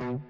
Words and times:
Welcome 0.00 0.22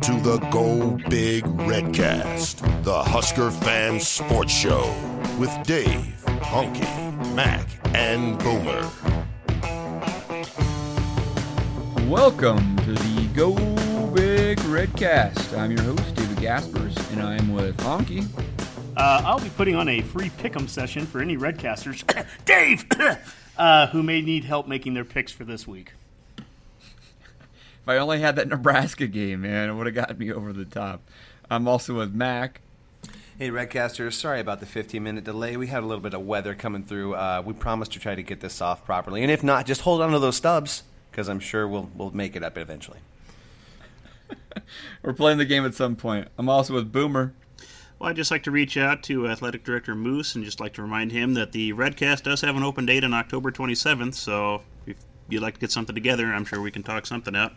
to 0.00 0.12
the 0.20 0.44
Go 0.50 0.98
Big 1.08 1.44
Redcast, 1.44 2.82
the 2.82 3.04
Husker 3.04 3.52
fan 3.52 4.00
sports 4.00 4.52
show 4.52 4.92
with 5.38 5.56
Dave, 5.62 6.20
Honky, 6.40 6.82
Mac, 7.36 7.68
and 7.94 8.36
Boomer. 8.40 8.90
Welcome 12.10 12.76
to 12.78 12.92
the 12.92 13.28
Go 13.34 13.54
Big 14.12 14.58
Redcast. 14.58 15.56
I'm 15.56 15.70
your 15.70 15.82
host, 15.82 16.12
David 16.16 16.40
Gaspers, 16.40 16.96
and 17.12 17.22
I'm 17.22 17.52
with 17.52 17.76
Honky. 17.76 18.26
Uh, 18.96 19.22
I'll 19.24 19.38
be 19.38 19.50
putting 19.50 19.76
on 19.76 19.88
a 19.88 20.00
free 20.00 20.30
pick'em 20.30 20.68
session 20.68 21.06
for 21.06 21.20
any 21.20 21.36
Redcasters, 21.36 22.02
Dave, 22.44 22.84
uh, 23.56 23.86
who 23.86 24.02
may 24.02 24.22
need 24.22 24.42
help 24.42 24.66
making 24.66 24.94
their 24.94 25.04
picks 25.04 25.30
for 25.30 25.44
this 25.44 25.68
week. 25.68 25.92
If 27.86 27.90
I 27.90 27.98
only 27.98 28.18
had 28.18 28.34
that 28.34 28.48
Nebraska 28.48 29.06
game, 29.06 29.42
man, 29.42 29.70
it 29.70 29.74
would 29.74 29.86
have 29.86 29.94
gotten 29.94 30.18
me 30.18 30.32
over 30.32 30.52
the 30.52 30.64
top. 30.64 31.08
I'm 31.48 31.68
also 31.68 31.94
with 31.94 32.12
Mac. 32.12 32.60
Hey, 33.38 33.50
Redcasters, 33.50 34.14
sorry 34.14 34.40
about 34.40 34.58
the 34.58 34.66
15 34.66 35.00
minute 35.00 35.22
delay. 35.22 35.56
We 35.56 35.68
had 35.68 35.84
a 35.84 35.86
little 35.86 36.02
bit 36.02 36.12
of 36.12 36.22
weather 36.22 36.56
coming 36.56 36.82
through. 36.82 37.14
Uh, 37.14 37.44
we 37.46 37.52
promised 37.52 37.92
to 37.92 38.00
try 38.00 38.16
to 38.16 38.24
get 38.24 38.40
this 38.40 38.60
off 38.60 38.84
properly. 38.84 39.22
And 39.22 39.30
if 39.30 39.44
not, 39.44 39.66
just 39.66 39.82
hold 39.82 40.02
on 40.02 40.10
to 40.10 40.18
those 40.18 40.34
stubs, 40.34 40.82
because 41.12 41.28
I'm 41.28 41.38
sure 41.38 41.68
we'll, 41.68 41.88
we'll 41.94 42.10
make 42.10 42.34
it 42.34 42.42
up 42.42 42.58
eventually. 42.58 42.98
We're 45.02 45.12
playing 45.12 45.38
the 45.38 45.44
game 45.44 45.64
at 45.64 45.74
some 45.74 45.94
point. 45.94 46.26
I'm 46.38 46.48
also 46.48 46.74
with 46.74 46.90
Boomer. 46.90 47.34
Well, 48.00 48.10
I'd 48.10 48.16
just 48.16 48.32
like 48.32 48.42
to 48.44 48.50
reach 48.50 48.76
out 48.76 49.04
to 49.04 49.28
Athletic 49.28 49.62
Director 49.62 49.94
Moos 49.94 50.34
and 50.34 50.44
just 50.44 50.58
like 50.58 50.72
to 50.72 50.82
remind 50.82 51.12
him 51.12 51.34
that 51.34 51.52
the 51.52 51.72
Redcast 51.72 52.24
does 52.24 52.40
have 52.40 52.56
an 52.56 52.64
open 52.64 52.84
date 52.84 53.04
on 53.04 53.14
October 53.14 53.52
27th. 53.52 54.14
So 54.14 54.62
if 54.86 54.96
you'd 55.28 55.40
like 55.40 55.54
to 55.54 55.60
get 55.60 55.70
something 55.70 55.94
together, 55.94 56.34
I'm 56.34 56.44
sure 56.44 56.60
we 56.60 56.72
can 56.72 56.82
talk 56.82 57.06
something 57.06 57.36
out. 57.36 57.52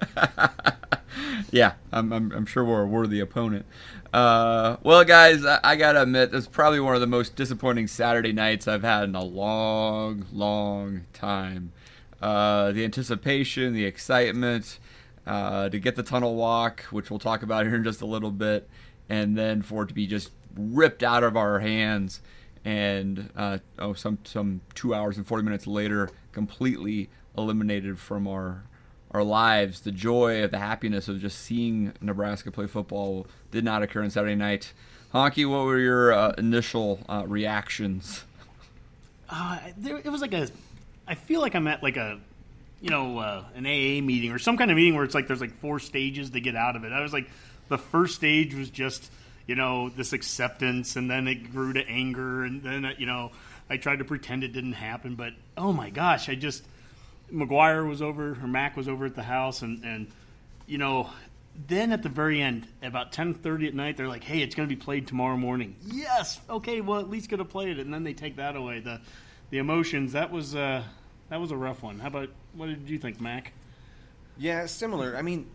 yeah, 1.50 1.74
I'm, 1.92 2.12
I'm, 2.12 2.32
I'm, 2.32 2.46
sure 2.46 2.64
we're 2.64 2.82
a 2.82 2.86
worthy 2.86 3.20
opponent. 3.20 3.66
Uh, 4.12 4.76
well, 4.82 5.04
guys, 5.04 5.44
I, 5.44 5.60
I, 5.62 5.76
gotta 5.76 6.02
admit, 6.02 6.34
is 6.34 6.46
probably 6.46 6.80
one 6.80 6.94
of 6.94 7.00
the 7.00 7.06
most 7.06 7.36
disappointing 7.36 7.86
Saturday 7.86 8.32
nights 8.32 8.68
I've 8.68 8.82
had 8.82 9.04
in 9.04 9.14
a 9.14 9.24
long, 9.24 10.26
long 10.32 11.06
time. 11.12 11.72
Uh, 12.20 12.72
the 12.72 12.84
anticipation, 12.84 13.72
the 13.72 13.84
excitement, 13.84 14.78
uh, 15.26 15.68
to 15.68 15.78
get 15.78 15.96
the 15.96 16.02
tunnel 16.02 16.34
walk, 16.34 16.82
which 16.84 17.10
we'll 17.10 17.18
talk 17.18 17.42
about 17.42 17.66
here 17.66 17.76
in 17.76 17.84
just 17.84 18.00
a 18.00 18.06
little 18.06 18.30
bit, 18.30 18.68
and 19.08 19.36
then 19.36 19.62
for 19.62 19.84
it 19.84 19.88
to 19.88 19.94
be 19.94 20.06
just 20.06 20.30
ripped 20.56 21.02
out 21.02 21.24
of 21.24 21.36
our 21.36 21.60
hands, 21.60 22.20
and 22.64 23.30
uh, 23.36 23.58
oh, 23.78 23.92
some 23.92 24.18
some 24.24 24.60
two 24.74 24.94
hours 24.94 25.16
and 25.16 25.26
forty 25.26 25.42
minutes 25.42 25.66
later, 25.66 26.10
completely 26.32 27.08
eliminated 27.36 27.98
from 27.98 28.28
our 28.28 28.64
our 29.12 29.22
lives. 29.22 29.80
The 29.80 29.92
joy, 29.92 30.44
of 30.44 30.50
the 30.50 30.58
happiness 30.58 31.08
of 31.08 31.20
just 31.20 31.38
seeing 31.38 31.92
Nebraska 32.00 32.50
play 32.50 32.66
football 32.66 33.26
did 33.50 33.64
not 33.64 33.82
occur 33.82 34.02
on 34.02 34.10
Saturday 34.10 34.34
night. 34.34 34.72
Honky, 35.12 35.48
what 35.48 35.64
were 35.64 35.78
your 35.78 36.12
uh, 36.12 36.32
initial 36.38 37.00
uh, 37.08 37.24
reactions? 37.26 38.24
Uh, 39.28 39.58
there, 39.76 39.98
it 39.98 40.08
was 40.08 40.20
like 40.20 40.34
a. 40.34 40.48
I 41.06 41.14
feel 41.14 41.40
like 41.40 41.54
I'm 41.54 41.66
at 41.66 41.82
like 41.82 41.96
a 41.96 42.18
you 42.80 42.90
know, 42.90 43.18
uh, 43.18 43.44
an 43.54 43.64
AA 43.64 44.02
meeting 44.04 44.32
or 44.32 44.40
some 44.40 44.56
kind 44.56 44.70
of 44.70 44.76
meeting 44.76 44.96
where 44.96 45.04
it's 45.04 45.14
like 45.14 45.28
there's 45.28 45.40
like 45.40 45.56
four 45.60 45.78
stages 45.78 46.30
to 46.30 46.40
get 46.40 46.56
out 46.56 46.74
of 46.74 46.84
it. 46.84 46.92
I 46.92 47.00
was 47.00 47.12
like, 47.12 47.30
the 47.68 47.78
first 47.78 48.16
stage 48.16 48.54
was 48.54 48.70
just 48.70 49.10
you 49.46 49.54
know 49.54 49.88
this 49.88 50.12
acceptance 50.12 50.96
and 50.96 51.10
then 51.10 51.26
it 51.26 51.52
grew 51.52 51.72
to 51.72 51.86
anger 51.88 52.44
and 52.44 52.62
then 52.62 52.84
uh, 52.84 52.92
you 52.98 53.06
know 53.06 53.30
i 53.68 53.76
tried 53.76 53.98
to 53.98 54.04
pretend 54.04 54.44
it 54.44 54.52
didn't 54.52 54.74
happen 54.74 55.14
but 55.14 55.32
oh 55.56 55.72
my 55.72 55.90
gosh 55.90 56.28
i 56.28 56.34
just 56.34 56.64
mcguire 57.32 57.86
was 57.86 58.02
over 58.02 58.30
or 58.40 58.46
mac 58.46 58.76
was 58.76 58.88
over 58.88 59.06
at 59.06 59.14
the 59.14 59.22
house 59.22 59.62
and 59.62 59.84
and 59.84 60.08
you 60.66 60.78
know 60.78 61.08
then 61.68 61.92
at 61.92 62.02
the 62.02 62.08
very 62.08 62.40
end 62.40 62.66
about 62.82 63.12
10.30 63.12 63.68
at 63.68 63.74
night 63.74 63.96
they're 63.96 64.08
like 64.08 64.24
hey 64.24 64.40
it's 64.40 64.54
going 64.54 64.68
to 64.68 64.74
be 64.74 64.80
played 64.80 65.06
tomorrow 65.06 65.36
morning 65.36 65.74
yes 65.86 66.40
okay 66.48 66.80
well 66.80 67.00
at 67.00 67.10
least 67.10 67.28
going 67.28 67.38
to 67.38 67.44
play 67.44 67.70
it 67.70 67.78
and 67.78 67.92
then 67.92 68.04
they 68.04 68.14
take 68.14 68.36
that 68.36 68.56
away 68.56 68.80
the 68.80 69.00
the 69.50 69.58
emotions 69.58 70.12
that 70.12 70.30
was 70.30 70.54
uh 70.54 70.82
that 71.28 71.40
was 71.40 71.50
a 71.50 71.56
rough 71.56 71.82
one 71.82 71.98
how 71.98 72.08
about 72.08 72.28
what 72.54 72.66
did 72.66 72.88
you 72.88 72.98
think 72.98 73.20
mac 73.20 73.52
yeah 74.38 74.66
similar 74.66 75.16
i 75.16 75.22
mean 75.22 75.46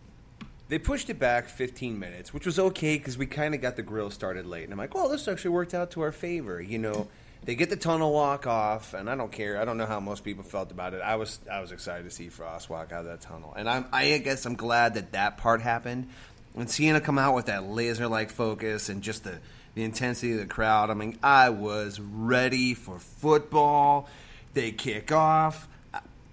they 0.68 0.78
pushed 0.78 1.08
it 1.08 1.18
back 1.18 1.48
15 1.48 1.98
minutes, 1.98 2.34
which 2.34 2.44
was 2.44 2.58
okay 2.58 2.98
because 2.98 3.16
we 3.16 3.26
kind 3.26 3.54
of 3.54 3.60
got 3.60 3.76
the 3.76 3.82
grill 3.82 4.10
started 4.10 4.46
late. 4.46 4.64
And 4.64 4.72
I'm 4.72 4.78
like, 4.78 4.94
well, 4.94 5.08
this 5.08 5.26
actually 5.26 5.50
worked 5.52 5.74
out 5.74 5.90
to 5.92 6.02
our 6.02 6.12
favor. 6.12 6.60
You 6.60 6.78
know, 6.78 7.08
they 7.44 7.54
get 7.54 7.70
the 7.70 7.76
tunnel 7.76 8.12
walk 8.12 8.46
off, 8.46 8.94
and 8.94 9.08
I 9.08 9.14
don't 9.14 9.32
care. 9.32 9.60
I 9.60 9.64
don't 9.64 9.78
know 9.78 9.86
how 9.86 10.00
most 10.00 10.24
people 10.24 10.44
felt 10.44 10.70
about 10.70 10.94
it. 10.94 11.00
I 11.00 11.16
was 11.16 11.38
I 11.50 11.60
was 11.60 11.72
excited 11.72 12.04
to 12.04 12.10
see 12.10 12.28
Frost 12.28 12.68
walk 12.68 12.92
out 12.92 13.00
of 13.00 13.06
that 13.06 13.20
tunnel, 13.20 13.54
and 13.56 13.68
I'm 13.68 13.86
I 13.92 14.18
guess 14.18 14.44
I'm 14.46 14.56
glad 14.56 14.94
that 14.94 15.12
that 15.12 15.38
part 15.38 15.62
happened. 15.62 16.08
And 16.56 16.68
seeing 16.68 16.96
it 16.96 17.04
come 17.04 17.18
out 17.18 17.34
with 17.34 17.46
that 17.46 17.64
laser 17.64 18.08
like 18.08 18.30
focus 18.30 18.88
and 18.88 19.02
just 19.02 19.24
the 19.24 19.38
the 19.74 19.84
intensity 19.84 20.32
of 20.32 20.38
the 20.38 20.46
crowd. 20.46 20.90
I 20.90 20.94
mean, 20.94 21.18
I 21.22 21.50
was 21.50 22.00
ready 22.00 22.74
for 22.74 22.98
football. 22.98 24.08
They 24.54 24.72
kick 24.72 25.12
off 25.12 25.68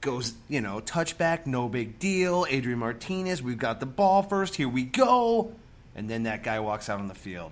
goes, 0.05 0.33
you 0.47 0.61
know, 0.61 0.79
touchback, 0.79 1.47
no 1.47 1.67
big 1.67 1.99
deal. 1.99 2.45
Adrian 2.47 2.79
Martinez, 2.79 3.41
we've 3.41 3.57
got 3.57 3.79
the 3.79 3.85
ball 3.85 4.21
first. 4.21 4.55
Here 4.55 4.69
we 4.69 4.83
go. 4.83 5.51
And 5.95 6.09
then 6.09 6.23
that 6.23 6.44
guy 6.44 6.59
walks 6.59 6.89
out 6.89 6.99
on 6.99 7.07
the 7.07 7.15
field. 7.15 7.51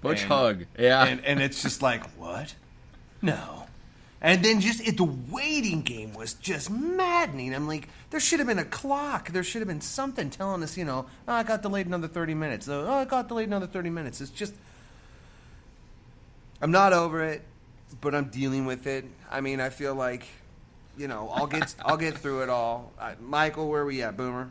Butch 0.00 0.22
and, 0.22 0.32
hug. 0.32 0.64
Yeah. 0.78 1.04
And, 1.04 1.24
and 1.24 1.40
it's 1.40 1.62
just 1.62 1.82
like, 1.82 2.04
what? 2.18 2.54
No. 3.22 3.66
And 4.20 4.44
then 4.44 4.60
just 4.60 4.86
it, 4.86 4.96
the 4.96 5.04
waiting 5.04 5.82
game 5.82 6.12
was 6.14 6.34
just 6.34 6.70
maddening. 6.70 7.54
I'm 7.54 7.68
like, 7.68 7.88
there 8.10 8.20
should 8.20 8.40
have 8.40 8.48
been 8.48 8.58
a 8.58 8.64
clock. 8.64 9.30
There 9.30 9.44
should 9.44 9.60
have 9.60 9.68
been 9.68 9.80
something 9.80 10.30
telling 10.30 10.62
us, 10.62 10.76
you 10.76 10.84
know, 10.84 11.06
oh, 11.26 11.32
I 11.32 11.42
got 11.44 11.62
delayed 11.62 11.86
another 11.86 12.08
30 12.08 12.34
minutes. 12.34 12.68
Oh, 12.68 12.90
I 12.90 13.04
got 13.04 13.28
delayed 13.28 13.48
another 13.48 13.66
30 13.66 13.90
minutes. 13.90 14.20
It's 14.20 14.30
just, 14.30 14.54
I'm 16.60 16.72
not 16.72 16.92
over 16.92 17.22
it, 17.22 17.42
but 18.00 18.14
I'm 18.14 18.26
dealing 18.26 18.66
with 18.66 18.86
it. 18.88 19.04
I 19.30 19.40
mean, 19.40 19.60
I 19.60 19.68
feel 19.68 19.94
like 19.94 20.26
you 20.98 21.08
know, 21.08 21.30
I'll 21.32 21.46
get 21.46 21.74
I'll 21.84 21.96
get 21.96 22.18
through 22.18 22.42
it 22.42 22.50
all. 22.50 22.92
Uh, 22.98 23.14
Michael, 23.20 23.68
where 23.68 23.82
are 23.82 23.86
we 23.86 24.02
at, 24.02 24.16
Boomer? 24.16 24.50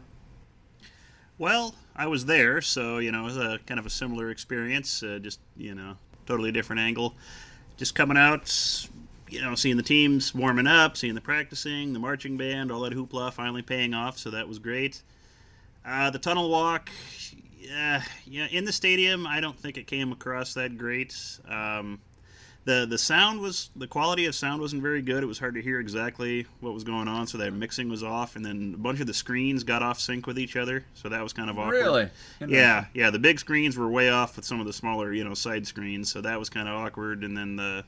Well, 1.38 1.76
I 1.98 2.08
was 2.08 2.26
there, 2.26 2.62
so 2.62 3.00
you 3.00 3.12
know, 3.12 3.22
it 3.22 3.26
was 3.26 3.38
a 3.38 3.60
kind 3.66 3.80
of 3.80 3.86
a 3.86 3.90
similar 3.90 4.30
experience. 4.30 5.02
Uh, 5.02 5.20
just 5.22 5.40
you 5.56 5.74
know, 5.74 5.98
totally 6.26 6.52
different 6.52 6.80
angle. 6.80 7.16
Just 7.78 7.96
coming 7.96 8.18
out, 8.18 8.88
you 9.30 9.42
know, 9.42 9.56
seeing 9.56 9.78
the 9.78 9.84
teams 9.84 10.34
warming 10.34 10.68
up, 10.68 10.98
seeing 10.98 11.16
the 11.16 11.22
practicing, 11.22 11.94
the 11.94 12.00
marching 12.00 12.38
band, 12.38 12.72
all 12.72 12.82
that 12.82 12.94
hoopla 12.94 13.34
finally 13.34 13.62
paying 13.62 13.94
off. 13.94 14.18
So 14.18 14.30
that 14.32 14.48
was 14.48 14.60
great. 14.60 15.02
Uh, 15.86 16.10
the 16.10 16.20
tunnel 16.20 16.50
walk, 16.50 16.90
yeah, 17.60 18.04
yeah, 18.26 18.48
in 18.48 18.66
the 18.66 18.74
stadium, 18.74 19.26
I 19.26 19.40
don't 19.40 19.58
think 19.58 19.78
it 19.78 19.88
came 19.88 20.12
across 20.12 20.54
that 20.56 20.78
great. 20.78 21.16
Um, 21.48 22.00
the 22.68 22.86
the 22.86 22.98
sound 22.98 23.40
was 23.40 23.70
the 23.78 23.88
quality 23.88 24.26
of 24.26 24.36
sound 24.36 24.60
wasn't 24.60 24.82
very 24.82 25.02
good. 25.02 25.24
It 25.24 25.26
was 25.26 25.40
hard 25.40 25.56
to 25.56 25.62
hear 25.62 25.80
exactly 25.80 26.46
what 26.60 26.74
was 26.74 26.84
going 26.84 27.08
on, 27.08 27.26
so 27.26 27.38
that 27.38 27.54
mixing 27.54 27.88
was 27.88 28.04
off, 28.04 28.36
and 28.36 28.46
then 28.46 28.74
a 28.76 28.78
bunch 28.78 29.00
of 29.00 29.08
the 29.08 29.14
screens 29.14 29.64
got 29.64 29.82
off 29.82 30.02
sync 30.02 30.28
with 30.28 30.38
each 30.38 30.58
other, 30.58 30.86
so 30.94 31.08
that 31.08 31.24
was 31.24 31.32
kind 31.32 31.50
of 31.50 31.58
awkward. 31.58 31.76
Really? 31.76 32.10
Yeah, 32.46 32.86
yeah. 32.94 33.10
The 33.10 33.20
big 33.20 33.40
screens 33.40 33.78
were 33.78 33.88
way 33.88 34.10
off 34.10 34.36
with 34.36 34.44
some 34.44 34.60
of 34.60 34.68
the 34.68 34.74
smaller, 34.74 35.14
you 35.14 35.24
know, 35.24 35.34
side 35.34 35.66
screens, 35.66 36.12
so 36.12 36.20
that 36.20 36.38
was 36.38 36.50
kind 36.50 36.68
of 36.68 36.76
awkward. 36.76 37.24
And 37.24 37.38
then 37.38 37.56
the 37.56 37.86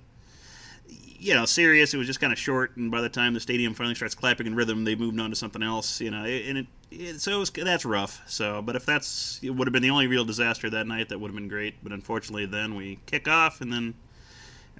you 1.20 1.34
know, 1.34 1.44
Sirius. 1.46 1.94
It 1.94 1.98
was 1.98 2.08
just 2.08 2.22
kind 2.22 2.32
of 2.32 2.40
short, 2.40 2.78
and 2.78 2.90
by 2.90 3.02
the 3.02 3.10
time 3.10 3.34
the 3.34 3.42
stadium 3.42 3.74
finally 3.74 3.96
starts 3.96 4.16
clapping 4.16 4.48
in 4.48 4.56
rhythm, 4.56 4.86
they 4.86 4.96
moved 4.96 5.20
on 5.20 5.30
to 5.30 5.36
something 5.36 5.62
else. 5.62 6.00
You 6.00 6.12
know, 6.12 6.24
and 6.24 6.60
it, 6.60 6.68
it 6.90 7.20
so 7.20 7.34
it 7.34 7.38
was, 7.38 7.50
that's 7.50 7.84
rough. 7.84 8.22
So, 8.28 8.62
but 8.62 8.78
if 8.78 8.86
that's 8.86 9.42
it 9.44 9.50
would 9.50 9.68
have 9.68 9.74
been 9.74 9.84
the 9.84 9.90
only 9.90 10.08
real 10.08 10.24
disaster 10.24 10.70
that 10.70 10.88
night, 10.88 11.10
that 11.10 11.20
would 11.20 11.28
have 11.28 11.36
been 11.36 11.50
great. 11.50 11.76
But 11.84 11.92
unfortunately, 11.92 12.46
then 12.46 12.76
we 12.76 13.00
kick 13.06 13.28
off, 13.28 13.60
and 13.60 13.74
then 13.74 13.96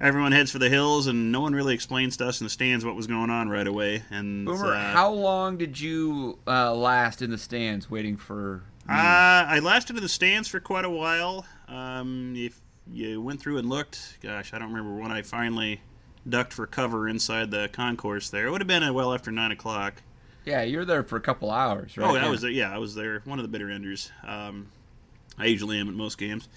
everyone 0.00 0.32
heads 0.32 0.50
for 0.50 0.58
the 0.58 0.68
hills, 0.68 1.06
and 1.06 1.30
no 1.30 1.40
one 1.40 1.54
really 1.54 1.74
explains 1.74 2.16
to 2.18 2.26
us 2.26 2.40
in 2.40 2.46
the 2.46 2.50
stands 2.50 2.84
what 2.84 2.96
was 2.96 3.06
going 3.06 3.30
on 3.30 3.48
right 3.48 3.66
away. 3.66 4.02
And 4.10 4.46
Boomer, 4.46 4.74
uh, 4.74 4.92
how 4.92 5.12
long 5.12 5.58
did 5.58 5.78
you 5.78 6.38
uh, 6.46 6.74
last 6.74 7.22
in 7.22 7.30
the 7.30 7.38
stands 7.38 7.90
waiting 7.90 8.16
for? 8.16 8.62
Uh, 8.88 9.46
I 9.46 9.60
lasted 9.60 9.96
in 9.96 10.02
the 10.02 10.08
stands 10.08 10.48
for 10.48 10.58
quite 10.58 10.84
a 10.84 10.90
while. 10.90 11.46
Um, 11.68 12.34
if 12.36 12.60
you 12.90 13.20
went 13.20 13.40
through 13.40 13.58
and 13.58 13.68
looked, 13.68 14.18
gosh, 14.20 14.52
I 14.52 14.58
don't 14.58 14.72
remember 14.72 15.00
when 15.00 15.12
I 15.12 15.22
finally 15.22 15.80
ducked 16.28 16.52
for 16.52 16.66
cover 16.66 17.08
inside 17.08 17.50
the 17.50 17.68
concourse. 17.72 18.30
There, 18.30 18.46
it 18.46 18.50
would 18.50 18.60
have 18.60 18.68
been 18.68 18.92
well 18.94 19.14
after 19.14 19.30
nine 19.30 19.52
o'clock. 19.52 20.02
Yeah, 20.44 20.62
you 20.62 20.78
were 20.78 20.84
there 20.84 21.02
for 21.04 21.16
a 21.16 21.20
couple 21.20 21.50
hours, 21.50 21.96
right? 21.96 22.10
Oh, 22.10 22.16
I 22.16 22.28
was 22.28 22.40
there. 22.40 22.50
Yeah, 22.50 22.74
I 22.74 22.78
was 22.78 22.94
there. 22.94 23.20
One 23.24 23.38
of 23.38 23.42
the 23.42 23.48
bitter 23.48 23.70
enders. 23.70 24.10
Um, 24.26 24.68
I 25.38 25.46
usually 25.46 25.78
am 25.78 25.88
at 25.88 25.94
most 25.94 26.18
games. 26.18 26.48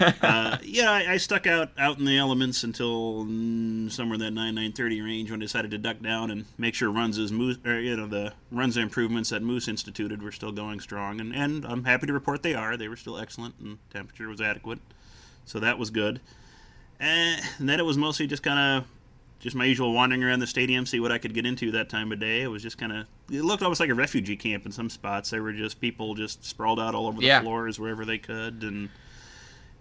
Uh, 0.00 0.58
yeah, 0.62 0.90
I, 0.90 1.12
I, 1.12 1.16
stuck 1.16 1.46
out 1.46 1.70
out 1.78 1.98
in 1.98 2.04
the 2.04 2.18
elements 2.18 2.62
until 2.62 3.24
mm, 3.24 3.90
somewhere 3.90 4.14
in 4.14 4.20
that 4.20 4.32
nine 4.32 4.54
nine 4.54 4.72
thirty 4.72 5.00
range 5.00 5.30
when 5.30 5.40
I 5.40 5.44
decided 5.44 5.70
to 5.72 5.78
duck 5.78 6.00
down 6.00 6.30
and 6.30 6.44
make 6.58 6.74
sure 6.74 6.90
runs 6.90 7.18
as 7.18 7.32
Moos, 7.32 7.58
or, 7.64 7.80
you 7.80 7.96
know, 7.96 8.06
the 8.06 8.32
runs 8.50 8.76
improvements 8.76 9.30
that 9.30 9.42
Moos 9.42 9.68
instituted 9.68 10.22
were 10.22 10.32
still 10.32 10.52
going 10.52 10.80
strong, 10.80 11.20
and 11.20 11.34
and 11.34 11.64
I'm 11.64 11.84
happy 11.84 12.06
to 12.06 12.12
report 12.12 12.42
they 12.42 12.54
are. 12.54 12.76
They 12.76 12.88
were 12.88 12.96
still 12.96 13.18
excellent, 13.18 13.54
and 13.60 13.78
temperature 13.90 14.28
was 14.28 14.40
adequate, 14.40 14.80
so 15.44 15.58
that 15.60 15.78
was 15.78 15.90
good. 15.90 16.20
And 16.98 17.42
then 17.58 17.80
it 17.80 17.84
was 17.84 17.96
mostly 17.96 18.26
just 18.26 18.42
kind 18.42 18.58
of 18.58 18.88
just 19.40 19.56
my 19.56 19.64
usual 19.64 19.92
wandering 19.92 20.22
around 20.22 20.40
the 20.40 20.46
stadium, 20.46 20.84
see 20.84 21.00
what 21.00 21.10
I 21.10 21.18
could 21.18 21.32
get 21.32 21.46
into 21.46 21.70
that 21.72 21.88
time 21.88 22.12
of 22.12 22.20
day. 22.20 22.42
It 22.42 22.48
was 22.48 22.62
just 22.62 22.76
kind 22.76 22.92
of, 22.92 23.06
it 23.32 23.42
looked 23.42 23.62
almost 23.62 23.80
like 23.80 23.88
a 23.88 23.94
refugee 23.94 24.36
camp 24.36 24.66
in 24.66 24.72
some 24.72 24.90
spots. 24.90 25.30
There 25.30 25.42
were 25.42 25.54
just 25.54 25.80
people 25.80 26.14
just 26.14 26.44
sprawled 26.44 26.78
out 26.78 26.94
all 26.94 27.06
over 27.06 27.18
the 27.18 27.26
yeah. 27.26 27.40
floors 27.40 27.80
wherever 27.80 28.04
they 28.04 28.18
could, 28.18 28.62
and 28.62 28.90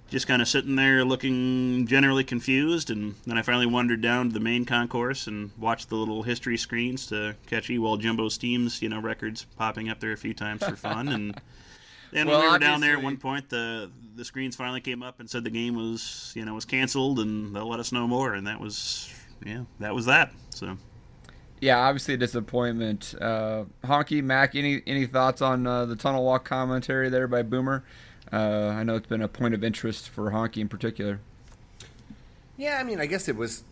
just 0.09 0.27
kind 0.27 0.41
of 0.41 0.47
sitting 0.47 0.75
there 0.75 1.05
looking 1.05 1.85
generally 1.87 2.23
confused. 2.23 2.89
And 2.89 3.15
then 3.25 3.37
I 3.37 3.41
finally 3.41 3.65
wandered 3.65 4.01
down 4.01 4.29
to 4.29 4.33
the 4.33 4.39
main 4.39 4.65
concourse 4.65 5.27
and 5.27 5.51
watched 5.57 5.89
the 5.89 5.95
little 5.95 6.23
history 6.23 6.57
screens 6.57 7.05
to 7.07 7.35
catch 7.47 7.69
Ewald 7.69 8.01
Jumbo 8.01 8.27
Stiehm's, 8.27 8.81
you 8.81 8.89
know, 8.89 8.99
records 8.99 9.45
popping 9.57 9.89
up 9.89 9.99
there 9.99 10.11
a 10.11 10.17
few 10.17 10.33
times 10.33 10.63
for 10.63 10.75
fun. 10.75 11.09
and 11.09 11.41
then 12.11 12.27
well, 12.27 12.39
when 12.39 12.47
we 12.47 12.51
were 12.53 12.59
down 12.59 12.81
there 12.81 12.97
at 12.97 13.03
one 13.03 13.17
point, 13.17 13.49
the 13.49 13.91
the 14.15 14.25
screens 14.25 14.55
finally 14.55 14.81
came 14.81 15.01
up 15.01 15.19
and 15.19 15.29
said 15.29 15.43
the 15.43 15.49
game 15.49 15.75
was, 15.75 16.33
you 16.35 16.43
know, 16.43 16.53
was 16.53 16.65
canceled, 16.65 17.19
and 17.19 17.55
they'll 17.55 17.69
let 17.69 17.79
us 17.79 17.91
know 17.91 18.07
more. 18.07 18.33
And 18.33 18.47
that 18.47 18.59
was 18.59 19.13
yeah, 19.45 19.63
that 19.79 19.93
was 19.93 20.05
that. 20.05 20.31
So. 20.49 20.77
Yeah, 21.61 21.77
obviously 21.77 22.13
a 22.13 22.17
disappointment. 22.17 23.13
Uh, 23.19 23.65
Honky 23.83 24.23
Mac, 24.23 24.55
any 24.55 24.81
any 24.87 25.05
thoughts 25.05 25.41
on 25.41 25.67
uh, 25.67 25.85
the 25.85 25.95
tunnel 25.95 26.23
walk 26.23 26.45
commentary 26.45 27.09
there 27.09 27.27
by 27.27 27.43
Boomer? 27.43 27.83
Uh, 28.31 28.73
I 28.75 28.83
know 28.83 28.95
it's 28.95 29.07
been 29.07 29.21
a 29.21 29.27
point 29.27 29.53
of 29.53 29.63
interest 29.63 30.09
for 30.09 30.31
Honky 30.31 30.57
in 30.57 30.69
particular. 30.69 31.19
Yeah, 32.57 32.77
I 32.79 32.83
mean, 32.83 32.99
I 32.99 33.05
guess 33.05 33.27
it 33.27 33.35
was 33.35 33.63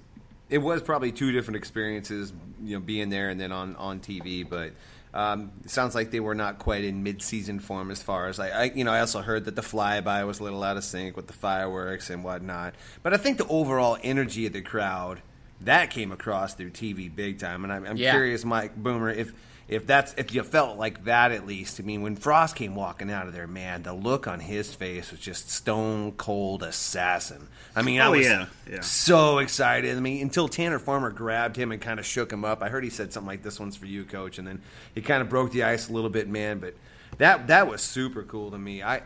it 0.49 0.59
was 0.59 0.81
probably 0.81 1.11
two 1.11 1.31
different 1.31 1.57
experiences, 1.57 2.31
you 2.63 2.75
know, 2.75 2.79
being 2.79 3.09
there 3.09 3.29
and 3.29 3.39
then 3.39 3.51
on 3.51 3.75
on 3.75 3.99
TV. 3.99 4.47
But 4.47 4.71
um, 5.13 5.51
it 5.63 5.69
sounds 5.69 5.95
like 5.95 6.11
they 6.11 6.19
were 6.19 6.35
not 6.35 6.59
quite 6.59 6.83
in 6.83 7.03
mid-season 7.03 7.59
form 7.59 7.91
as 7.91 8.01
far 8.01 8.27
as 8.27 8.39
I, 8.39 8.49
I, 8.49 8.63
you 8.65 8.83
know, 8.83 8.91
I 8.91 8.99
also 8.99 9.21
heard 9.21 9.45
that 9.45 9.55
the 9.55 9.61
flyby 9.61 10.25
was 10.25 10.39
a 10.39 10.43
little 10.43 10.63
out 10.63 10.77
of 10.77 10.83
sync 10.83 11.15
with 11.15 11.27
the 11.27 11.33
fireworks 11.33 12.09
and 12.09 12.23
whatnot. 12.23 12.75
But 13.03 13.13
I 13.13 13.17
think 13.17 13.37
the 13.37 13.47
overall 13.47 13.97
energy 14.03 14.45
of 14.45 14.53
the 14.53 14.61
crowd 14.61 15.21
that 15.61 15.89
came 15.89 16.11
across 16.11 16.53
through 16.53 16.71
TV 16.71 17.13
big 17.13 17.39
time. 17.39 17.63
And 17.63 17.73
I'm, 17.73 17.85
I'm 17.85 17.97
yeah. 17.97 18.11
curious, 18.11 18.45
Mike 18.45 18.75
Boomer, 18.75 19.09
if 19.09 19.33
if 19.67 19.85
that's 19.85 20.13
if 20.17 20.33
you 20.33 20.43
felt 20.43 20.77
like 20.77 21.05
that 21.05 21.31
at 21.31 21.45
least. 21.45 21.79
I 21.79 21.83
mean, 21.83 22.01
when 22.01 22.15
Frost 22.15 22.55
came 22.55 22.73
walking 22.75 23.11
out 23.11 23.27
of 23.27 23.33
there, 23.33 23.47
man, 23.47 23.83
the 23.83 23.93
look 23.93 24.27
on 24.27 24.39
his 24.39 24.73
face 24.73 25.11
was 25.11 25.19
just 25.19 25.49
stone 25.49 26.13
cold 26.13 26.63
assassin. 26.63 27.47
I 27.75 27.81
mean, 27.81 27.99
I 27.99 28.07
oh, 28.07 28.11
was 28.11 28.25
yeah. 28.25 28.45
Yeah. 28.69 28.81
so 28.81 29.39
excited. 29.39 29.95
I 29.95 29.99
mean, 29.99 30.21
until 30.21 30.47
Tanner 30.47 30.79
Farmer 30.79 31.11
grabbed 31.11 31.57
him 31.57 31.71
and 31.71 31.81
kind 31.81 31.99
of 31.99 32.05
shook 32.05 32.31
him 32.31 32.45
up. 32.45 32.63
I 32.63 32.69
heard 32.69 32.83
he 32.83 32.89
said 32.89 33.11
something 33.11 33.27
like, 33.27 33.43
"This 33.43 33.59
one's 33.59 33.75
for 33.75 33.87
you, 33.87 34.05
coach," 34.05 34.37
and 34.37 34.47
then 34.47 34.61
he 34.95 35.01
kind 35.01 35.21
of 35.21 35.29
broke 35.29 35.51
the 35.51 35.63
ice 35.63 35.89
a 35.89 35.93
little 35.93 36.09
bit, 36.09 36.29
man. 36.29 36.59
But 36.59 36.75
that 37.17 37.47
that 37.47 37.67
was 37.67 37.81
super 37.81 38.23
cool 38.23 38.51
to 38.51 38.57
me. 38.57 38.83
I. 38.83 39.01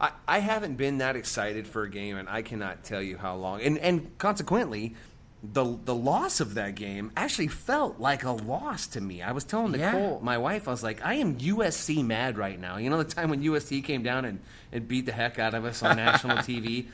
I, 0.00 0.10
I 0.26 0.38
haven't 0.40 0.74
been 0.74 0.98
that 0.98 1.14
excited 1.14 1.68
for 1.68 1.84
a 1.84 1.88
game, 1.88 2.16
and 2.16 2.28
I 2.28 2.42
cannot 2.42 2.82
tell 2.82 3.00
you 3.00 3.16
how 3.16 3.36
long. 3.36 3.62
And 3.62 3.78
and 3.78 4.18
consequently, 4.18 4.96
the 5.52 5.78
the 5.84 5.94
loss 5.94 6.40
of 6.40 6.54
that 6.54 6.74
game 6.74 7.10
actually 7.16 7.48
felt 7.48 8.00
like 8.00 8.24
a 8.24 8.30
loss 8.30 8.86
to 8.88 9.00
me. 9.00 9.22
I 9.22 9.32
was 9.32 9.44
telling 9.44 9.72
Nicole, 9.72 10.18
yeah. 10.18 10.24
my 10.24 10.38
wife, 10.38 10.68
I 10.68 10.70
was 10.70 10.82
like, 10.82 11.04
I 11.04 11.14
am 11.14 11.38
USC 11.38 12.04
mad 12.04 12.38
right 12.38 12.58
now. 12.58 12.78
You 12.78 12.88
know 12.88 13.02
the 13.02 13.04
time 13.04 13.30
when 13.30 13.42
USC 13.42 13.84
came 13.84 14.02
down 14.02 14.24
and, 14.24 14.40
and 14.72 14.88
beat 14.88 15.06
the 15.06 15.12
heck 15.12 15.38
out 15.38 15.54
of 15.54 15.64
us 15.64 15.82
on 15.82 15.96
national 15.96 16.36
TV? 16.38 16.86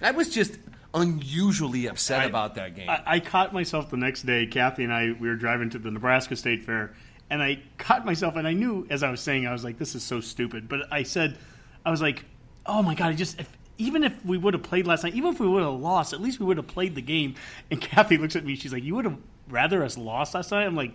I 0.00 0.12
was 0.12 0.28
just 0.28 0.58
unusually 0.94 1.86
upset 1.86 2.20
I, 2.20 2.24
about 2.24 2.54
that 2.56 2.76
game. 2.76 2.88
I, 2.88 3.02
I, 3.06 3.20
caught 3.20 3.52
myself 3.52 3.90
the 3.90 3.96
next 3.96 4.22
day. 4.22 4.46
Kathy 4.46 4.84
and 4.84 4.92
I 4.92 5.12
we 5.18 5.28
were 5.28 5.36
driving 5.36 5.70
to 5.70 5.78
the 5.78 5.90
Nebraska 5.90 6.36
State 6.36 6.62
Fair, 6.62 6.94
and 7.28 7.42
I 7.42 7.62
caught 7.78 8.04
myself, 8.04 8.36
and 8.36 8.46
I 8.46 8.52
knew 8.52 8.86
as 8.88 9.02
I 9.02 9.10
was 9.10 9.20
saying, 9.20 9.46
I 9.46 9.52
was 9.52 9.64
like, 9.64 9.78
"This 9.78 9.94
is 9.94 10.02
so 10.02 10.20
stupid." 10.20 10.68
But 10.68 10.92
I 10.92 11.02
said, 11.02 11.38
I 11.84 11.90
was 11.90 12.00
like, 12.00 12.24
"Oh 12.66 12.82
my 12.82 12.94
god!" 12.94 13.08
I 13.08 13.14
just 13.14 13.40
if, 13.40 13.48
even 13.78 14.04
if 14.04 14.24
we 14.24 14.38
would 14.38 14.54
have 14.54 14.62
played 14.62 14.86
last 14.86 15.04
night, 15.04 15.14
even 15.14 15.32
if 15.32 15.40
we 15.40 15.48
would 15.48 15.62
have 15.62 15.74
lost, 15.74 16.12
at 16.12 16.20
least 16.20 16.40
we 16.40 16.46
would 16.46 16.56
have 16.56 16.66
played 16.66 16.94
the 16.94 17.02
game. 17.02 17.34
And 17.70 17.80
Kathy 17.80 18.16
looks 18.16 18.36
at 18.36 18.44
me, 18.44 18.56
she's 18.56 18.72
like, 18.72 18.84
"You 18.84 18.94
would 18.96 19.04
have 19.04 19.18
rather 19.48 19.82
us 19.82 19.98
lost 19.98 20.34
last 20.34 20.50
night?" 20.50 20.64
I'm 20.64 20.76
like, 20.76 20.94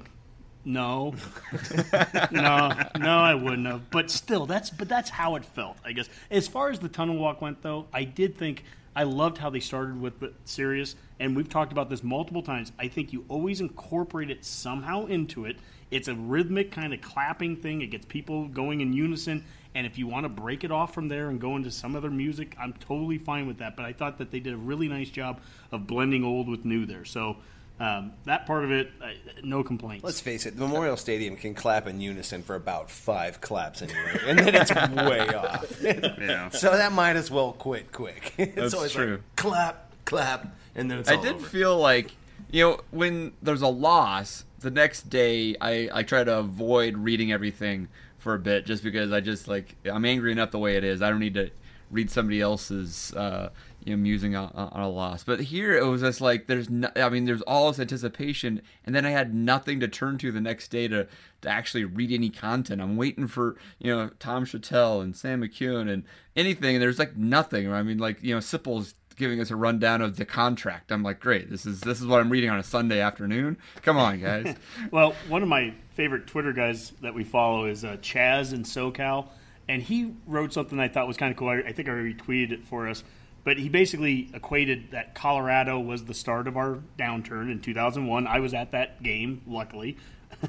"No, 0.65 1.15
no, 2.31 2.73
no, 2.97 3.19
I 3.19 3.35
wouldn't 3.35 3.67
have." 3.67 3.89
But 3.89 4.09
still, 4.09 4.45
that's 4.45 4.69
but 4.69 4.89
that's 4.89 5.09
how 5.09 5.35
it 5.35 5.45
felt, 5.45 5.77
I 5.85 5.91
guess. 5.91 6.09
As 6.29 6.47
far 6.47 6.69
as 6.69 6.79
the 6.79 6.89
tunnel 6.89 7.17
walk 7.17 7.41
went, 7.41 7.61
though, 7.61 7.87
I 7.93 8.03
did 8.03 8.37
think 8.37 8.63
I 8.95 9.03
loved 9.03 9.37
how 9.37 9.49
they 9.49 9.59
started 9.59 10.01
with 10.01 10.19
the 10.19 10.33
Sirius, 10.45 10.95
and 11.19 11.35
we've 11.35 11.49
talked 11.49 11.71
about 11.71 11.89
this 11.89 12.03
multiple 12.03 12.41
times. 12.41 12.71
I 12.77 12.87
think 12.87 13.13
you 13.13 13.25
always 13.29 13.61
incorporate 13.61 14.29
it 14.29 14.43
somehow 14.43 15.05
into 15.05 15.45
it. 15.45 15.57
It's 15.91 16.07
a 16.07 16.15
rhythmic 16.15 16.71
kind 16.71 16.93
of 16.93 17.01
clapping 17.01 17.57
thing. 17.57 17.81
It 17.81 17.87
gets 17.87 18.05
people 18.05 18.47
going 18.47 18.81
in 18.81 18.93
unison 18.93 19.45
and 19.75 19.87
if 19.87 19.97
you 19.97 20.07
want 20.07 20.25
to 20.25 20.29
break 20.29 20.63
it 20.63 20.71
off 20.71 20.93
from 20.93 21.07
there 21.07 21.29
and 21.29 21.39
go 21.39 21.55
into 21.55 21.71
some 21.71 21.95
other 21.95 22.09
music, 22.09 22.55
I'm 22.59 22.73
totally 22.73 23.17
fine 23.17 23.47
with 23.47 23.59
that. 23.59 23.75
But 23.75 23.85
I 23.85 23.93
thought 23.93 24.17
that 24.17 24.31
they 24.31 24.39
did 24.39 24.53
a 24.53 24.57
really 24.57 24.87
nice 24.87 25.09
job 25.09 25.39
of 25.71 25.87
blending 25.87 26.23
old 26.23 26.49
with 26.49 26.65
new 26.65 26.85
there. 26.85 27.05
So 27.05 27.37
um, 27.79 28.13
that 28.25 28.45
part 28.45 28.63
of 28.63 28.71
it, 28.71 28.91
uh, 29.01 29.07
no 29.43 29.63
complaints. 29.63 30.03
Let's 30.03 30.19
face 30.19 30.45
it, 30.45 30.55
Memorial 30.55 30.97
Stadium 30.97 31.35
can 31.35 31.55
clap 31.55 31.87
in 31.87 31.99
unison 31.99 32.43
for 32.43 32.55
about 32.55 32.91
five 32.91 33.41
claps 33.41 33.81
anyway, 33.81 34.19
and 34.27 34.37
then 34.37 34.53
it's 34.55 34.71
way 34.71 35.27
off. 35.35 35.81
yeah. 35.81 36.49
So 36.49 36.71
that 36.71 36.91
might 36.91 37.15
as 37.15 37.31
well 37.31 37.53
quit 37.53 37.91
quick. 37.91 38.33
it's 38.37 38.73
That's 38.75 38.93
true. 38.93 39.13
Like, 39.13 39.35
clap, 39.35 39.91
clap, 40.05 40.55
and 40.75 40.91
then 40.91 40.99
it's 40.99 41.09
I 41.09 41.15
did 41.15 41.35
over. 41.35 41.45
feel 41.47 41.77
like 41.77 42.11
you 42.51 42.63
know 42.63 42.81
when 42.91 43.31
there's 43.41 43.63
a 43.63 43.67
loss, 43.67 44.45
the 44.59 44.69
next 44.69 45.09
day 45.09 45.55
I 45.59 45.89
I 45.91 46.03
try 46.03 46.23
to 46.23 46.37
avoid 46.39 46.97
reading 46.97 47.31
everything 47.31 47.87
for 48.21 48.35
a 48.35 48.39
bit 48.39 48.65
just 48.65 48.83
because 48.83 49.11
I 49.11 49.19
just 49.19 49.47
like 49.47 49.75
I'm 49.85 50.05
angry 50.05 50.31
enough 50.31 50.51
the 50.51 50.59
way 50.59 50.77
it 50.77 50.83
is. 50.83 51.01
I 51.01 51.09
don't 51.09 51.19
need 51.19 51.33
to 51.33 51.49
read 51.89 52.09
somebody 52.09 52.39
else's 52.39 53.13
uh, 53.13 53.49
you 53.83 53.95
know 53.95 54.01
musing 54.01 54.35
on, 54.35 54.51
on, 54.53 54.81
a 54.81 54.89
loss. 54.89 55.23
But 55.23 55.41
here 55.41 55.75
it 55.75 55.85
was 55.85 56.01
just 56.01 56.21
like 56.21 56.47
there's 56.47 56.69
no, 56.69 56.89
I 56.95 57.09
mean 57.09 57.25
there's 57.25 57.41
all 57.41 57.69
this 57.69 57.79
anticipation, 57.79 58.61
and 58.85 58.95
then 58.95 59.05
I 59.05 59.09
had 59.09 59.33
nothing 59.33 59.79
to 59.79 59.87
turn 59.87 60.17
to 60.19 60.31
the 60.31 60.39
next 60.39 60.69
day 60.69 60.87
to 60.87 61.07
to 61.41 61.49
actually 61.49 61.83
read 61.83 62.11
any 62.11 62.29
content. 62.29 62.81
I'm 62.81 62.95
waiting 62.95 63.27
for 63.27 63.57
you 63.79 63.93
know 63.93 64.11
Tom 64.19 64.45
Shatel 64.45 65.01
and 65.01 65.15
Sam 65.15 65.41
McKewon 65.41 65.91
and 65.91 66.03
anything, 66.35 66.75
and 66.75 66.81
there's 66.81 66.99
like 66.99 67.17
nothing. 67.17 67.71
I 67.71 67.83
mean 67.83 67.97
like 67.97 68.21
you 68.21 68.35
know 68.35 68.39
Sipple's 68.39 68.93
giving 69.15 69.39
us 69.39 69.51
a 69.51 69.55
rundown 69.55 70.01
of 70.01 70.17
the 70.17 70.25
contract. 70.25 70.91
I'm 70.91 71.03
like, 71.03 71.19
great. 71.19 71.49
This 71.49 71.65
is 71.65 71.81
this 71.81 71.99
is 71.99 72.07
what 72.07 72.19
I'm 72.19 72.29
reading 72.29 72.49
on 72.49 72.59
a 72.59 72.63
Sunday 72.63 72.99
afternoon. 72.99 73.57
Come 73.81 73.97
on, 73.97 74.19
guys. 74.19 74.55
well, 74.91 75.15
one 75.27 75.43
of 75.43 75.49
my 75.49 75.73
favorite 75.91 76.27
Twitter 76.27 76.53
guys 76.53 76.91
that 77.01 77.13
we 77.13 77.23
follow 77.23 77.65
is 77.65 77.83
uh, 77.83 77.97
Chaz 78.01 78.53
in 78.53 78.63
SoCal, 78.63 79.27
and 79.67 79.81
he 79.81 80.13
wrote 80.27 80.53
something 80.53 80.79
I 80.79 80.87
thought 80.87 81.07
was 81.07 81.17
kind 81.17 81.31
of 81.31 81.37
cool. 81.37 81.49
I, 81.49 81.57
I 81.59 81.71
think 81.73 81.87
I 81.87 81.91
retweeted 81.91 82.51
it 82.51 82.65
for 82.65 82.87
us. 82.87 83.03
But 83.43 83.57
he 83.57 83.69
basically 83.69 84.29
equated 84.33 84.91
that 84.91 85.15
Colorado 85.15 85.79
was 85.79 86.05
the 86.05 86.13
start 86.13 86.47
of 86.47 86.57
our 86.57 86.79
downturn 86.99 87.51
in 87.51 87.59
2001. 87.59 88.27
I 88.27 88.39
was 88.39 88.53
at 88.53 88.71
that 88.71 89.01
game, 89.01 89.41
luckily. 89.47 89.97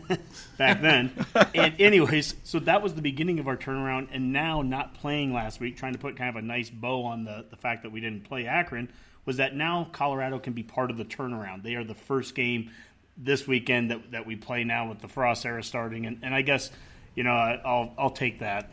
back 0.58 0.80
then. 0.82 1.12
and 1.54 1.80
anyways, 1.80 2.34
so 2.44 2.58
that 2.60 2.82
was 2.82 2.94
the 2.94 3.02
beginning 3.02 3.38
of 3.38 3.48
our 3.48 3.56
turnaround. 3.56 4.08
And 4.12 4.32
now, 4.32 4.62
not 4.62 4.94
playing 4.94 5.32
last 5.32 5.60
week, 5.60 5.76
trying 5.76 5.92
to 5.92 5.98
put 5.98 6.16
kind 6.16 6.30
of 6.30 6.36
a 6.36 6.46
nice 6.46 6.70
bow 6.70 7.04
on 7.04 7.24
the 7.24 7.44
the 7.50 7.56
fact 7.56 7.82
that 7.82 7.92
we 7.92 8.00
didn't 8.00 8.24
play 8.24 8.46
Akron, 8.46 8.90
was 9.24 9.36
that 9.36 9.54
now 9.54 9.88
Colorado 9.92 10.38
can 10.38 10.52
be 10.52 10.62
part 10.62 10.90
of 10.90 10.96
the 10.96 11.04
turnaround. 11.04 11.62
They 11.62 11.74
are 11.74 11.84
the 11.84 11.94
first 11.94 12.34
game 12.34 12.70
this 13.16 13.46
weekend 13.46 13.90
that 13.90 14.10
that 14.12 14.26
we 14.26 14.36
play 14.36 14.64
now 14.64 14.88
with 14.88 15.00
the 15.00 15.08
Frost 15.08 15.44
era 15.44 15.62
starting, 15.62 16.06
and, 16.06 16.18
and 16.22 16.34
I 16.34 16.42
guess 16.42 16.70
you 17.14 17.22
know 17.22 17.32
I'll 17.32 17.94
I'll 17.98 18.10
take 18.10 18.40
that. 18.40 18.70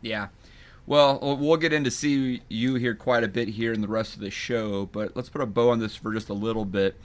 Yeah. 0.00 0.28
Well, 0.86 1.18
we'll 1.40 1.56
get 1.56 1.72
into 1.72 1.90
see 1.90 2.42
you 2.50 2.74
here 2.74 2.94
quite 2.94 3.24
a 3.24 3.28
bit 3.28 3.48
here 3.48 3.72
in 3.72 3.80
the 3.80 3.88
rest 3.88 4.14
of 4.14 4.20
the 4.20 4.30
show, 4.30 4.84
but 4.84 5.16
let's 5.16 5.30
put 5.30 5.40
a 5.40 5.46
bow 5.46 5.70
on 5.70 5.78
this 5.78 5.96
for 5.96 6.12
just 6.12 6.28
a 6.28 6.34
little 6.34 6.66
bit. 6.66 6.96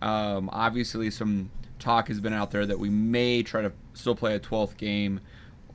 Um, 0.00 0.48
obviously, 0.50 1.10
some 1.10 1.50
talk 1.78 2.08
has 2.08 2.20
been 2.20 2.32
out 2.32 2.50
there 2.50 2.66
that 2.66 2.78
we 2.78 2.90
may 2.90 3.42
try 3.42 3.62
to 3.62 3.72
still 3.94 4.14
play 4.14 4.34
a 4.34 4.40
12th 4.40 4.76
game. 4.76 5.20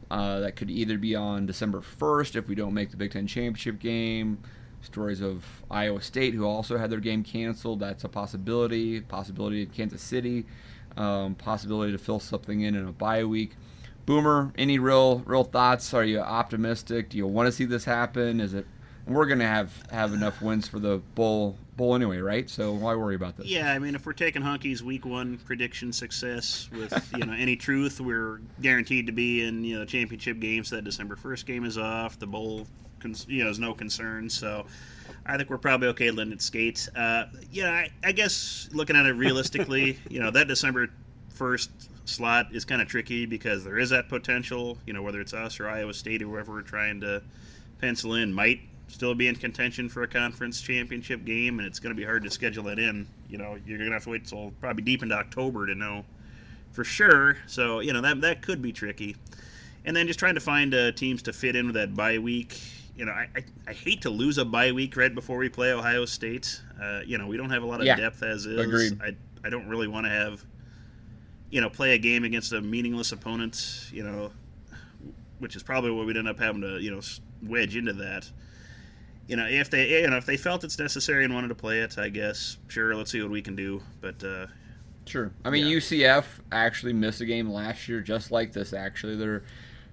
Uh, 0.09 0.41
that 0.41 0.57
could 0.57 0.69
either 0.69 0.97
be 0.97 1.15
on 1.15 1.45
December 1.45 1.79
1st 1.79 2.35
if 2.35 2.49
we 2.49 2.55
don't 2.55 2.73
make 2.73 2.91
the 2.91 2.97
Big 2.97 3.11
Ten 3.11 3.27
championship 3.27 3.79
game. 3.79 4.39
Stories 4.81 5.21
of 5.21 5.45
Iowa 5.69 6.01
State, 6.01 6.33
who 6.33 6.45
also 6.45 6.77
had 6.77 6.89
their 6.89 6.99
game 6.99 7.23
canceled. 7.23 7.79
That's 7.79 8.03
a 8.03 8.09
possibility. 8.09 8.99
Possibility 8.99 9.63
of 9.63 9.71
Kansas 9.71 10.01
City. 10.01 10.45
Um, 10.97 11.35
possibility 11.35 11.93
to 11.93 11.97
fill 11.97 12.19
something 12.19 12.61
in 12.61 12.75
in 12.75 12.87
a 12.87 12.91
bye 12.91 13.23
week. 13.23 13.55
Boomer, 14.05 14.51
any 14.57 14.79
real 14.79 15.19
real 15.19 15.43
thoughts? 15.43 15.93
Are 15.93 16.03
you 16.03 16.19
optimistic? 16.19 17.09
Do 17.09 17.17
you 17.17 17.27
want 17.27 17.47
to 17.47 17.51
see 17.51 17.63
this 17.63 17.85
happen? 17.85 18.41
Is 18.41 18.53
it 18.53 18.65
we're 19.07 19.25
gonna 19.25 19.47
have 19.47 19.71
have 19.91 20.13
enough 20.13 20.41
wins 20.41 20.67
for 20.67 20.79
the 20.79 20.97
bowl 21.15 21.57
bowl 21.75 21.95
anyway, 21.95 22.19
right? 22.19 22.49
So 22.49 22.73
why 22.73 22.95
worry 22.95 23.15
about 23.15 23.37
this? 23.37 23.47
Yeah, 23.47 23.71
I 23.71 23.79
mean, 23.79 23.95
if 23.95 24.05
we're 24.05 24.13
taking 24.13 24.41
Honky's 24.41 24.83
week 24.83 25.05
one 25.05 25.37
prediction 25.39 25.91
success 25.91 26.69
with 26.71 26.93
you 27.17 27.25
know 27.25 27.33
any 27.33 27.55
truth, 27.55 27.99
we're 27.99 28.39
guaranteed 28.61 29.07
to 29.07 29.11
be 29.11 29.43
in 29.43 29.63
you 29.63 29.79
know 29.79 29.85
championship 29.85 30.39
games. 30.39 30.69
So 30.69 30.75
that 30.75 30.83
December 30.83 31.15
first 31.15 31.45
game 31.45 31.65
is 31.65 31.77
off. 31.77 32.19
The 32.19 32.27
bowl, 32.27 32.67
you 33.27 33.43
know, 33.43 33.49
is 33.49 33.59
no 33.59 33.73
concern. 33.73 34.29
So 34.29 34.65
I 35.25 35.37
think 35.37 35.49
we're 35.49 35.57
probably 35.57 35.87
okay 35.89 36.11
letting 36.11 36.33
it 36.33 36.41
skate. 36.41 36.87
Uh, 36.95 37.25
yeah, 37.51 37.71
I, 37.71 37.89
I 38.03 38.11
guess 38.11 38.69
looking 38.71 38.95
at 38.95 39.05
it 39.05 39.13
realistically, 39.13 39.97
you 40.09 40.19
know, 40.19 40.31
that 40.31 40.47
December 40.47 40.89
first 41.29 41.71
slot 42.05 42.47
is 42.53 42.65
kind 42.65 42.81
of 42.81 42.87
tricky 42.87 43.25
because 43.25 43.63
there 43.63 43.77
is 43.79 43.89
that 43.89 44.09
potential. 44.09 44.77
You 44.85 44.93
know, 44.93 45.01
whether 45.01 45.21
it's 45.21 45.33
us 45.33 45.59
or 45.59 45.67
Iowa 45.67 45.93
State 45.93 46.21
or 46.21 46.27
whoever 46.27 46.51
we're 46.51 46.61
trying 46.61 47.01
to 47.01 47.23
pencil 47.79 48.13
in 48.13 48.31
might 48.31 48.61
still 48.91 49.15
be 49.15 49.27
in 49.27 49.35
contention 49.35 49.89
for 49.89 50.03
a 50.03 50.07
conference 50.07 50.61
championship 50.61 51.23
game, 51.25 51.59
and 51.59 51.67
it's 51.67 51.79
going 51.79 51.95
to 51.95 51.99
be 51.99 52.05
hard 52.05 52.23
to 52.23 52.29
schedule 52.29 52.63
that 52.65 52.77
in. 52.77 53.07
You 53.29 53.37
know, 53.37 53.57
you're 53.65 53.77
going 53.77 53.89
to 53.89 53.95
have 53.95 54.03
to 54.03 54.09
wait 54.09 54.25
till 54.25 54.51
probably 54.59 54.83
deep 54.83 55.01
into 55.01 55.15
October 55.15 55.65
to 55.65 55.75
know 55.75 56.05
for 56.71 56.83
sure. 56.83 57.37
So 57.47 57.79
you 57.79 57.93
know 57.93 58.01
that 58.01 58.21
that 58.21 58.41
could 58.41 58.61
be 58.61 58.71
tricky. 58.71 59.15
And 59.83 59.95
then 59.95 60.05
just 60.05 60.19
trying 60.19 60.35
to 60.35 60.41
find 60.41 60.73
uh, 60.75 60.91
teams 60.91 61.23
to 61.23 61.33
fit 61.33 61.55
in 61.55 61.67
with 61.67 61.75
that 61.75 61.95
bye 61.95 62.19
week. 62.19 62.59
You 62.95 63.05
know, 63.05 63.13
I, 63.13 63.29
I, 63.35 63.43
I, 63.67 63.73
hate 63.73 64.01
to 64.03 64.11
lose 64.11 64.37
a 64.37 64.45
bye 64.45 64.71
week 64.73 64.95
right 64.95 65.13
before 65.13 65.37
we 65.37 65.49
play 65.49 65.71
Ohio 65.71 66.05
State. 66.05 66.61
Uh, 66.79 66.99
you 67.03 67.17
know, 67.17 67.25
we 67.25 67.37
don't 67.37 67.49
have 67.49 67.63
a 67.63 67.65
lot 67.65 67.79
of 67.79 67.87
yeah. 67.87 67.95
depth 67.95 68.21
as 68.21 68.45
is. 68.45 68.59
Agreed. 68.59 69.01
I, 69.01 69.15
I 69.43 69.49
don't 69.49 69.67
really 69.67 69.87
want 69.87 70.05
to 70.05 70.11
have, 70.11 70.43
you 71.49 71.61
know, 71.61 71.69
play 71.69 71.95
a 71.95 71.97
game 71.97 72.25
against 72.25 72.51
a 72.51 72.61
meaningless 72.61 73.11
opponent, 73.11 73.87
you 73.91 74.03
know, 74.03 74.31
which 75.39 75.55
is 75.55 75.63
probably 75.63 75.89
what 75.89 76.05
we'd 76.05 76.17
end 76.17 76.27
up 76.27 76.37
having 76.37 76.61
to, 76.61 76.79
you 76.79 76.91
know, 76.91 77.01
wedge 77.41 77.75
into 77.75 77.93
that 77.93 78.29
you 79.27 79.35
know, 79.35 79.45
if 79.47 79.69
they 79.69 80.01
you 80.01 80.09
know 80.09 80.17
if 80.17 80.25
they 80.25 80.37
felt 80.37 80.63
it's 80.63 80.77
necessary 80.77 81.25
and 81.25 81.33
wanted 81.33 81.49
to 81.49 81.55
play 81.55 81.79
it, 81.79 81.97
I 81.97 82.09
guess 82.09 82.57
sure, 82.67 82.95
let's 82.95 83.11
see 83.11 83.21
what 83.21 83.31
we 83.31 83.41
can 83.41 83.55
do. 83.55 83.81
But 84.01 84.23
uh, 84.23 84.47
sure, 85.05 85.31
I 85.45 85.49
mean 85.49 85.67
yeah. 85.67 85.77
UCF 85.77 86.25
actually 86.51 86.93
missed 86.93 87.21
a 87.21 87.25
game 87.25 87.49
last 87.49 87.87
year 87.87 88.01
just 88.01 88.31
like 88.31 88.53
this. 88.53 88.73
Actually, 88.73 89.15
their 89.15 89.43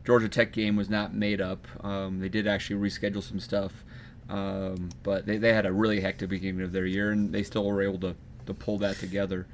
Georgia 0.04 0.28
Tech 0.28 0.52
game 0.52 0.76
was 0.76 0.88
not 0.88 1.14
made 1.14 1.40
up. 1.40 1.66
Um, 1.84 2.20
they 2.20 2.28
did 2.28 2.46
actually 2.46 2.88
reschedule 2.88 3.22
some 3.22 3.40
stuff, 3.40 3.84
um, 4.28 4.90
but 5.02 5.26
they, 5.26 5.36
they 5.36 5.52
had 5.52 5.66
a 5.66 5.72
really 5.72 6.00
hectic 6.00 6.30
beginning 6.30 6.62
of 6.62 6.72
their 6.72 6.86
year, 6.86 7.10
and 7.10 7.32
they 7.32 7.42
still 7.42 7.64
were 7.64 7.82
able 7.82 7.98
to 8.00 8.16
to 8.46 8.54
pull 8.54 8.78
that 8.78 8.96
together. 8.96 9.46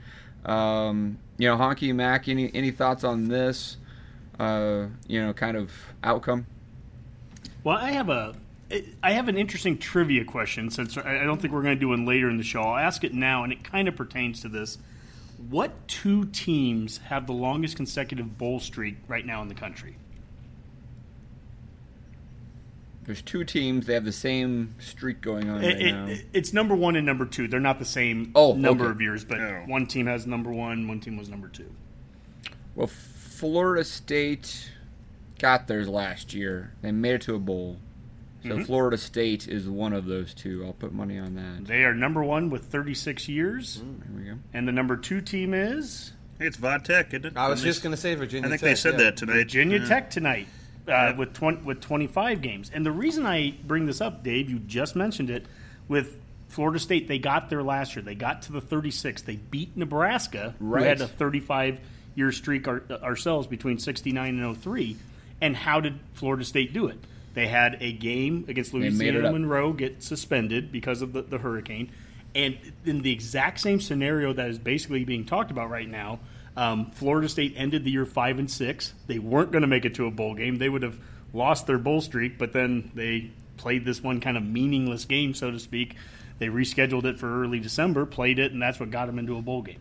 Um, 0.46 1.18
you 1.38 1.48
know, 1.48 1.56
Honky 1.56 1.94
Mac, 1.94 2.28
any 2.28 2.54
any 2.54 2.70
thoughts 2.70 3.04
on 3.04 3.28
this? 3.28 3.76
Uh, 4.38 4.86
you 5.06 5.20
know, 5.20 5.32
kind 5.32 5.56
of 5.56 5.72
outcome. 6.02 6.46
Well, 7.62 7.76
I 7.76 7.92
have 7.92 8.08
a 8.08 8.34
I 9.02 9.12
have 9.12 9.28
an 9.28 9.36
interesting 9.36 9.78
trivia 9.78 10.24
question 10.24 10.70
since 10.70 10.96
I 10.96 11.24
don't 11.24 11.40
think 11.40 11.52
we're 11.52 11.62
going 11.62 11.76
to 11.76 11.80
do 11.80 11.90
one 11.90 12.06
later 12.06 12.30
in 12.30 12.38
the 12.38 12.44
show. 12.44 12.62
I'll 12.62 12.78
ask 12.78 13.04
it 13.04 13.12
now, 13.12 13.44
and 13.44 13.52
it 13.52 13.62
kind 13.62 13.88
of 13.88 13.96
pertains 13.96 14.40
to 14.42 14.48
this. 14.48 14.78
What 15.50 15.86
two 15.86 16.26
teams 16.26 16.98
have 16.98 17.26
the 17.26 17.32
longest 17.32 17.76
consecutive 17.76 18.38
bowl 18.38 18.60
streak 18.60 18.96
right 19.06 19.24
now 19.24 19.42
in 19.42 19.48
the 19.48 19.54
country? 19.54 19.96
There's 23.04 23.20
two 23.20 23.44
teams. 23.44 23.86
They 23.86 23.94
have 23.94 24.06
the 24.06 24.12
same 24.12 24.76
streak 24.78 25.20
going 25.20 25.50
on 25.50 25.60
right 25.60 25.80
it, 25.80 25.92
now. 25.92 26.06
It, 26.06 26.26
it's 26.32 26.52
number 26.54 26.74
one 26.74 26.96
and 26.96 27.04
number 27.04 27.26
two. 27.26 27.48
They're 27.48 27.60
not 27.60 27.78
the 27.78 27.84
same 27.84 28.32
oh, 28.34 28.54
number 28.54 28.84
okay. 28.84 28.92
of 28.92 29.00
years, 29.02 29.24
but 29.24 29.40
oh. 29.40 29.64
one 29.66 29.86
team 29.86 30.06
has 30.06 30.26
number 30.26 30.50
one, 30.50 30.88
one 30.88 31.00
team 31.00 31.18
was 31.18 31.28
number 31.28 31.48
two. 31.48 31.70
Well, 32.74 32.86
Florida 32.86 33.84
State 33.84 34.72
got 35.38 35.68
theirs 35.68 35.88
last 35.88 36.32
year. 36.32 36.72
They 36.80 36.92
made 36.92 37.16
it 37.16 37.20
to 37.22 37.34
a 37.34 37.38
bowl. 37.38 37.76
So 38.44 38.50
mm-hmm. 38.50 38.64
Florida 38.64 38.98
State 38.98 39.48
is 39.48 39.66
one 39.66 39.94
of 39.94 40.04
those 40.04 40.34
two. 40.34 40.64
I'll 40.66 40.74
put 40.74 40.92
money 40.92 41.18
on 41.18 41.34
that. 41.36 41.66
They 41.66 41.84
are 41.84 41.94
number 41.94 42.22
one 42.22 42.50
with 42.50 42.66
36 42.66 43.26
years. 43.26 43.78
Mm, 43.78 44.00
there 44.00 44.18
we 44.18 44.30
go. 44.30 44.38
And 44.52 44.68
the 44.68 44.72
number 44.72 44.98
two 44.98 45.22
team 45.22 45.54
is. 45.54 46.12
It's 46.38 46.58
Vodtech, 46.58 47.08
isn't 47.08 47.24
it? 47.24 47.36
I 47.38 47.48
was 47.48 47.62
just 47.62 47.82
going 47.82 47.94
to 47.94 48.00
say 48.00 48.14
Virginia. 48.14 48.46
I 48.46 48.50
think 48.50 48.60
Tech, 48.60 48.68
they 48.68 48.74
said 48.74 48.92
yeah. 48.94 49.04
that 49.04 49.16
tonight. 49.16 49.32
Virginia 49.32 49.78
yeah. 49.78 49.86
Tech 49.86 50.10
tonight 50.10 50.46
uh, 50.86 50.90
yeah. 50.90 51.16
with 51.16 51.32
20, 51.32 51.62
with 51.62 51.80
25 51.80 52.42
games. 52.42 52.70
And 52.74 52.84
the 52.84 52.92
reason 52.92 53.24
I 53.24 53.54
bring 53.64 53.86
this 53.86 54.02
up, 54.02 54.22
Dave, 54.22 54.50
you 54.50 54.58
just 54.58 54.94
mentioned 54.94 55.30
it, 55.30 55.46
with 55.88 56.20
Florida 56.48 56.78
State, 56.78 57.08
they 57.08 57.18
got 57.18 57.48
there 57.48 57.62
last 57.62 57.96
year. 57.96 58.02
They 58.02 58.14
got 58.14 58.42
to 58.42 58.52
the 58.52 58.60
36. 58.60 59.22
They 59.22 59.36
beat 59.36 59.74
Nebraska, 59.74 60.54
right. 60.60 60.82
who 60.82 60.88
had 60.88 61.00
a 61.00 61.08
35 61.08 61.80
year 62.14 62.30
streak 62.30 62.68
our, 62.68 62.82
ourselves 63.02 63.46
between 63.46 63.78
69 63.78 64.38
and 64.38 64.56
03. 64.58 64.98
And 65.40 65.56
how 65.56 65.80
did 65.80 65.98
Florida 66.12 66.44
State 66.44 66.74
do 66.74 66.88
it? 66.88 66.98
They 67.34 67.48
had 67.48 67.78
a 67.80 67.92
game 67.92 68.44
against 68.48 68.72
Louisiana 68.72 69.32
Monroe 69.32 69.72
get 69.72 70.02
suspended 70.02 70.70
because 70.70 71.02
of 71.02 71.12
the, 71.12 71.22
the 71.22 71.38
hurricane. 71.38 71.90
And 72.34 72.56
in 72.84 73.02
the 73.02 73.12
exact 73.12 73.60
same 73.60 73.80
scenario 73.80 74.32
that 74.32 74.48
is 74.48 74.58
basically 74.58 75.04
being 75.04 75.24
talked 75.24 75.50
about 75.50 75.68
right 75.68 75.88
now, 75.88 76.20
um, 76.56 76.92
Florida 76.92 77.28
State 77.28 77.54
ended 77.56 77.84
the 77.84 77.90
year 77.90 78.06
five 78.06 78.38
and 78.38 78.50
six. 78.50 78.94
They 79.08 79.18
weren't 79.18 79.50
going 79.50 79.62
to 79.62 79.68
make 79.68 79.84
it 79.84 79.94
to 79.96 80.06
a 80.06 80.10
bowl 80.10 80.34
game. 80.34 80.58
They 80.58 80.68
would 80.68 80.82
have 80.82 80.98
lost 81.32 81.66
their 81.66 81.78
bowl 81.78 82.00
streak, 82.00 82.38
but 82.38 82.52
then 82.52 82.92
they 82.94 83.30
played 83.56 83.84
this 83.84 84.00
one 84.00 84.20
kind 84.20 84.36
of 84.36 84.44
meaningless 84.44 85.04
game, 85.04 85.34
so 85.34 85.50
to 85.50 85.58
speak. 85.58 85.96
They 86.38 86.46
rescheduled 86.46 87.04
it 87.04 87.18
for 87.18 87.42
early 87.42 87.58
December, 87.58 88.06
played 88.06 88.38
it, 88.38 88.52
and 88.52 88.62
that's 88.62 88.78
what 88.78 88.90
got 88.90 89.06
them 89.06 89.18
into 89.18 89.36
a 89.36 89.42
bowl 89.42 89.62
game. 89.62 89.80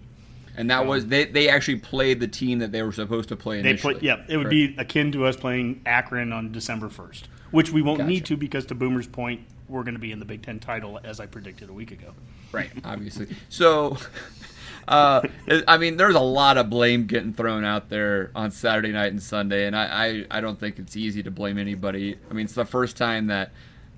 And 0.56 0.70
that 0.70 0.82
um, 0.82 0.88
was 0.88 1.08
they, 1.08 1.26
they 1.26 1.50
actually 1.50 1.78
played 1.78 2.20
the 2.20 2.28
team 2.28 2.60
that 2.60 2.72
they 2.72 2.82
were 2.82 2.92
supposed 2.92 3.30
to 3.30 3.36
play 3.36 3.60
initially. 3.60 3.96
They 3.96 4.00
play, 4.00 4.08
yeah, 4.08 4.24
it 4.28 4.38
would 4.38 4.50
be 4.50 4.76
akin 4.78 5.12
to 5.12 5.26
us 5.26 5.36
playing 5.36 5.82
Akron 5.86 6.32
on 6.32 6.52
December 6.52 6.90
first 6.90 7.28
which 7.54 7.72
we 7.72 7.84
won't 7.84 8.00
Gotcha. 8.00 8.10
need 8.10 8.26
to 8.26 8.36
because 8.36 8.66
to 8.66 8.76
Boomer's 8.76 9.06
point, 9.06 9.42
we're 9.70 9.84
going 9.84 9.94
to 9.94 10.00
be 10.00 10.12
in 10.12 10.18
the 10.18 10.26
Big 10.26 10.42
Ten 10.42 10.60
title 10.60 11.00
as 11.04 11.20
I 11.20 11.28
predicted 11.28 11.70
a 11.70 11.74
week 11.74 11.92
ago. 11.92 12.14
Right, 12.52 12.72
obviously. 12.84 13.28
So, 13.48 13.98
uh, 14.88 15.22
I 15.68 15.78
mean, 15.78 15.98
there's 15.98 16.16
a 16.16 16.20
lot 16.20 16.58
of 16.58 16.72
blame 16.72 17.06
getting 17.06 17.32
thrown 17.32 17.64
out 17.64 17.90
there 17.90 18.32
on 18.34 18.50
Saturday 18.50 18.92
night 18.92 19.12
and 19.12 19.22
Sunday, 19.22 19.68
and 19.68 19.76
I, 19.76 20.26
I, 20.32 20.38
I 20.40 20.42
don't 20.42 20.60
think 20.60 20.80
it's 20.80 20.98
easy 20.98 21.22
to 21.22 21.30
blame 21.30 21.60
anybody. 21.60 22.18
I 22.30 22.34
mean, 22.34 22.46
it's 22.46 22.56
the 22.56 22.66
first 22.66 22.98
time 22.98 23.28
that 23.28 23.52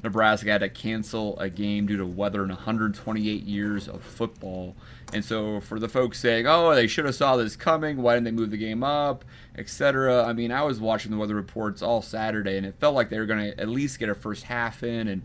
Nebraska 0.05 0.51
had 0.51 0.61
to 0.61 0.69
cancel 0.69 1.37
a 1.39 1.49
game 1.49 1.87
due 1.87 1.97
to 1.97 2.05
weather 2.05 2.43
in 2.43 2.49
128 2.49 3.43
years 3.43 3.87
of 3.87 4.01
football. 4.01 4.75
And 5.13 5.23
so 5.23 5.59
for 5.59 5.79
the 5.79 5.89
folks 5.89 6.19
saying, 6.19 6.47
"Oh, 6.47 6.73
they 6.73 6.87
should 6.87 7.05
have 7.05 7.15
saw 7.15 7.35
this 7.35 7.55
coming. 7.55 7.97
Why 7.97 8.13
didn't 8.13 8.25
they 8.25 8.31
move 8.31 8.51
the 8.51 8.57
game 8.57 8.83
up?" 8.83 9.25
etc. 9.57 10.25
I 10.25 10.33
mean, 10.33 10.51
I 10.51 10.63
was 10.63 10.79
watching 10.79 11.11
the 11.11 11.17
weather 11.17 11.35
reports 11.35 11.81
all 11.81 12.01
Saturday, 12.01 12.57
and 12.57 12.65
it 12.65 12.75
felt 12.79 12.95
like 12.95 13.09
they 13.09 13.19
were 13.19 13.25
going 13.25 13.51
to 13.51 13.59
at 13.59 13.69
least 13.69 13.99
get 13.99 14.09
a 14.09 14.15
first 14.15 14.43
half 14.43 14.83
in. 14.83 15.07
And 15.07 15.23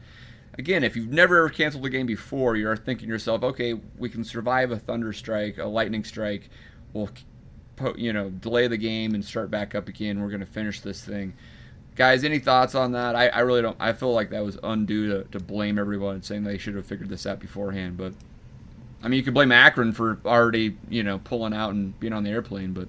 again, 0.58 0.84
if 0.84 0.96
you've 0.96 1.12
never 1.12 1.38
ever 1.38 1.50
canceled 1.50 1.84
a 1.86 1.90
game 1.90 2.06
before, 2.06 2.56
you're 2.56 2.76
thinking 2.76 3.08
to 3.08 3.12
yourself, 3.12 3.42
"Okay, 3.42 3.74
we 3.98 4.08
can 4.08 4.24
survive 4.24 4.70
a 4.70 4.78
thunder 4.78 5.12
strike, 5.12 5.58
a 5.58 5.66
lightning 5.66 6.04
strike. 6.04 6.50
We'll, 6.92 7.10
you 7.96 8.12
know, 8.12 8.30
delay 8.30 8.66
the 8.68 8.76
game 8.76 9.14
and 9.14 9.24
start 9.24 9.50
back 9.50 9.74
up 9.74 9.88
again. 9.88 10.20
We're 10.20 10.28
going 10.28 10.40
to 10.40 10.46
finish 10.46 10.80
this 10.80 11.04
thing." 11.04 11.34
Guys, 12.00 12.24
any 12.24 12.38
thoughts 12.38 12.74
on 12.74 12.92
that? 12.92 13.14
I, 13.14 13.28
I 13.28 13.40
really 13.40 13.60
don't. 13.60 13.76
I 13.78 13.92
feel 13.92 14.14
like 14.14 14.30
that 14.30 14.42
was 14.42 14.58
undue 14.62 15.08
to, 15.10 15.24
to 15.32 15.38
blame 15.38 15.78
everyone, 15.78 16.22
saying 16.22 16.44
they 16.44 16.56
should 16.56 16.74
have 16.74 16.86
figured 16.86 17.10
this 17.10 17.26
out 17.26 17.40
beforehand. 17.40 17.98
But 17.98 18.14
I 19.02 19.08
mean, 19.08 19.18
you 19.18 19.22
could 19.22 19.34
blame 19.34 19.52
Akron 19.52 19.92
for 19.92 20.18
already, 20.24 20.78
you 20.88 21.02
know, 21.02 21.18
pulling 21.18 21.52
out 21.52 21.74
and 21.74 22.00
being 22.00 22.14
on 22.14 22.24
the 22.24 22.30
airplane, 22.30 22.72
but 22.72 22.88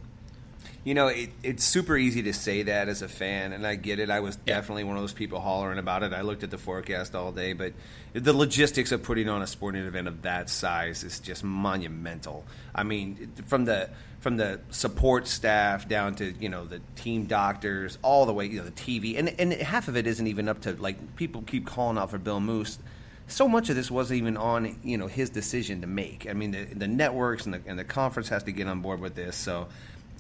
you 0.86 0.94
know, 0.94 1.10
it, 1.10 1.30
it's 1.44 1.66
super 1.66 1.98
easy 1.98 2.24
to 2.24 2.32
say 2.32 2.64
that 2.64 2.88
as 2.88 3.02
a 3.02 3.10
fan, 3.10 3.52
and 3.52 3.68
I 3.68 3.76
get 3.76 4.00
it. 4.00 4.10
I 4.10 4.22
was 4.22 4.38
yeah. 4.46 4.56
definitely 4.56 4.86
one 4.86 4.96
of 4.96 5.04
those 5.04 5.12
people 5.12 5.42
hollering 5.42 5.78
about 5.78 6.04
it. 6.04 6.14
I 6.14 6.22
looked 6.22 6.44
at 6.44 6.50
the 6.50 6.58
forecast 6.58 7.14
all 7.14 7.34
day, 7.34 7.52
but 7.52 7.74
the 8.14 8.32
logistics 8.32 8.94
of 8.94 9.04
putting 9.04 9.28
on 9.28 9.42
a 9.42 9.48
sporting 9.48 9.84
event 9.84 10.08
of 10.08 10.22
that 10.22 10.50
size 10.50 11.04
is 11.04 11.20
just 11.20 11.44
monumental. 11.44 12.46
I 12.74 12.84
mean, 12.84 13.34
from 13.46 13.66
the 13.66 13.90
from 14.22 14.38
the 14.38 14.62
support 14.70 15.28
staff 15.28 15.90
down 15.90 16.16
to 16.16 16.32
you 16.40 16.48
know 16.48 16.64
the 16.64 16.80
team 16.96 17.26
doctors, 17.26 17.98
all 18.02 18.26
the 18.26 18.34
way 18.34 18.46
you 18.46 18.60
know 18.60 18.66
the 18.66 18.72
TV, 18.72 19.20
and 19.20 19.30
and 19.38 19.52
half 19.54 19.90
of 19.90 19.98
it 19.98 20.08
isn't 20.08 20.28
even 20.28 20.48
up 20.48 20.62
to 20.62 20.74
like 20.74 21.18
people 21.18 21.42
keep 21.42 21.66
calling 21.68 21.98
out 21.98 22.10
for 22.10 22.18
Bill 22.18 22.40
Moos 22.40 22.80
so 23.32 23.48
much 23.48 23.70
of 23.70 23.76
this 23.76 23.90
wasn't 23.90 24.18
even 24.18 24.38
on 24.38 24.78
you 24.84 24.98
know 24.98 25.08
his 25.08 25.30
decision 25.30 25.82
to 25.82 25.88
make. 25.88 26.30
I 26.30 26.34
mean, 26.34 26.52
the, 26.52 26.66
the 26.66 26.88
networks 26.88 27.46
and 27.46 27.54
the, 27.54 27.62
and 27.66 27.80
the 27.80 27.84
conference 27.84 28.30
has 28.30 28.44
to 28.44 28.52
get 28.52 28.68
on 28.68 28.82
board 28.82 29.00
with 29.00 29.16
this. 29.16 29.36
So 29.36 29.68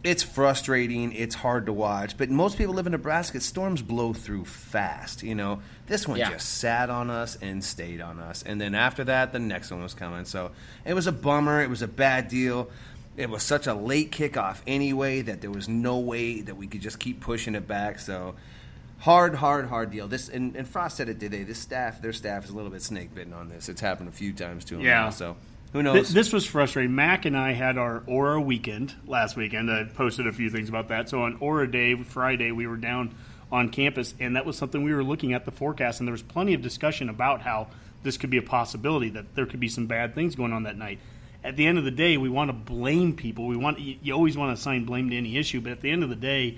it's 0.03 0.24
frustrating. 0.24 1.12
It's 1.12 1.36
hard 1.36 1.67
to 1.67 1.74
watch. 1.74 2.17
But 2.17 2.29
most 2.29 2.58
people 2.58 2.74
live 2.74 2.88
in 2.88 2.91
Nebraska. 2.93 3.39
Storms 3.39 3.81
blow 3.81 4.13
through 4.13 4.46
fast. 4.46 5.22
You 5.24 5.36
know, 5.36 5.62
this 5.88 6.08
one 6.08 6.17
yeah. 6.17 6.31
just 6.31 6.58
sat 6.58 6.89
on 6.89 7.10
us 7.10 7.38
and 7.41 7.63
stayed 7.63 8.01
on 8.01 8.20
us. 8.20 8.43
And 8.43 8.60
then 8.60 8.74
after 8.74 9.03
that, 9.03 9.31
the 9.31 9.39
next 9.39 9.72
one 9.72 9.81
was 9.81 9.93
coming. 9.93 10.25
So 10.25 10.51
it 10.86 10.93
was 10.93 11.05
a 11.05 11.12
bummer. 11.12 11.62
It 11.62 11.70
was 11.70 11.81
a 11.81 11.88
bad 11.88 12.29
deal. 12.29 12.72
It 13.18 13.30
was 13.30 13.44
such 13.44 13.68
a 13.68 13.74
late 13.74 14.12
kickoff 14.12 14.62
anyway 14.65 15.22
that 15.22 15.41
there 15.41 15.51
was 15.51 15.68
no 15.68 16.00
way 16.00 16.41
that 16.41 16.56
we 16.56 16.68
could 16.68 16.82
just 16.82 17.00
keep 17.00 17.20
pushing 17.20 17.56
it 17.56 17.68
back. 17.68 18.00
So 18.00 18.36
hard, 19.00 19.36
hard, 19.36 19.68
hard 19.68 19.91
deal. 19.91 20.08
This 20.08 20.30
and, 20.30 20.56
and 20.56 20.68
Frost 20.68 20.98
said 20.98 21.10
it 21.10 21.20
today. 21.20 21.44
This 21.44 21.60
staff, 21.60 22.01
their 22.01 22.13
staff, 22.13 22.46
is 22.46 22.51
a 22.51 22.56
little 22.56 22.72
bit 22.72 22.82
snake 22.82 23.13
bitten 23.13 23.34
on 23.34 23.50
this. 23.50 23.70
It's 23.70 23.82
happened 23.82 24.10
a 24.10 24.13
few 24.13 24.34
times 24.34 24.63
to 24.65 24.75
them. 24.75 24.84
Yeah. 24.84 25.01
Now, 25.01 25.10
so 25.10 25.36
who 25.74 25.84
knows? 25.84 26.13
this 26.13 26.34
was 26.34 26.46
frustrating. 26.46 26.96
Mac 26.96 27.25
and 27.25 27.38
I 27.38 27.51
had 27.53 27.77
our 27.77 28.03
Aura 28.08 28.39
weekend 28.41 28.94
last 29.06 29.36
weekend. 29.36 29.70
I 29.72 29.84
posted 29.86 30.27
a 30.27 30.34
few 30.34 30.50
things 30.50 30.70
about 30.70 30.88
that. 30.89 31.10
So 31.10 31.24
on 31.24 31.38
Aura 31.39 31.70
Day, 31.70 32.01
Friday, 32.03 32.51
we 32.51 32.68
were 32.68 32.77
down 32.77 33.15
on 33.51 33.70
campus, 33.70 34.13
and 34.20 34.36
that 34.36 34.46
was 34.46 34.58
something 34.58 34.84
we 34.84 34.94
were 34.94 35.03
looking 35.03 35.34
at 35.34 35.46
the 35.46 35.51
forecast, 35.51 36.00
and 36.00 36.08
there 36.08 36.13
was 36.13 36.22
plenty 36.22 36.53
of 36.53 36.62
discussion 36.62 37.10
about 37.10 37.41
how 37.41 37.68
this 38.03 38.18
could 38.18 38.30
be 38.30 38.38
a 38.38 38.41
possibility 38.41 39.10
that 39.10 39.36
there 39.36 39.46
could 39.46 39.60
be 39.60 39.68
some 39.68 39.88
bad 39.88 40.15
things 40.15 40.36
going 40.36 40.53
on 40.53 40.63
that 40.63 40.77
night. 40.77 41.00
At 41.43 41.55
the 41.55 41.65
end 41.65 41.77
of 41.77 41.83
the 41.83 41.91
day, 41.91 42.17
we 42.17 42.29
want 42.29 42.50
to 42.50 42.53
blame 42.53 43.15
people. 43.15 43.48
We 43.48 43.57
want 43.57 43.79
you, 43.79 43.98
you 44.01 44.13
always 44.13 44.38
want 44.38 44.50
to 44.50 44.53
assign 44.60 44.86
blame 44.86 45.10
to 45.10 45.17
any 45.17 45.38
issue, 45.38 45.60
but 45.62 45.71
at 45.71 45.81
the 45.81 45.89
end 45.89 46.03
of 46.03 46.10
the 46.10 46.15
day, 46.15 46.57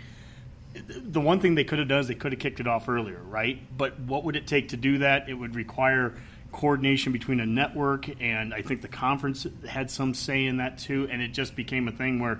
the 0.75 1.21
one 1.21 1.39
thing 1.39 1.55
they 1.55 1.63
could 1.63 1.79
have 1.79 1.87
done 1.87 1.99
is 1.99 2.07
they 2.07 2.15
could 2.15 2.31
have 2.33 2.39
kicked 2.39 2.59
it 2.59 2.67
off 2.67 2.89
earlier, 2.89 3.19
right? 3.21 3.59
But 3.77 3.99
what 3.99 4.23
would 4.23 4.35
it 4.35 4.47
take 4.47 4.69
to 4.69 4.77
do 4.77 4.97
that? 4.99 5.29
It 5.29 5.35
would 5.35 5.55
require 5.55 6.15
coordination 6.51 7.11
between 7.13 7.39
a 7.39 7.45
network, 7.45 8.09
and 8.21 8.53
I 8.53 8.61
think 8.61 8.81
the 8.81 8.87
conference 8.87 9.45
had 9.67 9.89
some 9.89 10.13
say 10.13 10.45
in 10.45 10.57
that 10.57 10.77
too. 10.79 11.07
And 11.11 11.21
it 11.21 11.29
just 11.29 11.55
became 11.55 11.87
a 11.87 11.91
thing 11.91 12.19
where, 12.19 12.39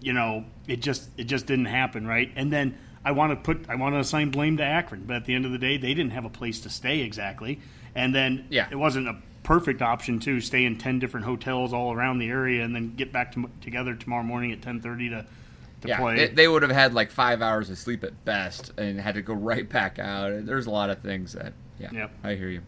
you 0.00 0.12
know, 0.12 0.44
it 0.66 0.80
just 0.80 1.08
it 1.16 1.24
just 1.24 1.46
didn't 1.46 1.66
happen, 1.66 2.06
right? 2.06 2.30
And 2.36 2.52
then 2.52 2.78
I 3.04 3.12
want 3.12 3.32
to 3.32 3.36
put 3.36 3.68
I 3.68 3.74
want 3.74 3.94
to 3.96 3.98
assign 3.98 4.30
blame 4.30 4.56
to 4.58 4.64
Akron, 4.64 5.04
but 5.06 5.16
at 5.16 5.24
the 5.26 5.34
end 5.34 5.44
of 5.44 5.52
the 5.52 5.58
day, 5.58 5.76
they 5.76 5.92
didn't 5.94 6.12
have 6.12 6.24
a 6.24 6.30
place 6.30 6.60
to 6.60 6.70
stay 6.70 7.00
exactly, 7.00 7.60
and 7.94 8.14
then 8.14 8.46
Yeah. 8.48 8.68
it 8.70 8.76
wasn't 8.76 9.08
a 9.08 9.16
perfect 9.42 9.82
option 9.82 10.18
to 10.20 10.40
stay 10.40 10.64
in 10.64 10.78
ten 10.78 10.98
different 10.98 11.26
hotels 11.26 11.72
all 11.72 11.92
around 11.92 12.18
the 12.18 12.28
area 12.28 12.62
and 12.64 12.74
then 12.74 12.94
get 12.96 13.12
back 13.12 13.32
to, 13.32 13.50
together 13.60 13.94
tomorrow 13.94 14.22
morning 14.22 14.52
at 14.52 14.62
ten 14.62 14.80
thirty 14.80 15.08
to 15.10 15.24
to 15.82 15.88
Yeah, 15.88 15.98
play. 15.98 16.18
it- 16.20 16.36
they 16.36 16.46
would 16.46 16.62
have 16.62 16.70
had 16.70 16.94
like 16.94 17.10
five 17.10 17.42
hours 17.42 17.68
of 17.70 17.76
sleep 17.78 18.04
at 18.04 18.24
best, 18.24 18.72
and 18.78 19.00
had 19.00 19.14
to 19.16 19.22
go 19.22 19.34
right 19.50 19.68
back 19.68 19.98
out. 19.98 20.46
There's 20.46 20.66
a 20.66 20.70
lot 20.70 20.90
of 20.90 21.00
things 21.00 21.32
that, 21.32 21.52
yeah, 21.80 21.88
Yep. 21.92 22.10
I 22.22 22.34
hear 22.36 22.48
you. 22.48 22.62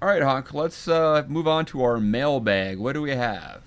All 0.00 0.08
right, 0.08 0.22
Honk, 0.22 0.52
let's 0.54 0.88
uh, 0.88 1.24
move 1.28 1.46
on 1.48 1.64
to 1.66 1.82
our 1.82 1.98
mailbag. 2.00 2.78
What 2.78 2.92
do 2.94 3.02
we 3.02 3.10
have? 3.10 3.60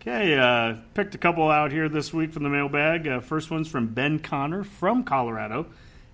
Okay, 0.00 0.34
uh, 0.38 0.76
picked 0.94 1.14
a 1.14 1.18
couple 1.18 1.50
out 1.50 1.72
here 1.72 1.88
this 1.88 2.12
week 2.12 2.32
from 2.32 2.42
the 2.42 2.48
mailbag. 2.48 3.06
Uh, 3.06 3.20
first 3.20 3.50
one's 3.50 3.68
from 3.68 3.88
Ben 3.88 4.18
Connor 4.18 4.64
from 4.64 5.04
Colorado, 5.04 5.66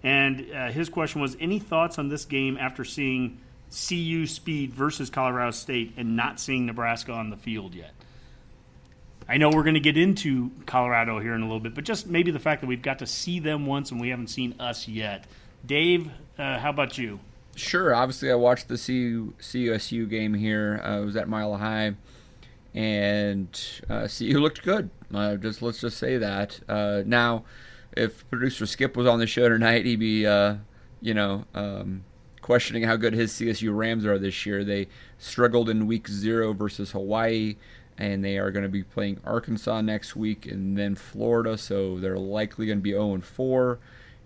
and 0.03 0.45
uh, 0.53 0.71
his 0.73 0.89
question 0.89 1.21
was: 1.21 1.37
Any 1.39 1.61
thoughts 1.61 1.99
on 2.01 2.09
this 2.09 2.25
game 2.25 2.57
after 2.61 2.85
seeing 2.85 3.39
CU 3.77 4.27
Speed 4.27 4.73
versus 4.73 5.11
Colorado 5.11 5.51
State 5.51 5.93
and 5.97 6.17
not 6.17 6.41
seeing 6.41 6.67
Nebraska 6.67 7.13
on 7.13 7.31
the 7.31 7.37
field 7.37 7.75
yet? 7.75 7.93
I 9.29 9.39
know 9.39 9.51
we're 9.51 9.65
going 9.65 9.75
to 9.75 9.81
get 9.81 9.97
into 9.97 10.53
Colorado 10.67 11.19
here 11.19 11.35
in 11.35 11.43
a 11.43 11.45
little 11.45 11.61
bit, 11.61 11.75
but 11.75 11.85
just 11.85 12.07
maybe 12.07 12.31
the 12.31 12.39
fact 12.39 12.61
that 12.61 12.69
we've 12.69 12.83
got 12.83 13.01
to 13.01 13.07
see 13.07 13.41
them 13.41 13.67
once 13.67 13.91
and 13.91 14.01
we 14.01 14.11
haven't 14.11 14.29
seen 14.29 14.55
us 14.61 14.87
yet. 14.87 15.25
Dave, 15.65 16.11
uh, 16.39 16.59
how 16.59 16.71
about 16.71 16.97
you? 16.97 17.19
Sure. 17.57 17.95
Obviously, 17.95 18.31
I 18.31 18.35
watched 18.35 18.69
the 18.69 18.77
CU, 18.77 19.33
CUSU 19.41 20.09
game 20.09 20.35
here. 20.35 20.81
Uh, 20.85 20.99
I 20.99 21.01
was 21.01 21.17
at 21.17 21.29
Mile 21.29 21.57
High, 21.57 21.95
and 22.75 23.49
uh, 23.91 24.07
CU 24.07 24.39
looked 24.39 24.63
good. 24.63 24.91
Uh, 25.13 25.37
just 25.37 25.61
let's 25.61 25.81
just 25.81 25.97
say 25.97 26.19
that. 26.19 26.61
Uh, 26.69 27.03
now, 27.05 27.45
if 27.97 28.29
producer 28.31 28.67
Skip 28.67 28.97
was 28.97 29.07
on 29.07 29.19
the 29.19 29.27
show 29.27 29.49
tonight, 29.49 29.87
he'd 29.87 29.99
be, 29.99 30.27
uh, 30.27 30.57
you 31.01 31.15
know, 31.15 31.47
um, 31.55 32.05
questioning 32.47 32.85
how 32.85 32.95
good 32.95 33.13
his 33.13 33.33
CSU 33.33 33.77
Rams 33.77 34.07
are 34.07 34.21
this 34.21 34.47
year. 34.47 34.63
They 34.63 34.87
struggled 35.19 35.69
in 35.69 35.89
Week 35.89 36.07
Zero 36.07 36.53
versus 36.53 36.93
Hawaii, 36.93 37.57
and 37.99 38.25
they 38.25 38.39
are 38.39 38.53
going 38.53 38.63
to 38.63 38.69
be 38.69 38.85
playing 38.85 39.19
Arkansas 39.25 39.81
next 39.81 40.15
week, 40.15 40.47
and 40.47 40.79
then 40.79 40.95
Florida. 40.95 41.59
So 41.59 41.99
they're 41.99 42.17
likely 42.17 42.67
going 42.67 42.79
to 42.79 42.83
be 42.83 42.93
0 42.93 43.21
4. 43.21 43.81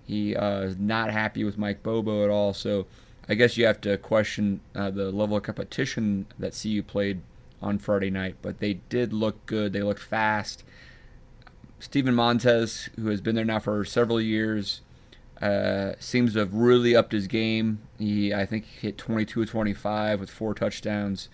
He 0.06 0.36
uh, 0.36 0.60
is 0.60 0.76
not 0.76 1.10
happy 1.10 1.44
with 1.44 1.56
Mike 1.56 1.82
Bobo 1.82 2.22
at 2.22 2.28
all. 2.28 2.52
So 2.52 2.86
I 3.26 3.36
guess 3.36 3.56
you 3.56 3.64
have 3.64 3.80
to 3.80 3.96
question 3.96 4.60
uh, 4.74 4.90
the 4.90 5.10
level 5.10 5.38
of 5.38 5.42
competition 5.42 6.26
that 6.38 6.52
CU 6.60 6.82
played 6.82 7.22
on 7.62 7.78
Friday 7.78 8.10
night. 8.10 8.36
But 8.42 8.58
they 8.58 8.74
did 8.90 9.14
look 9.14 9.46
good. 9.46 9.72
They 9.72 9.82
looked 9.82 10.02
fast. 10.02 10.62
Steven 11.78 12.14
Montez, 12.14 12.90
who 12.96 13.08
has 13.08 13.22
been 13.22 13.34
there 13.34 13.46
now 13.46 13.60
for 13.60 13.82
several 13.86 14.20
years, 14.20 14.82
uh, 15.40 15.92
seems 15.98 16.34
to 16.34 16.40
have 16.40 16.52
really 16.54 16.94
upped 16.94 17.12
his 17.12 17.26
game. 17.26 17.80
He, 17.98 18.32
I 18.34 18.44
think, 18.46 18.64
hit 18.66 18.98
22 18.98 19.42
of 19.42 19.50
25 19.50 20.20
with 20.20 20.30
four 20.30 20.54
touchdowns, 20.54 21.28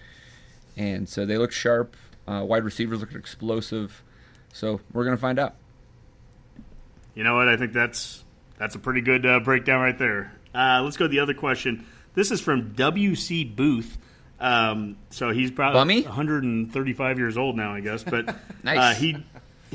and 0.76 1.08
so 1.08 1.26
they 1.26 1.38
look 1.38 1.52
sharp. 1.52 1.96
Uh, 2.28 2.44
wide 2.44 2.64
receivers 2.64 3.00
look 3.00 3.14
explosive. 3.14 4.02
So 4.52 4.80
we're 4.92 5.04
gonna 5.04 5.16
find 5.16 5.38
out. 5.38 5.54
You 7.14 7.25
know 7.25 7.34
what? 7.36 7.48
I 7.48 7.56
think 7.56 7.72
that's 7.72 8.25
that's 8.58 8.75
a 8.75 8.78
pretty 8.78 9.00
good 9.00 9.25
uh, 9.26 9.40
breakdown 9.40 9.80
right 9.80 9.98
there. 9.98 10.32
Uh, 10.54 10.80
let's 10.82 10.96
go 10.96 11.04
to 11.04 11.08
the 11.08 11.20
other 11.20 11.34
question. 11.34 11.86
This 12.14 12.30
is 12.30 12.40
from 12.40 12.72
W.C. 12.75 13.45
Booth. 13.45 13.99
Um, 14.40 14.97
so 15.10 15.30
he's 15.30 15.50
probably 15.50 15.78
Bummy? 15.80 16.02
135 16.02 17.19
years 17.19 17.36
old 17.38 17.56
now, 17.56 17.73
I 17.75 17.80
guess. 17.80 18.02
But 18.04 18.34
Nice. 18.62 18.78
uh, 18.78 18.99
he 18.99 19.16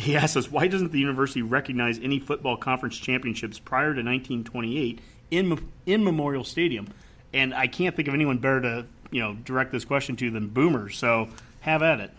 he 0.06 0.16
asks 0.16 0.36
us 0.36 0.52
why 0.52 0.68
doesn't 0.68 0.92
the 0.92 1.00
university 1.00 1.42
recognize 1.42 2.00
any 2.00 2.20
football 2.20 2.58
conference 2.58 2.98
championships 2.98 3.60
prior 3.60 3.94
to 3.94 4.02
1928 4.02 5.00
in 5.30 5.70
in 5.86 6.04
Memorial 6.04 6.44
Stadium? 6.44 6.88
And 7.34 7.54
I 7.54 7.68
can't 7.68 7.96
think 7.96 8.08
of 8.08 8.14
anyone 8.14 8.40
better 8.40 8.62
to 8.62 8.86
you 9.12 9.22
know 9.22 9.36
direct 9.36 9.72
this 9.72 9.86
question 9.86 10.16
to 10.18 10.32
than 10.32 10.48
Boomer. 10.48 10.90
So 10.90 11.30
have 11.62 11.84
at 11.84 12.00
it. 12.00 12.12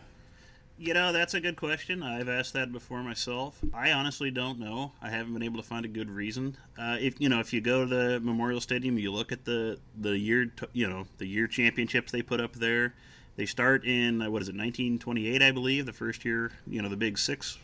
You 0.78 0.94
know, 0.94 1.12
that's 1.12 1.34
a 1.34 1.40
good 1.40 1.56
question. 1.56 2.02
I've 2.02 2.28
asked 2.28 2.54
that 2.54 2.72
before 2.72 3.02
myself. 3.02 3.60
I 3.72 3.92
honestly 3.92 4.32
don't 4.32 4.58
know. 4.58 4.92
I 5.00 5.10
haven't 5.10 5.32
been 5.32 5.42
able 5.42 5.60
to 5.60 5.66
find 5.66 5.84
a 5.84 5.88
good 5.88 6.10
reason. 6.10 6.56
Uh, 6.76 6.96
if 7.00 7.20
you 7.20 7.28
know, 7.28 7.40
if 7.40 7.52
you 7.52 7.60
go 7.60 7.86
to 7.86 7.86
the 7.86 8.20
Memorial 8.20 8.60
Stadium, 8.60 8.98
you 8.98 9.12
look 9.12 9.32
at 9.32 9.44
the 9.44 9.78
the 9.98 10.18
year, 10.18 10.52
you 10.72 10.88
know, 10.88 11.06
the 11.18 11.26
year 11.26 11.48
championships 11.48 12.12
they 12.12 12.22
put 12.22 12.40
up 12.40 12.54
there. 12.54 12.94
They 13.34 13.46
start 13.46 13.84
in 13.84 14.20
uh, 14.20 14.30
what 14.30 14.42
is 14.42 14.48
it, 14.48 14.56
1928, 14.56 15.40
I 15.40 15.50
believe, 15.50 15.86
the 15.86 15.92
first 15.92 16.24
year. 16.24 16.52
You 16.66 16.82
know, 16.82 16.88
the 16.88 16.96
Big 16.96 17.18
Six 17.18 17.58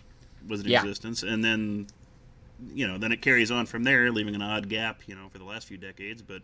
was 0.47 0.61
in 0.61 0.69
Yeah. 0.69 0.81
existence, 0.81 1.23
and 1.23 1.45
then 1.45 1.87
you 2.75 2.87
know, 2.89 2.99
then 2.99 3.13
it 3.13 3.23
carries 3.23 3.53
on 3.53 3.67
from 3.67 3.85
there, 3.85 4.11
leaving 4.11 4.35
an 4.35 4.43
odd 4.43 4.69
gap, 4.69 5.03
you 5.07 5.15
know, 5.15 5.29
for 5.29 5.39
the 5.39 5.45
last 5.45 5.69
few 5.69 5.77
decades. 5.77 6.23
But 6.23 6.43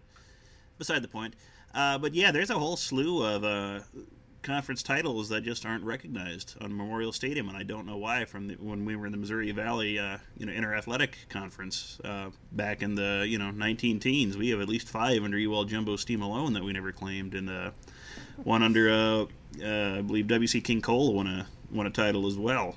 beside 0.78 1.02
the 1.02 1.08
point. 1.08 1.34
Uh, 1.74 1.98
but 1.98 2.14
yeah, 2.14 2.30
there's 2.30 2.50
a 2.50 2.58
whole 2.58 2.76
slew 2.76 3.24
of 3.24 3.42
uh, 3.42 3.80
conference 4.42 4.80
titles 4.82 5.28
that 5.30 5.42
just 5.42 5.66
aren't 5.66 5.82
recognized 5.82 6.54
on 6.60 6.76
Memorial 6.76 7.12
Stadium, 7.12 7.48
and 7.48 7.56
I 7.58 7.64
don't 7.64 7.84
know 7.84 7.96
why. 7.96 8.26
From 8.26 8.46
the, 8.46 8.54
when 8.54 8.84
we 8.84 8.94
were 8.94 9.06
in 9.06 9.12
the 9.12 9.18
Missouri 9.18 9.50
Valley, 9.50 9.98
uh, 9.98 10.18
you 10.38 10.46
know, 10.46 10.52
Interathletic 10.52 11.14
Conference 11.28 11.98
uh, 12.04 12.30
back 12.52 12.80
in 12.82 12.94
the 12.94 13.24
you 13.28 13.38
know 13.38 13.50
19 13.50 13.98
teens, 13.98 14.36
we 14.36 14.50
have 14.50 14.60
at 14.60 14.68
least 14.68 14.88
five 14.88 15.24
under 15.24 15.36
Ewald 15.38 15.68
Jumbo 15.68 15.96
Stiehm 15.96 16.22
alone 16.22 16.52
that 16.52 16.62
we 16.62 16.72
never 16.72 16.92
claimed, 16.92 17.34
and 17.34 17.50
uh, 17.50 17.70
one 18.36 18.62
under 18.62 18.88
uh, 18.88 19.26
uh, 19.64 19.98
I 19.98 20.00
believe 20.02 20.26
WC 20.26 20.62
King 20.62 20.80
Cole 20.80 21.12
won 21.12 21.26
a 21.26 21.46
won 21.72 21.86
a 21.86 21.90
title 21.90 22.26
as 22.28 22.36
well. 22.38 22.76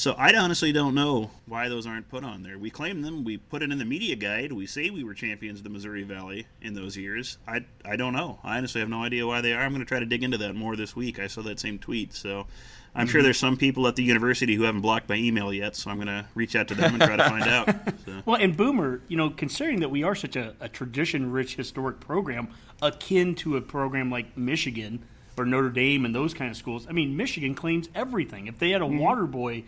So 0.00 0.14
I 0.16 0.34
honestly 0.34 0.72
don't 0.72 0.94
know 0.94 1.30
why 1.44 1.68
those 1.68 1.86
aren't 1.86 2.08
put 2.08 2.24
on 2.24 2.42
there. 2.42 2.56
We 2.56 2.70
claim 2.70 3.02
them. 3.02 3.22
We 3.22 3.36
put 3.36 3.62
it 3.62 3.70
in 3.70 3.76
the 3.76 3.84
media 3.84 4.16
guide. 4.16 4.50
We 4.50 4.64
say 4.64 4.88
we 4.88 5.04
were 5.04 5.12
champions 5.12 5.60
of 5.60 5.64
the 5.64 5.68
Missouri 5.68 6.04
Valley 6.04 6.46
in 6.62 6.72
those 6.72 6.96
years. 6.96 7.36
I, 7.46 7.66
I 7.84 7.96
don't 7.96 8.14
know. 8.14 8.38
I 8.42 8.56
honestly 8.56 8.80
have 8.80 8.88
no 8.88 9.02
idea 9.02 9.26
why 9.26 9.42
they 9.42 9.52
are. 9.52 9.60
I'm 9.60 9.72
going 9.72 9.80
to 9.80 9.86
try 9.86 10.00
to 10.00 10.06
dig 10.06 10.24
into 10.24 10.38
that 10.38 10.54
more 10.54 10.74
this 10.74 10.96
week. 10.96 11.18
I 11.18 11.26
saw 11.26 11.42
that 11.42 11.60
same 11.60 11.78
tweet. 11.78 12.14
So 12.14 12.46
I'm 12.94 13.08
sure 13.08 13.18
mm-hmm. 13.18 13.24
there's 13.24 13.38
some 13.38 13.58
people 13.58 13.86
at 13.88 13.96
the 13.96 14.02
university 14.02 14.54
who 14.54 14.62
haven't 14.62 14.80
blocked 14.80 15.06
my 15.06 15.16
email 15.16 15.52
yet. 15.52 15.76
So 15.76 15.90
I'm 15.90 15.96
going 15.98 16.06
to 16.06 16.24
reach 16.34 16.56
out 16.56 16.68
to 16.68 16.74
them 16.74 16.94
and 16.94 17.02
try 17.02 17.16
to 17.16 17.24
find 17.24 17.44
out. 17.44 17.68
So. 18.06 18.22
Well, 18.24 18.36
and 18.40 18.56
Boomer, 18.56 19.02
you 19.08 19.18
know, 19.18 19.28
considering 19.28 19.80
that 19.80 19.90
we 19.90 20.02
are 20.02 20.14
such 20.14 20.34
a, 20.34 20.54
a 20.60 20.70
tradition-rich 20.70 21.56
historic 21.56 22.00
program, 22.00 22.48
akin 22.80 23.34
to 23.34 23.58
a 23.58 23.60
program 23.60 24.10
like 24.10 24.34
Michigan 24.38 25.04
or 25.40 25.44
Notre 25.46 25.70
Dame 25.70 26.04
and 26.04 26.14
those 26.14 26.34
kind 26.34 26.50
of 26.50 26.56
schools, 26.56 26.86
I 26.88 26.92
mean, 26.92 27.16
Michigan 27.16 27.54
claims 27.54 27.88
everything. 27.94 28.46
If 28.46 28.58
they 28.58 28.70
had 28.70 28.82
a 28.82 28.84
mm-hmm. 28.84 28.98
water 28.98 29.26
boy, 29.26 29.64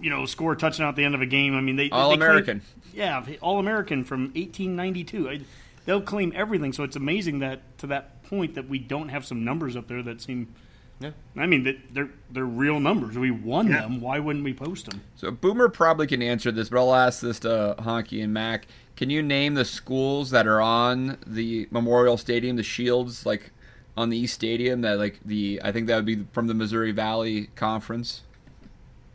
you 0.00 0.10
know, 0.10 0.26
score 0.26 0.52
a 0.52 0.56
touchdown 0.56 0.88
at 0.88 0.96
the 0.96 1.04
end 1.04 1.14
of 1.14 1.22
a 1.22 1.26
game, 1.26 1.56
I 1.56 1.60
mean, 1.60 1.76
they 1.76 1.84
they 1.84 1.88
claim- 1.90 2.02
All-American. 2.02 2.62
yeah, 2.94 3.24
All 3.40 3.58
American 3.58 4.04
from 4.04 4.24
1892. 4.34 5.28
I, 5.28 5.40
they'll 5.86 6.02
claim 6.02 6.32
everything. 6.36 6.72
So 6.72 6.84
it's 6.84 6.96
amazing 6.96 7.38
that 7.40 7.78
to 7.78 7.86
that 7.88 8.22
point 8.24 8.54
that 8.54 8.68
we 8.68 8.78
don't 8.78 9.08
have 9.08 9.24
some 9.24 9.44
numbers 9.44 9.76
up 9.76 9.88
there 9.88 10.02
that 10.02 10.20
seem. 10.20 10.54
Yeah. 10.98 11.10
I 11.36 11.44
mean, 11.44 11.64
that 11.64 11.76
they're 11.92 12.08
they're 12.30 12.44
real 12.46 12.80
numbers. 12.80 13.18
We 13.18 13.30
won 13.30 13.68
Yeah. 13.68 13.82
them. 13.82 14.00
Why 14.00 14.18
wouldn't 14.18 14.44
we 14.44 14.54
post 14.54 14.86
them? 14.90 15.02
So 15.16 15.30
Boomer 15.30 15.68
probably 15.68 16.06
can 16.06 16.22
answer 16.22 16.50
this, 16.50 16.70
but 16.70 16.78
I'll 16.78 16.94
ask 16.94 17.20
this 17.20 17.38
to 17.40 17.74
Honky 17.78 18.22
and 18.24 18.32
Mac. 18.32 18.66
Can 18.96 19.10
you 19.10 19.22
name 19.22 19.54
the 19.54 19.66
schools 19.66 20.30
that 20.30 20.46
are 20.46 20.60
on 20.60 21.18
the 21.26 21.68
Memorial 21.70 22.16
Stadium, 22.16 22.56
the 22.56 22.62
shields, 22.62 23.26
like 23.26 23.50
on 23.96 24.10
the 24.10 24.16
East 24.18 24.34
Stadium? 24.34 24.80
That 24.82 24.98
like 24.98 25.20
the 25.24 25.60
I 25.64 25.72
think 25.72 25.86
that 25.88 25.96
would 25.96 26.04
be 26.06 26.26
from 26.32 26.46
the 26.46 26.54
Missouri 26.54 26.92
Valley 26.92 27.48
Conference. 27.56 28.22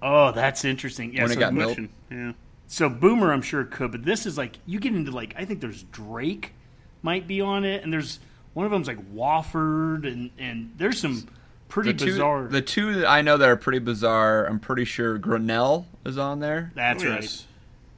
Oh, 0.01 0.31
that's 0.31 0.65
interesting. 0.65 1.13
Yeah, 1.13 1.23
When 1.23 1.31
it 1.31 1.35
so 1.35 1.39
got 1.39 1.53
built. 1.55 1.77
Yeah. 2.09 2.33
So 2.67 2.89
Boomer, 2.89 3.31
I'm 3.33 3.41
sure 3.41 3.63
could, 3.65 3.91
but 3.91 4.03
this 4.05 4.25
is 4.25 4.37
like 4.37 4.57
you 4.65 4.79
get 4.79 4.93
into 4.95 5.11
like 5.11 5.33
I 5.37 5.45
think 5.45 5.61
there's 5.61 5.83
Drake 5.83 6.53
might 7.03 7.27
be 7.27 7.41
on 7.41 7.65
it, 7.65 7.83
and 7.83 7.91
there's 7.91 8.19
one 8.53 8.65
of 8.65 8.71
them's 8.71 8.87
like 8.87 9.13
Wofford, 9.13 10.07
and 10.11 10.31
and 10.39 10.71
there's 10.77 10.99
some 10.99 11.27
pretty 11.69 11.91
The 11.91 11.97
two, 11.99 12.05
bizarre. 12.05 12.47
the 12.47 12.61
two 12.61 12.93
that 13.01 13.09
I 13.09 13.21
know 13.21 13.37
that 13.37 13.47
are 13.49 13.55
pretty 13.57 13.79
bizarre. 13.79 14.45
I'm 14.45 14.59
pretty 14.59 14.85
sure 14.85 15.17
Grinnell 15.17 15.87
is 16.05 16.17
on 16.17 16.39
there, 16.39 16.71
that's 16.75 17.03
Oh, 17.03 17.09
right. 17.09 17.21
yes. 17.21 17.45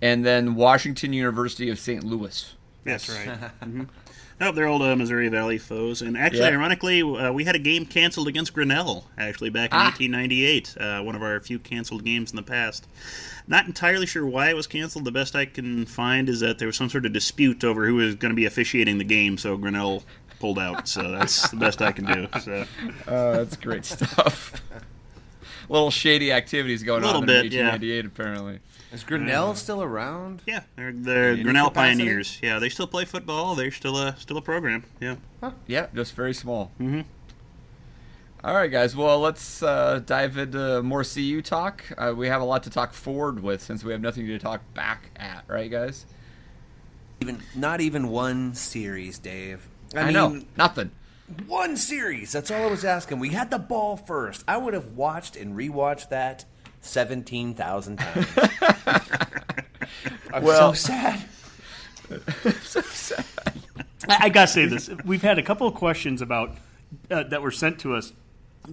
and 0.01 0.25
then 0.25 0.55
Washington 0.55 1.13
University 1.13 1.69
of 1.69 1.79
St. 1.79 2.03
Louis. 2.03 2.53
That's 2.83 3.07
Yes. 3.07 3.27
right. 3.27 3.37
Mm-hmm. 3.61 3.83
No, 4.39 4.51
they're 4.51 4.67
old 4.67 4.81
uh, 4.81 4.95
Missouri 4.95 5.27
Valley 5.29 5.57
foes. 5.57 6.01
And 6.01 6.17
actually, 6.17 6.41
Yeah. 6.41 6.49
ironically, 6.49 7.01
uh, 7.01 7.31
we 7.31 7.45
had 7.45 7.55
a 7.55 7.59
game 7.59 7.85
canceled 7.85 8.27
against 8.27 8.53
Grinnell, 8.53 9.09
actually, 9.17 9.49
back 9.49 9.71
in 9.71 9.79
1898. 9.79 10.75
Uh, 10.79 11.01
one 11.01 11.15
of 11.15 11.21
our 11.21 11.39
few 11.39 11.59
canceled 11.59 12.03
games 12.03 12.31
in 12.31 12.35
the 12.35 12.43
past. 12.43 12.87
Not 13.47 13.67
entirely 13.67 14.05
sure 14.05 14.25
why 14.25 14.49
it 14.49 14.55
was 14.55 14.67
canceled. 14.67 15.05
The 15.05 15.11
best 15.11 15.35
I 15.35 15.45
can 15.45 15.85
find 15.85 16.29
is 16.29 16.39
that 16.39 16.59
there 16.59 16.67
was 16.67 16.75
some 16.77 16.89
sort 16.89 17.05
of 17.05 17.13
dispute 17.13 17.63
over 17.63 17.85
who 17.85 17.95
was 17.95 18.15
going 18.15 18.31
to 18.31 18.35
be 18.35 18.45
officiating 18.45 18.97
the 18.97 19.03
game, 19.03 19.37
so 19.37 19.57
Grinnell 19.57 20.03
pulled 20.39 20.59
out. 20.59 20.87
So 20.87 21.11
that's 21.11 21.49
the 21.49 21.57
best 21.57 21.81
I 21.81 21.91
can 21.91 22.05
do. 22.05 22.27
So. 22.41 22.65
Uh, 23.07 23.31
that's 23.37 23.55
great 23.57 23.85
stuff. 23.85 24.61
Little 25.69 25.91
shady 25.91 26.31
activities 26.31 26.83
going 26.83 27.03
on 27.03 27.25
bit, 27.25 27.45
in 27.45 27.51
yeah. 27.51 27.69
1898, 27.71 28.05
apparently. 28.05 28.59
Is 28.93 29.03
Grinnell 29.03 29.55
still 29.55 29.81
around? 29.81 30.43
Yeah, 30.45 30.61
they're, 30.75 30.91
they're 30.93 31.31
any 31.31 31.41
Grinnell 31.41 31.69
capacity? 31.69 32.03
Pioneers. 32.03 32.39
Yeah, 32.43 32.59
they 32.59 32.69
still 32.69 32.85
play 32.85 33.05
football. 33.05 33.55
They're 33.55 33.71
still 33.71 33.97
a 33.97 34.15
still 34.17 34.37
a 34.37 34.41
program. 34.41 34.83
Yeah. 35.01 35.15
Yeah, 35.65 35.87
just 35.95 36.13
very 36.13 36.33
small. 36.33 36.71
Mm-hmm. 36.79 37.01
All 38.43 38.53
right, 38.53 38.69
guys. 38.69 38.95
Well, 38.95 39.19
let's 39.19 39.63
uh, 39.63 40.01
dive 40.05 40.37
into 40.37 40.83
more 40.83 41.03
CU 41.03 41.41
talk. 41.41 41.83
Uh, 41.97 42.13
we 42.15 42.27
have 42.27 42.41
a 42.41 42.45
lot 42.45 42.61
to 42.63 42.69
talk 42.69 42.93
forward 42.93 43.41
with 43.41 43.63
since 43.63 43.83
we 43.83 43.91
have 43.93 44.01
nothing 44.01 44.27
to 44.27 44.37
talk 44.37 44.61
back 44.75 45.09
at, 45.15 45.43
right, 45.47 45.71
guys? 45.71 46.05
Even 47.21 47.41
not 47.55 47.81
even 47.81 48.09
one 48.09 48.53
series, 48.53 49.17
Dave. 49.17 49.67
I, 49.95 50.01
I, 50.01 50.03
mean, 50.05 50.13
know 50.13 50.41
nothing. 50.55 50.91
one 51.47 51.77
series. 51.77 52.31
That's 52.31 52.51
all 52.51 52.63
I 52.63 52.69
was 52.69 52.85
asking. 52.85 53.19
We 53.19 53.29
had 53.29 53.49
the 53.49 53.59
ball 53.59 53.97
first. 53.97 54.43
I 54.47 54.57
would 54.57 54.73
have 54.75 54.89
watched 54.89 55.35
and 55.35 55.55
rewatched 55.55 56.09
that 56.09 56.45
seventeen 56.83 57.53
thousand 57.55 57.97
times. 57.99 58.27
I'm 60.33 60.43
Well- 60.43 60.73
so 60.75 60.89
sad. 60.91 61.25
I, 64.09 64.17
I 64.25 64.29
gotta 64.29 64.47
say 64.47 64.65
this. 64.65 64.89
We've 65.05 65.21
had 65.21 65.39
a 65.39 65.43
couple 65.43 65.67
of 65.67 65.73
questions 65.73 66.21
about 66.21 66.55
uh, 67.09 67.23
that 67.23 67.41
were 67.41 67.51
sent 67.51 67.79
to 67.79 67.95
us. 67.95 68.13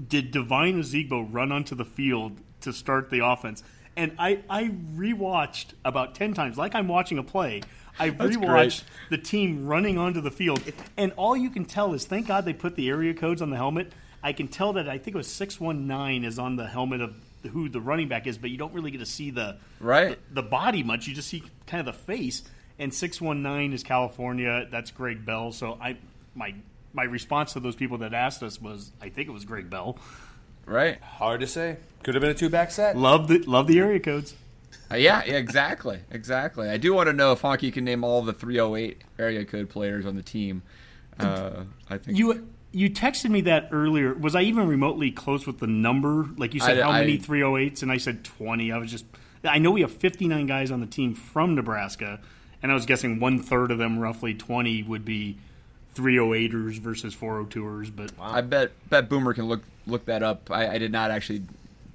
Did 0.08 0.30
Devine 0.30 0.80
Ozigbo 0.82 1.26
run 1.30 1.50
onto 1.52 1.74
the 1.74 1.84
field 1.84 2.38
to 2.60 2.72
start 2.72 3.10
the 3.10 3.24
offense? 3.24 3.62
And 3.96 4.12
I, 4.18 4.40
I 4.48 4.68
rewatched 4.94 5.72
about 5.84 6.14
ten 6.14 6.32
times, 6.34 6.56
like 6.58 6.74
I'm 6.74 6.88
watching 6.88 7.18
a 7.18 7.22
play. 7.22 7.62
I 7.98 8.10
That's 8.10 8.36
rewatched 8.36 8.46
great. 8.46 8.84
the 9.10 9.18
team 9.18 9.66
running 9.66 9.98
onto 9.98 10.20
the 10.20 10.30
field, 10.30 10.62
and 10.96 11.12
all 11.16 11.36
you 11.36 11.50
can 11.50 11.64
tell 11.64 11.92
is, 11.92 12.06
thank 12.06 12.26
God 12.28 12.44
they 12.44 12.52
put 12.52 12.76
the 12.76 12.88
area 12.88 13.12
codes 13.14 13.42
on 13.42 13.50
the 13.50 13.56
helmet. 13.56 13.92
I 14.22 14.32
can 14.32 14.48
tell 14.48 14.72
that 14.74 14.88
I 14.88 14.96
think 14.98 15.14
it 15.14 15.18
was 15.18 15.26
six 15.28 15.58
one 15.60 15.86
nine 15.86 16.24
is 16.24 16.38
on 16.38 16.56
the 16.56 16.66
helmet 16.66 17.00
of 17.00 17.14
who 17.48 17.68
the 17.68 17.80
running 17.80 18.08
back 18.08 18.26
is, 18.26 18.36
but 18.38 18.50
you 18.50 18.56
don't 18.58 18.72
really 18.74 18.90
get 18.90 18.98
to 18.98 19.06
see 19.06 19.30
the 19.30 19.56
Right. 19.80 20.18
the, 20.28 20.42
the 20.42 20.48
body 20.48 20.82
much. 20.82 21.06
You 21.06 21.14
just 21.14 21.28
see 21.28 21.42
kind 21.66 21.80
of 21.80 21.86
the 21.86 22.00
face. 22.00 22.42
And 22.78 22.92
six 22.94 23.20
one 23.20 23.42
nine 23.42 23.72
is 23.72 23.82
California. 23.82 24.66
That's 24.70 24.90
Greg 24.90 25.24
Bell. 25.26 25.52
So 25.52 25.78
I 25.80 25.96
my 26.34 26.54
my 26.92 27.04
response 27.04 27.52
to 27.52 27.60
those 27.60 27.76
people 27.76 27.98
that 27.98 28.14
asked 28.14 28.42
us 28.42 28.60
was 28.60 28.90
I 29.00 29.08
think 29.10 29.28
it 29.28 29.32
was 29.32 29.44
Greg 29.44 29.68
Bell. 29.70 29.98
Right? 30.66 31.00
Hard 31.02 31.40
to 31.40 31.46
say. 31.46 31.76
Could 32.02 32.14
have 32.14 32.20
been 32.22 32.30
a 32.30 32.34
two 32.34 32.48
back 32.48 32.70
set. 32.70 32.96
Love 32.96 33.28
the 33.28 33.38
love 33.40 33.66
the 33.66 33.78
area 33.78 34.00
codes. 34.00 34.34
Uh, 34.90 34.96
yeah, 34.96 35.22
yeah, 35.24 35.34
exactly, 35.34 36.00
exactly. 36.10 36.68
I 36.68 36.76
do 36.76 36.92
want 36.94 37.08
to 37.08 37.12
know 37.12 37.32
if 37.32 37.42
Honky 37.42 37.72
can 37.72 37.84
name 37.84 38.02
all 38.02 38.22
the 38.22 38.32
308 38.32 39.02
area 39.20 39.44
code 39.44 39.68
players 39.68 40.04
on 40.04 40.16
the 40.16 40.22
team. 40.22 40.62
Uh, 41.18 41.64
I 41.88 41.98
think 41.98 42.18
You 42.18 42.48
you 42.72 42.90
texted 42.90 43.30
me 43.30 43.40
that 43.42 43.68
earlier. 43.72 44.14
Was 44.14 44.34
I 44.34 44.42
even 44.42 44.66
remotely 44.68 45.10
close 45.10 45.46
with 45.46 45.58
the 45.58 45.66
number? 45.66 46.28
Like 46.36 46.54
you 46.54 46.60
said, 46.60 46.78
I- 46.78 46.82
how 46.82 46.92
many 46.92 47.14
I- 47.14 47.18
308s? 47.18 47.82
And 47.82 47.90
I 47.90 47.96
said 47.96 48.24
20. 48.24 48.72
I 48.72 48.78
was 48.78 48.90
just. 48.90 49.04
I 49.44 49.58
know 49.58 49.70
we 49.70 49.80
have 49.80 49.92
59 49.92 50.46
guys 50.46 50.70
on 50.70 50.80
the 50.80 50.86
team 50.86 51.14
from 51.14 51.54
Nebraska, 51.54 52.20
and 52.62 52.70
I 52.70 52.74
was 52.74 52.84
guessing 52.84 53.20
one 53.20 53.38
third 53.38 53.70
of 53.70 53.78
them, 53.78 53.98
roughly 53.98 54.34
20, 54.34 54.82
would 54.82 55.04
be 55.04 55.38
308ers 55.94 56.78
versus 56.78 57.14
402ers. 57.14 57.94
But 57.94 58.12
I 58.20 58.42
bet 58.42 58.72
bet 58.88 59.08
Boomer 59.08 59.34
can 59.34 59.46
look 59.46 59.62
look 59.86 60.04
that 60.06 60.22
up. 60.22 60.50
I, 60.50 60.74
I 60.74 60.78
did 60.78 60.92
not 60.92 61.10
actually 61.10 61.42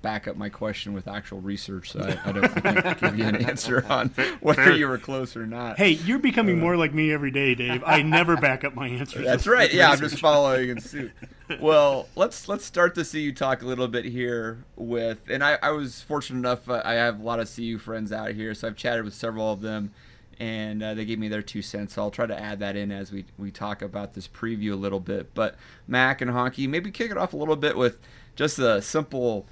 back 0.06 0.28
up 0.28 0.38
my 0.38 0.50
question 0.50 0.94
with 0.94 1.08
actual 1.08 1.41
research, 1.41 1.91
so 1.91 2.00
I, 2.00 2.30
I 2.30 2.32
don't 2.32 2.46
I 2.63 2.80
can't 2.80 3.02
give 3.02 3.18
you 3.18 3.26
an 3.26 3.38
answer 3.38 3.84
on 3.89 4.10
whether 4.39 4.76
you 4.76 4.88
were 4.88 5.00
close 5.00 5.36
or 5.36 5.48
not. 5.48 5.80
hey, 5.80 5.89
you're 5.94 6.20
becoming 6.20 6.60
more 6.60 6.78
like 6.78 6.94
me 6.94 7.12
every 7.12 7.32
day, 7.32 7.56
Dave. 7.56 7.84
I 7.84 8.04
never 8.04 8.38
back 8.38 8.63
up 8.63 8.76
my 8.76 8.88
answers. 8.88 9.26
That's 9.26 9.48
with- 9.48 9.54
right. 9.56 9.70
with 9.70 9.74
Yeah, 9.78 9.89
I'm 9.89 9.98
just 9.98 10.20
following 10.20 10.70
in 10.70 10.80
suit. 10.80 11.12
Well, 11.60 12.08
let's 12.15 12.48
let's 12.50 12.65
start 12.65 12.96
the 12.96 13.04
CU 13.06 13.32
talk 13.32 13.62
a 13.62 13.65
little 13.68 13.88
bit 13.88 14.06
here 14.06 14.63
with, 14.76 15.22
and 15.30 15.44
I, 15.44 15.60
I 15.62 15.70
was 15.72 16.02
fortunate 16.02 16.39
enough. 16.39 16.68
Uh, 16.68 16.82
I 16.84 16.94
have 16.94 17.20
a 17.20 17.24
lot 17.24 17.39
of 17.39 17.56
CU 17.56 17.78
friends 17.78 18.12
out 18.12 18.32
here, 18.32 18.56
so 18.56 18.68
I've 18.68 18.76
chatted 18.76 19.06
with 19.06 19.13
several 19.13 19.52
of 19.52 19.62
them, 19.62 19.91
and 20.39 20.82
uh, 20.82 20.96
they 20.96 21.06
gave 21.06 21.20
me 21.20 21.28
their 21.28 21.44
two 21.44 21.62
cents. 21.62 21.94
So 21.94 22.02
I'll 22.02 22.10
try 22.10 22.26
to 22.26 22.39
add 22.39 22.58
that 22.62 22.76
in 22.76 22.91
as 22.91 23.12
we 23.12 23.26
we 23.38 23.52
talk 23.52 23.84
about 23.84 24.15
this 24.15 24.28
preview 24.28 24.72
a 24.72 24.76
little 24.76 25.00
bit. 25.00 25.36
But 25.36 25.56
Mac 25.88 26.20
and 26.20 26.32
Honky, 26.32 26.68
maybe 26.68 26.89
kick 26.89 27.12
it 27.12 27.18
off 27.18 27.34
a 27.34 27.38
little 27.38 27.56
bit 27.56 27.78
with 27.78 28.00
just 28.36 28.58
a 28.58 28.82
simple 28.82 29.46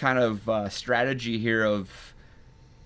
kind 0.00 0.18
of 0.18 0.48
uh, 0.48 0.68
strategy 0.68 1.38
here 1.38 1.64
of 1.64 2.14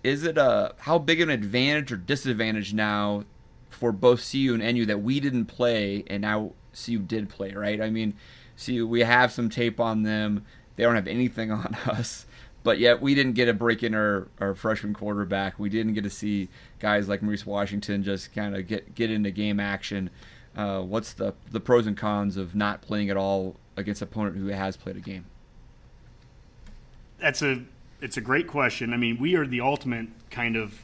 is 0.02 0.24
it 0.24 0.36
a 0.36 0.74
how 0.80 0.98
big 0.98 1.20
an 1.20 1.30
advantage 1.30 1.92
or 1.92 1.96
disadvantage 1.96 2.74
now 2.74 3.24
for 3.70 3.92
both 3.92 4.30
CU 4.30 4.54
and 4.54 4.76
NU 4.76 4.84
that 4.84 5.00
we 5.00 5.20
didn't 5.20 5.46
play 5.46 6.04
and 6.08 6.22
now 6.22 6.52
CU 6.74 6.98
did 6.98 7.28
play, 7.28 7.52
right? 7.52 7.80
I 7.80 7.88
mean, 7.88 8.14
CU 8.62 8.86
we 8.86 9.00
have 9.00 9.32
some 9.32 9.48
tape 9.48 9.78
on 9.78 10.02
them. 10.02 10.44
They 10.76 10.82
don't 10.82 10.96
have 10.96 11.06
anything 11.06 11.50
on 11.52 11.76
us. 11.86 12.26
But 12.64 12.78
yet 12.78 13.00
we 13.00 13.14
didn't 13.14 13.34
get 13.34 13.48
a 13.48 13.52
break 13.52 13.82
in 13.82 13.94
our, 13.94 14.28
our 14.40 14.54
freshman 14.54 14.94
quarterback. 14.94 15.58
We 15.58 15.68
didn't 15.68 15.92
get 15.92 16.04
to 16.04 16.10
see 16.10 16.48
guys 16.78 17.08
like 17.08 17.22
Maurice 17.22 17.44
Washington 17.44 18.02
just 18.02 18.34
kind 18.34 18.56
of 18.56 18.66
get 18.66 18.94
get 18.94 19.10
into 19.10 19.30
game 19.30 19.60
action. 19.60 20.10
Uh, 20.56 20.80
what's 20.80 21.12
the 21.12 21.34
the 21.50 21.60
pros 21.60 21.86
and 21.86 21.96
cons 21.96 22.36
of 22.36 22.54
not 22.54 22.80
playing 22.80 23.10
at 23.10 23.16
all 23.16 23.56
against 23.76 24.02
an 24.02 24.08
opponent 24.08 24.36
who 24.38 24.46
has 24.48 24.76
played 24.76 24.96
a 24.96 25.00
game? 25.00 25.26
That's 27.24 27.40
a 27.40 27.62
it's 28.02 28.18
a 28.18 28.20
great 28.20 28.46
question. 28.46 28.92
I 28.92 28.98
mean, 28.98 29.18
we 29.18 29.34
are 29.34 29.46
the 29.46 29.62
ultimate 29.62 30.08
kind 30.30 30.56
of 30.56 30.78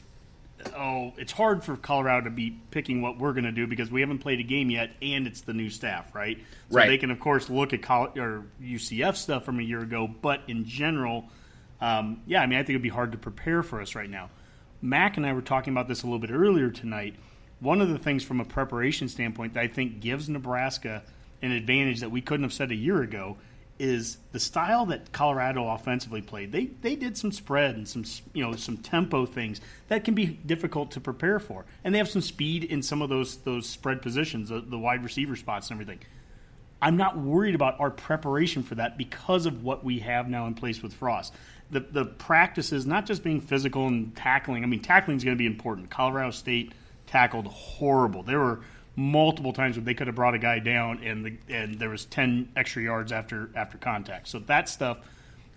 oh, 0.75 1.13
it's 1.17 1.31
hard 1.31 1.63
for 1.63 1.75
Colorado 1.75 2.25
to 2.25 2.29
be 2.31 2.57
picking 2.71 3.01
what 3.01 3.17
we're 3.17 3.33
going 3.33 3.45
to 3.45 3.51
do 3.51 3.65
because 3.67 3.91
we 3.91 4.01
haven't 4.01 4.19
played 4.19 4.39
a 4.39 4.43
game 4.43 4.69
yet, 4.69 4.91
and 5.01 5.25
it's 5.27 5.41
the 5.41 5.53
new 5.53 5.69
staff, 5.69 6.13
right? 6.13 6.37
So 6.69 6.77
Right. 6.77 6.87
they 6.87 6.97
can 6.97 7.11
of 7.11 7.19
course 7.19 7.49
look 7.49 7.73
at 7.73 7.81
Col- 7.83 8.13
or 8.17 8.45
UCF 8.61 9.15
stuff 9.15 9.45
from 9.45 9.59
a 9.59 9.63
year 9.63 9.81
ago, 9.81 10.07
but 10.07 10.41
in 10.47 10.65
general, 10.65 11.25
um, 11.79 12.21
yeah, 12.25 12.41
I 12.41 12.47
mean, 12.47 12.57
I 12.57 12.61
think 12.61 12.71
it'd 12.71 12.81
be 12.81 12.89
hard 12.89 13.11
to 13.11 13.17
prepare 13.19 13.61
for 13.63 13.81
us 13.81 13.93
right 13.95 14.09
now. 14.09 14.29
Mac 14.81 15.17
and 15.17 15.25
I 15.25 15.33
were 15.33 15.41
talking 15.41 15.73
about 15.73 15.87
this 15.87 16.01
a 16.01 16.05
little 16.07 16.19
bit 16.19 16.31
earlier 16.31 16.69
tonight. 16.71 17.15
One 17.59 17.81
of 17.81 17.89
the 17.89 17.99
things 17.99 18.23
from 18.23 18.39
a 18.39 18.45
preparation 18.45 19.07
standpoint 19.09 19.53
that 19.53 19.61
I 19.61 19.67
think 19.67 19.99
gives 19.99 20.27
Nebraska 20.27 21.03
an 21.43 21.51
advantage 21.51 21.99
that 22.01 22.09
we 22.09 22.21
couldn't 22.21 22.43
have 22.43 22.53
said 22.53 22.71
a 22.71 22.75
year 22.75 23.01
ago 23.01 23.37
is 23.81 24.17
the 24.31 24.39
style 24.39 24.85
that 24.85 25.11
Colorado 25.11 25.67
offensively 25.67 26.21
played. 26.21 26.51
They 26.51 26.65
they 26.65 26.95
did 26.95 27.17
some 27.17 27.31
spread 27.31 27.75
and 27.75 27.89
some 27.89 28.05
you 28.31 28.45
know 28.45 28.55
some 28.55 28.77
tempo 28.77 29.25
things 29.25 29.59
that 29.87 30.03
can 30.03 30.13
be 30.13 30.27
difficult 30.27 30.91
to 30.91 31.01
prepare 31.01 31.39
for, 31.39 31.65
and 31.83 31.93
they 31.93 31.97
have 31.97 32.07
some 32.07 32.21
speed 32.21 32.63
in 32.63 32.83
some 32.83 33.01
of 33.01 33.09
those 33.09 33.37
those 33.37 33.67
spread 33.67 34.03
positions, 34.03 34.49
the, 34.49 34.61
the 34.61 34.77
wide 34.77 35.03
receiver 35.03 35.35
spots 35.35 35.71
and 35.71 35.81
everything. 35.81 35.99
I'm 36.79 36.95
not 36.95 37.17
worried 37.17 37.55
about 37.55 37.79
our 37.79 37.89
preparation 37.89 38.61
for 38.61 38.75
that 38.75 38.99
because 38.99 39.47
of 39.47 39.63
what 39.63 39.83
we 39.83 39.99
have 39.99 40.29
now 40.29 40.45
in 40.45 40.53
place 40.53 40.83
with 40.83 40.93
Frost. 40.93 41.33
The 41.71 41.79
the 41.79 42.05
practices, 42.05 42.85
not 42.85 43.07
just 43.07 43.23
being 43.23 43.41
physical 43.41 43.87
and 43.87 44.15
tackling. 44.15 44.63
I 44.63 44.67
mean, 44.67 44.81
tackling 44.81 45.17
is 45.17 45.23
going 45.23 45.35
to 45.35 45.41
be 45.41 45.47
important. 45.47 45.89
Colorado 45.89 46.29
State 46.29 46.73
tackled 47.07 47.47
horrible. 47.47 48.21
There 48.21 48.39
were 48.39 48.61
multiple 48.95 49.53
times 49.53 49.77
where 49.77 49.85
they 49.85 49.93
could 49.93 50.07
have 50.07 50.15
brought 50.15 50.33
a 50.33 50.39
guy 50.39 50.59
down, 50.59 51.03
and 51.03 51.25
the 51.25 51.37
and 51.49 51.79
there 51.79 51.89
was 51.89 52.05
ten 52.05 52.49
extra 52.55 52.83
yards 52.83 53.11
after 53.11 53.49
after 53.55 53.77
contact. 53.77 54.27
So 54.27 54.39
that 54.39 54.69
stuff, 54.69 54.99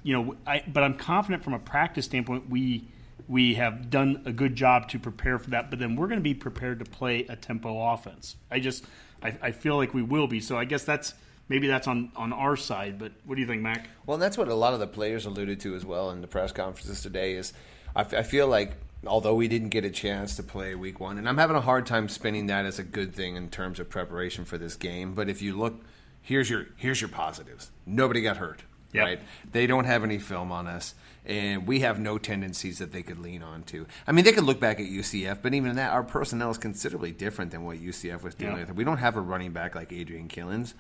you 0.03 0.15
know. 0.15 0.37
I 0.47 0.63
but 0.67 0.83
I'm 0.83 0.95
confident 0.95 1.43
from 1.43 1.55
a 1.55 1.59
practice 1.59 2.05
standpoint, 2.05 2.49
we 2.49 2.85
we 3.29 3.55
have 3.55 3.91
done 3.91 4.23
a 4.27 4.33
good 4.33 4.55
job 4.55 4.89
to 4.91 4.99
prepare 4.99 5.39
for 5.39 5.51
that. 5.51 5.71
But 5.71 5.79
then 5.79 5.97
we're 5.97 6.07
going 6.07 6.21
to 6.21 6.25
be 6.25 6.35
prepared 6.35 6.79
to 6.81 6.85
play 6.85 7.27
a 7.29 7.37
tempo 7.37 7.93
offense. 7.93 8.37
I 8.51 8.61
just 8.61 8.85
I, 9.23 9.37
I 9.43 9.51
feel 9.51 9.77
like 9.77 9.95
we 9.95 10.03
will 10.03 10.27
be. 10.27 10.41
So 10.41 10.57
I 10.57 10.65
guess 10.65 10.85
that's 10.85 11.15
maybe 11.49 11.67
that's 11.67 11.89
on 11.89 12.13
on 12.17 12.33
our 12.33 12.57
side. 12.57 12.99
But 12.99 13.13
what 13.25 13.35
do 13.35 13.41
you 13.41 13.47
think, 13.47 13.63
Mac? 13.63 13.89
Well, 14.07 14.19
that's 14.19 14.39
what 14.39 14.49
a 14.49 14.55
lot 14.55 14.75
of 14.75 14.81
the 14.81 14.87
players 14.87 15.27
alluded 15.27 15.61
to 15.61 15.75
as 15.75 15.85
well 15.85 16.11
in 16.11 16.21
the 16.21 16.29
press 16.29 16.53
conferences 16.53 17.03
today. 17.03 17.35
Is 17.35 17.53
I 17.97 18.23
feel 18.23 18.49
like 18.49 18.73
although 19.09 19.35
we 19.35 19.49
didn't 19.49 19.69
get 19.71 19.85
a 19.85 19.91
chance 19.91 20.37
to 20.37 20.43
play 20.43 20.75
week 20.75 21.01
one, 21.01 21.19
and 21.19 21.29
I'm 21.29 21.39
having 21.39 21.57
a 21.57 21.61
hard 21.61 21.87
time 21.87 22.09
spinning 22.09 22.47
that 22.49 22.65
as 22.67 22.79
a 22.79 22.83
good 22.85 23.15
thing 23.15 23.37
in 23.37 23.49
terms 23.49 23.79
of 23.81 23.89
preparation 23.89 24.45
for 24.45 24.59
this 24.59 24.77
game. 24.77 25.15
But 25.15 25.29
if 25.29 25.41
you 25.43 25.57
look, 25.57 25.83
here's 26.23 26.49
your 26.51 26.67
here's 26.77 27.01
your 27.01 27.11
positives. 27.11 27.71
Nobody 27.87 28.21
got 28.23 28.37
hurt. 28.39 28.63
Yep. 28.93 29.03
Right? 29.05 29.21
They 29.51 29.67
don't 29.67 29.87
have 29.87 30.05
any 30.05 30.19
film 30.19 30.53
on 30.53 30.69
us, 30.69 30.95
and 31.27 31.67
we 31.67 31.81
have 31.81 31.99
no 31.99 32.17
tendencies 32.17 32.79
that 32.79 32.93
they 32.93 33.03
could 33.03 33.19
lean 33.19 33.43
on 33.43 33.65
to. 33.65 33.87
I 34.07 34.13
mean, 34.13 34.25
they 34.25 34.31
could 34.31 34.45
look 34.45 34.61
back 34.61 34.79
at 34.79 34.87
UCF, 34.87 35.39
but 35.43 35.53
even 35.53 35.75
that, 35.75 35.93
our 35.93 36.05
personnel 36.05 36.51
is 36.53 36.59
considerably 36.59 37.11
different 37.11 37.51
than 37.51 37.65
what 37.65 37.79
UCF 37.79 38.23
was 38.23 38.37
dealing 38.37 38.55
Yeah. 38.59 38.67
with. 38.67 38.77
We 38.77 38.85
don't 38.85 38.99
have 38.99 39.17
a 39.17 39.21
running 39.21 39.51
back 39.51 39.75
like 39.75 39.93
Adrian 39.93 40.29
Killins, 40.29 40.75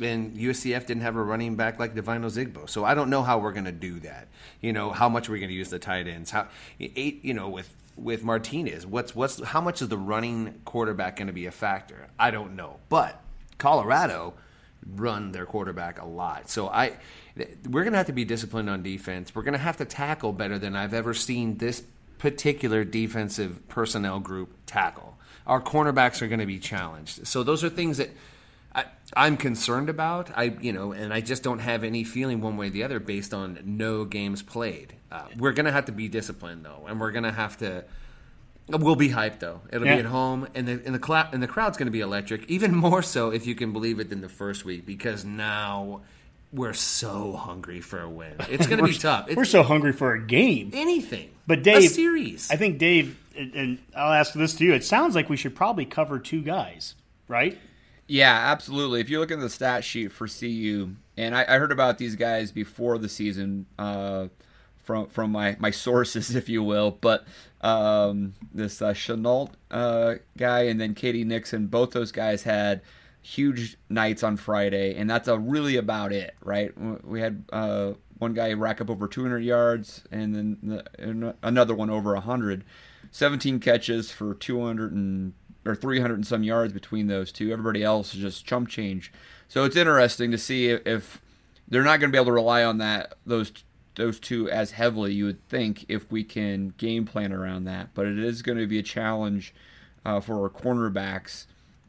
and 0.00 0.36
UCF 0.36 0.86
didn't 0.86 1.02
have 1.02 1.16
a 1.16 1.22
running 1.22 1.56
back 1.56 1.78
like 1.78 1.94
Devine 1.94 2.22
Zigbo. 2.22 2.68
So 2.68 2.84
I 2.84 2.94
don't 2.94 3.10
know 3.10 3.22
how 3.22 3.38
we're 3.38 3.52
going 3.52 3.64
to 3.64 3.72
do 3.72 4.00
that. 4.00 4.28
You 4.60 4.72
know, 4.72 4.90
how 4.90 5.08
much 5.08 5.28
we're 5.28 5.38
going 5.38 5.48
to 5.48 5.54
use 5.54 5.70
the 5.70 5.78
tight 5.78 6.06
ends. 6.06 6.30
How 6.30 6.48
eight, 6.80 7.24
you 7.24 7.34
know, 7.34 7.48
with 7.48 7.72
with 7.96 8.22
Martinez. 8.22 8.86
What's 8.86 9.14
what's 9.14 9.42
how 9.42 9.60
much 9.60 9.80
is 9.82 9.88
the 9.88 9.98
running 9.98 10.60
quarterback 10.64 11.16
going 11.16 11.28
to 11.28 11.32
be 11.32 11.46
a 11.46 11.50
factor? 11.50 12.06
I 12.18 12.30
don't 12.30 12.56
know, 12.56 12.78
but 12.88 13.20
Colorado 13.58 14.34
run 14.94 15.32
their 15.32 15.46
quarterback 15.46 16.00
a 16.00 16.06
lot. 16.06 16.48
So 16.50 16.68
I 16.68 16.92
we're 17.36 17.82
going 17.82 17.92
to 17.92 17.98
have 17.98 18.06
to 18.06 18.12
be 18.12 18.24
disciplined 18.24 18.70
on 18.70 18.82
defense. 18.82 19.34
We're 19.34 19.42
going 19.42 19.52
to 19.52 19.58
have 19.58 19.78
to 19.78 19.84
tackle 19.84 20.32
better 20.32 20.58
than 20.58 20.76
I've 20.76 20.94
ever 20.94 21.14
seen 21.14 21.58
this 21.58 21.82
particular 22.18 22.84
defensive 22.84 23.66
personnel 23.68 24.20
group 24.20 24.50
tackle. 24.66 25.18
Our 25.46 25.60
cornerbacks 25.60 26.22
are 26.22 26.28
going 26.28 26.40
to 26.40 26.46
be 26.46 26.58
challenged. 26.58 27.26
So 27.26 27.42
those 27.42 27.62
are 27.62 27.68
things 27.68 27.98
that 27.98 28.10
I, 29.14 29.26
am 29.26 29.36
concerned 29.36 29.88
about. 29.88 30.30
I, 30.36 30.44
you 30.60 30.72
know, 30.72 30.92
and 30.92 31.12
I 31.12 31.20
just 31.20 31.42
don't 31.42 31.60
have 31.60 31.84
any 31.84 32.04
feeling 32.04 32.40
one 32.40 32.56
way 32.56 32.68
or 32.68 32.70
the 32.70 32.82
other 32.82 32.98
based 33.00 33.32
on 33.32 33.60
no 33.64 34.04
games 34.04 34.42
played. 34.42 34.94
Uh, 35.10 35.22
we're 35.38 35.52
gonna 35.52 35.72
have 35.72 35.86
to 35.86 35.92
be 35.92 36.08
disciplined 36.08 36.64
though, 36.64 36.86
and 36.88 37.00
we're 37.00 37.12
gonna 37.12 37.32
have 37.32 37.56
to. 37.58 37.84
We'll 38.68 38.96
be 38.96 39.10
hyped 39.10 39.38
though. 39.38 39.60
It'll 39.72 39.86
yeah. 39.86 39.94
be 39.94 40.00
at 40.00 40.06
home, 40.06 40.48
and 40.54 40.66
the 40.66 40.82
and 40.84 40.94
the 40.94 41.04
cl- 41.04 41.28
and 41.32 41.42
the 41.42 41.46
crowd's 41.46 41.78
going 41.78 41.86
to 41.86 41.92
be 41.92 42.00
electric. 42.00 42.50
Even 42.50 42.74
more 42.74 43.02
so, 43.02 43.30
if 43.30 43.46
you 43.46 43.54
can 43.54 43.72
believe 43.72 44.00
it, 44.00 44.10
than 44.10 44.22
the 44.22 44.28
first 44.28 44.64
week, 44.64 44.84
because 44.84 45.24
now 45.24 46.00
we're 46.52 46.72
so 46.72 47.34
hungry 47.34 47.80
for 47.80 48.00
a 48.00 48.08
win. 48.08 48.34
It's 48.48 48.66
going 48.66 48.78
to 48.84 48.84
be 48.84 48.94
tough. 48.94 49.28
It's, 49.28 49.36
we're 49.36 49.44
so 49.44 49.62
hungry 49.62 49.92
for 49.92 50.14
a 50.14 50.20
game, 50.20 50.70
anything. 50.74 51.30
But 51.46 51.62
Dave, 51.62 51.90
a 51.90 51.94
series. 51.94 52.50
I 52.50 52.56
think 52.56 52.78
Dave, 52.78 53.18
and 53.36 53.78
I'll 53.94 54.12
ask 54.12 54.32
this 54.32 54.54
to 54.56 54.64
you. 54.64 54.74
It 54.74 54.84
sounds 54.84 55.14
like 55.14 55.28
we 55.28 55.36
should 55.36 55.54
probably 55.54 55.84
cover 55.84 56.18
two 56.18 56.42
guys, 56.42 56.94
right? 57.28 57.58
Yeah, 58.08 58.32
absolutely. 58.34 59.00
If 59.00 59.10
you 59.10 59.18
look 59.18 59.30
at 59.32 59.40
the 59.40 59.50
stat 59.50 59.84
sheet 59.84 60.12
for 60.12 60.28
CU, 60.28 60.90
and 61.16 61.34
I, 61.34 61.44
I 61.48 61.58
heard 61.58 61.72
about 61.72 61.98
these 61.98 62.14
guys 62.14 62.52
before 62.52 62.98
the 62.98 63.08
season 63.08 63.66
uh, 63.78 64.28
from 64.84 65.06
from 65.08 65.32
my, 65.32 65.56
my 65.58 65.70
sources, 65.72 66.34
if 66.36 66.48
you 66.48 66.62
will, 66.62 66.92
but 67.00 67.26
um, 67.62 68.34
this 68.52 68.80
uh, 68.80 68.92
Shenault 68.92 69.50
uh, 69.70 70.14
guy 70.38 70.62
and 70.62 70.80
then 70.80 70.94
K.D. 70.94 71.24
Nixon, 71.24 71.66
both 71.66 71.90
those 71.90 72.12
guys 72.12 72.44
had 72.44 72.80
huge 73.22 73.76
nights 73.88 74.22
on 74.22 74.36
Friday, 74.36 74.94
and 74.94 75.10
that's 75.10 75.26
a 75.26 75.36
really 75.36 75.76
about 75.76 76.12
it, 76.12 76.36
right? 76.42 76.72
We 77.04 77.20
had 77.20 77.44
uh, 77.52 77.94
one 78.18 78.34
guy 78.34 78.52
rack 78.52 78.80
up 78.80 78.88
over 78.88 79.08
200 79.08 79.40
yards, 79.42 80.04
and 80.12 80.32
then 80.34 80.58
the, 80.62 81.34
another 81.42 81.74
one 81.74 81.90
over 81.90 82.14
100. 82.14 82.64
17 83.12 83.60
catches 83.60 84.10
for 84.10 84.34
200 84.34 84.92
and 84.92 85.32
or 85.66 85.74
300 85.74 86.14
and 86.14 86.26
some 86.26 86.42
yards 86.42 86.72
between 86.72 87.06
those 87.06 87.32
two. 87.32 87.52
Everybody 87.52 87.82
else 87.82 88.14
is 88.14 88.20
just 88.20 88.46
chump 88.46 88.68
change. 88.68 89.12
So 89.48 89.64
it's 89.64 89.76
interesting 89.76 90.30
to 90.30 90.38
see 90.38 90.68
if 90.68 91.20
they're 91.68 91.82
not 91.82 92.00
going 92.00 92.10
to 92.10 92.12
be 92.12 92.18
able 92.18 92.26
to 92.26 92.32
rely 92.32 92.64
on 92.64 92.78
that 92.78 93.14
those 93.24 93.52
those 93.96 94.20
two 94.20 94.50
as 94.50 94.72
heavily. 94.72 95.14
You 95.14 95.24
would 95.26 95.48
think 95.48 95.84
if 95.88 96.10
we 96.10 96.22
can 96.22 96.74
game 96.76 97.06
plan 97.06 97.32
around 97.32 97.64
that, 97.64 97.94
but 97.94 98.06
it 98.06 98.18
is 98.18 98.42
going 98.42 98.58
to 98.58 98.66
be 98.66 98.78
a 98.78 98.82
challenge 98.82 99.54
uh, 100.04 100.20
for 100.20 100.42
our 100.42 100.50
cornerbacks. 100.50 101.46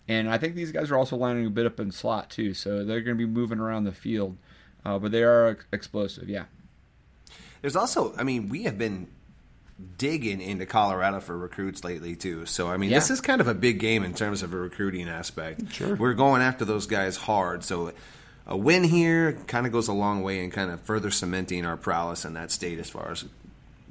And 0.08 0.30
I 0.30 0.38
think 0.38 0.56
these 0.56 0.72
guys 0.72 0.90
are 0.90 0.98
also 0.98 1.18
lining 1.18 1.46
a 1.46 1.50
bit 1.50 1.66
up 1.66 1.80
in 1.80 1.92
slot 1.92 2.30
too, 2.30 2.54
so 2.54 2.86
they're 2.86 3.02
going 3.02 3.18
to 3.18 3.28
be 3.28 3.32
moving 3.32 3.60
around 3.60 3.84
the 3.84 3.92
field. 3.92 4.38
Uh, 4.86 4.98
but 4.98 5.12
they 5.12 5.24
are 5.24 5.58
explosive, 5.74 6.30
yeah. 6.30 6.46
There's 7.62 7.76
also, 7.76 8.16
I 8.18 8.24
mean, 8.24 8.48
we 8.48 8.64
have 8.64 8.78
been 8.78 9.08
digging 9.98 10.42
into 10.42 10.66
Colorado 10.66 11.20
for 11.20 11.38
recruits 11.38 11.84
lately 11.84 12.16
too. 12.16 12.46
So 12.46 12.68
I 12.68 12.78
mean, 12.78 12.90
yeah. 12.90 12.98
this 12.98 13.12
is 13.12 13.22
kind 13.22 13.42
of 13.42 13.48
a 13.48 13.54
big 13.54 13.80
game 13.80 14.04
in 14.04 14.14
terms 14.14 14.44
of 14.44 14.54
a 14.54 14.58
recruiting 14.58 15.08
aspect. 15.08 15.74
Sure, 15.74 15.96
we're 15.96 16.14
going 16.14 16.42
after 16.42 16.66
those 16.66 16.88
guys 16.88 17.18
hard. 17.18 17.64
So 17.64 17.92
a 18.46 18.58
win 18.58 18.84
here 18.84 19.34
kind 19.48 19.66
of 19.66 19.72
goes 19.72 19.88
a 19.88 19.94
long 19.94 20.24
way 20.24 20.44
in 20.44 20.52
kind 20.52 20.72
of 20.72 20.82
further 20.82 21.12
cementing 21.12 21.66
our 21.66 21.78
prowess 21.78 22.26
in 22.26 22.34
that 22.34 22.52
state 22.52 22.80
as 22.80 22.90
far 22.90 23.12
as 23.12 23.26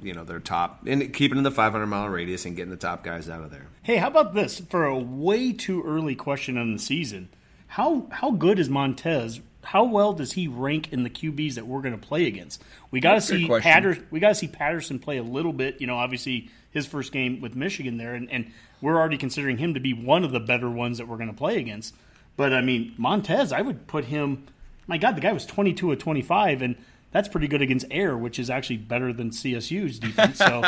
you 0.01 0.13
know 0.13 0.23
their 0.23 0.39
top 0.39 0.85
and 0.85 1.13
keeping 1.13 1.37
in 1.37 1.43
the 1.43 1.51
500 1.51 1.85
mile 1.87 2.09
radius 2.09 2.45
and 2.45 2.55
getting 2.55 2.71
the 2.71 2.77
top 2.77 3.03
guys 3.03 3.29
out 3.29 3.43
of 3.43 3.51
there. 3.51 3.67
Hey, 3.81 3.97
how 3.97 4.07
about 4.07 4.33
this 4.33 4.59
for 4.59 4.85
a 4.85 4.97
way 4.97 5.53
too 5.53 5.83
early 5.83 6.15
question 6.15 6.57
on 6.57 6.73
the 6.73 6.79
season? 6.79 7.29
How 7.67 8.07
how 8.11 8.31
good 8.31 8.59
is 8.59 8.69
Montez 8.69 9.39
how 9.67 9.83
well 9.83 10.13
does 10.13 10.31
he 10.31 10.47
rank 10.47 10.93
in 10.93 11.03
the 11.03 11.09
QBs 11.09 11.55
that 11.55 11.67
we're 11.67 11.81
going 11.81 11.99
to 11.99 12.07
play 12.07 12.25
against? 12.25 12.63
We 12.89 13.01
got 13.01 13.15
to 13.15 13.21
see 13.21 13.49
Patterson. 13.59 14.07
We 14.11 14.21
got 14.21 14.29
to 14.29 14.35
see 14.35 14.47
Patterson 14.47 14.97
play 14.97 15.17
a 15.17 15.23
little 15.23 15.51
bit. 15.51 15.81
You 15.81 15.87
know, 15.87 15.97
obviously 15.97 16.49
his 16.71 16.85
first 16.85 17.11
game 17.11 17.41
with 17.41 17.53
Michigan 17.53 17.97
there, 17.97 18.15
and, 18.15 18.31
and 18.31 18.49
we're 18.79 18.95
already 18.95 19.17
considering 19.17 19.57
him 19.57 19.73
to 19.73 19.81
be 19.81 19.91
one 19.91 20.23
of 20.23 20.31
the 20.31 20.39
better 20.39 20.69
ones 20.69 20.99
that 20.99 21.09
we're 21.09 21.17
going 21.17 21.29
to 21.29 21.35
play 21.35 21.57
against. 21.57 21.93
But 22.37 22.53
I 22.53 22.61
mean, 22.61 22.93
Montez, 22.97 23.51
I 23.51 23.59
would 23.59 23.87
put 23.87 24.05
him. 24.05 24.47
My 24.87 24.97
God, 24.97 25.17
the 25.17 25.21
guy 25.21 25.33
was 25.33 25.45
twenty 25.45 25.73
two 25.73 25.91
of 25.91 25.99
twenty 25.99 26.21
five, 26.21 26.61
and 26.61 26.77
that's 27.11 27.27
pretty 27.27 27.49
good 27.49 27.61
against 27.61 27.87
air, 27.91 28.15
which 28.15 28.39
is 28.39 28.49
actually 28.49 28.77
better 28.77 29.11
than 29.11 29.31
CSU's 29.31 29.99
defense. 29.99 30.37
So, 30.37 30.63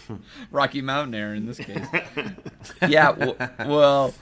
Rocky 0.50 0.82
Mountain 0.82 1.14
air 1.14 1.32
in 1.32 1.46
this 1.46 1.58
case. 1.58 1.86
yeah, 2.88 3.10
well, 3.10 3.36
well 3.60 4.14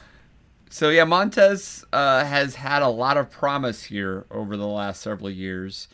so 0.70 0.88
yeah, 0.88 1.04
Montez 1.04 1.84
uh, 1.92 2.24
has 2.24 2.54
had 2.54 2.80
a 2.82 2.88
lot 2.88 3.16
of 3.16 3.28
promise 3.28 3.84
here 3.84 4.24
over 4.30 4.56
the 4.56 4.68
last 4.68 5.02
several 5.02 5.28
years, 5.28 5.88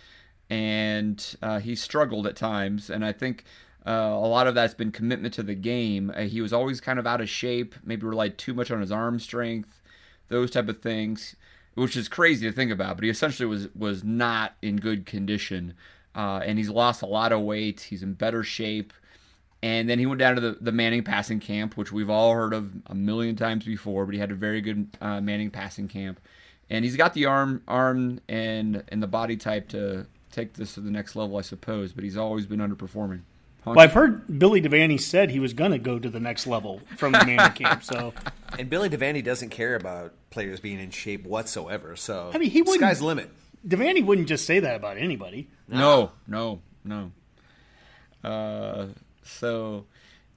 and 0.50 1.36
uh, 1.42 1.60
he 1.60 1.74
struggled 1.74 2.26
at 2.26 2.36
times. 2.36 2.90
And 2.90 3.02
I 3.02 3.12
think 3.12 3.44
uh, 3.86 3.90
a 3.90 4.28
lot 4.28 4.46
of 4.46 4.54
that's 4.54 4.74
been 4.74 4.92
commitment 4.92 5.32
to 5.34 5.42
the 5.42 5.54
game. 5.54 6.12
Uh, 6.14 6.22
he 6.22 6.42
was 6.42 6.52
always 6.52 6.82
kind 6.82 6.98
of 6.98 7.06
out 7.06 7.22
of 7.22 7.28
shape, 7.30 7.74
maybe 7.84 8.06
relied 8.06 8.36
too 8.36 8.52
much 8.52 8.70
on 8.70 8.82
his 8.82 8.92
arm 8.92 9.18
strength, 9.18 9.80
those 10.28 10.50
type 10.50 10.68
of 10.68 10.82
things, 10.82 11.36
which 11.74 11.96
is 11.96 12.06
crazy 12.06 12.46
to 12.46 12.52
think 12.52 12.70
about. 12.70 12.98
But 12.98 13.04
he 13.04 13.10
essentially 13.10 13.46
was 13.46 13.68
was 13.74 14.04
not 14.04 14.56
in 14.60 14.76
good 14.76 15.06
condition, 15.06 15.72
uh, 16.14 16.42
and 16.44 16.58
he's 16.58 16.70
lost 16.70 17.00
a 17.00 17.06
lot 17.06 17.32
of 17.32 17.40
weight. 17.40 17.86
He's 17.88 18.02
in 18.02 18.12
better 18.12 18.42
shape. 18.42 18.92
And 19.66 19.88
then 19.90 19.98
he 19.98 20.06
went 20.06 20.20
down 20.20 20.36
to 20.36 20.40
the, 20.40 20.58
the 20.60 20.70
Manning 20.70 21.02
passing 21.02 21.40
camp, 21.40 21.76
which 21.76 21.90
we've 21.90 22.08
all 22.08 22.32
heard 22.32 22.54
of 22.54 22.70
a 22.86 22.94
million 22.94 23.34
times 23.34 23.64
before, 23.64 24.06
but 24.06 24.14
he 24.14 24.20
had 24.20 24.30
a 24.30 24.34
very 24.36 24.60
good 24.60 24.96
uh, 25.00 25.20
Manning 25.20 25.50
passing 25.50 25.88
camp. 25.88 26.20
And 26.70 26.84
he's 26.84 26.94
got 26.94 27.14
the 27.14 27.26
arm 27.26 27.62
arm 27.66 28.20
and 28.28 28.84
and 28.86 29.02
the 29.02 29.08
body 29.08 29.36
type 29.36 29.68
to 29.70 30.06
take 30.30 30.52
this 30.54 30.74
to 30.74 30.80
the 30.80 30.92
next 30.92 31.16
level, 31.16 31.36
I 31.36 31.40
suppose, 31.40 31.92
but 31.92 32.04
he's 32.04 32.16
always 32.16 32.46
been 32.46 32.60
underperforming. 32.60 33.22
Well, 33.64 33.80
I've 33.80 33.92
heard 33.92 34.38
Billy 34.38 34.62
Devaney 34.62 35.00
said 35.00 35.30
he 35.30 35.40
was 35.40 35.52
going 35.52 35.72
to 35.72 35.78
go 35.78 35.98
to 35.98 36.08
the 36.08 36.20
next 36.20 36.46
level 36.46 36.80
from 36.96 37.10
the 37.10 37.24
Manning 37.26 37.54
camp. 37.54 37.82
So, 37.82 38.14
and 38.56 38.70
Billy 38.70 38.88
Devaney 38.88 39.24
doesn't 39.24 39.48
care 39.50 39.74
about 39.74 40.14
players 40.30 40.60
being 40.60 40.78
in 40.78 40.90
shape 40.90 41.24
whatsoever. 41.24 41.96
So, 41.96 42.30
I 42.32 42.38
mean, 42.38 42.50
he 42.50 42.62
wouldn't. 42.62 42.78
Sky's 42.78 43.02
limit. 43.02 43.30
Devaney 43.66 44.06
wouldn't 44.06 44.28
just 44.28 44.46
say 44.46 44.60
that 44.60 44.76
about 44.76 44.96
anybody. 44.96 45.48
No, 45.66 46.12
no, 46.28 46.60
no. 46.84 47.10
Uh, 48.22 48.86
so, 49.26 49.86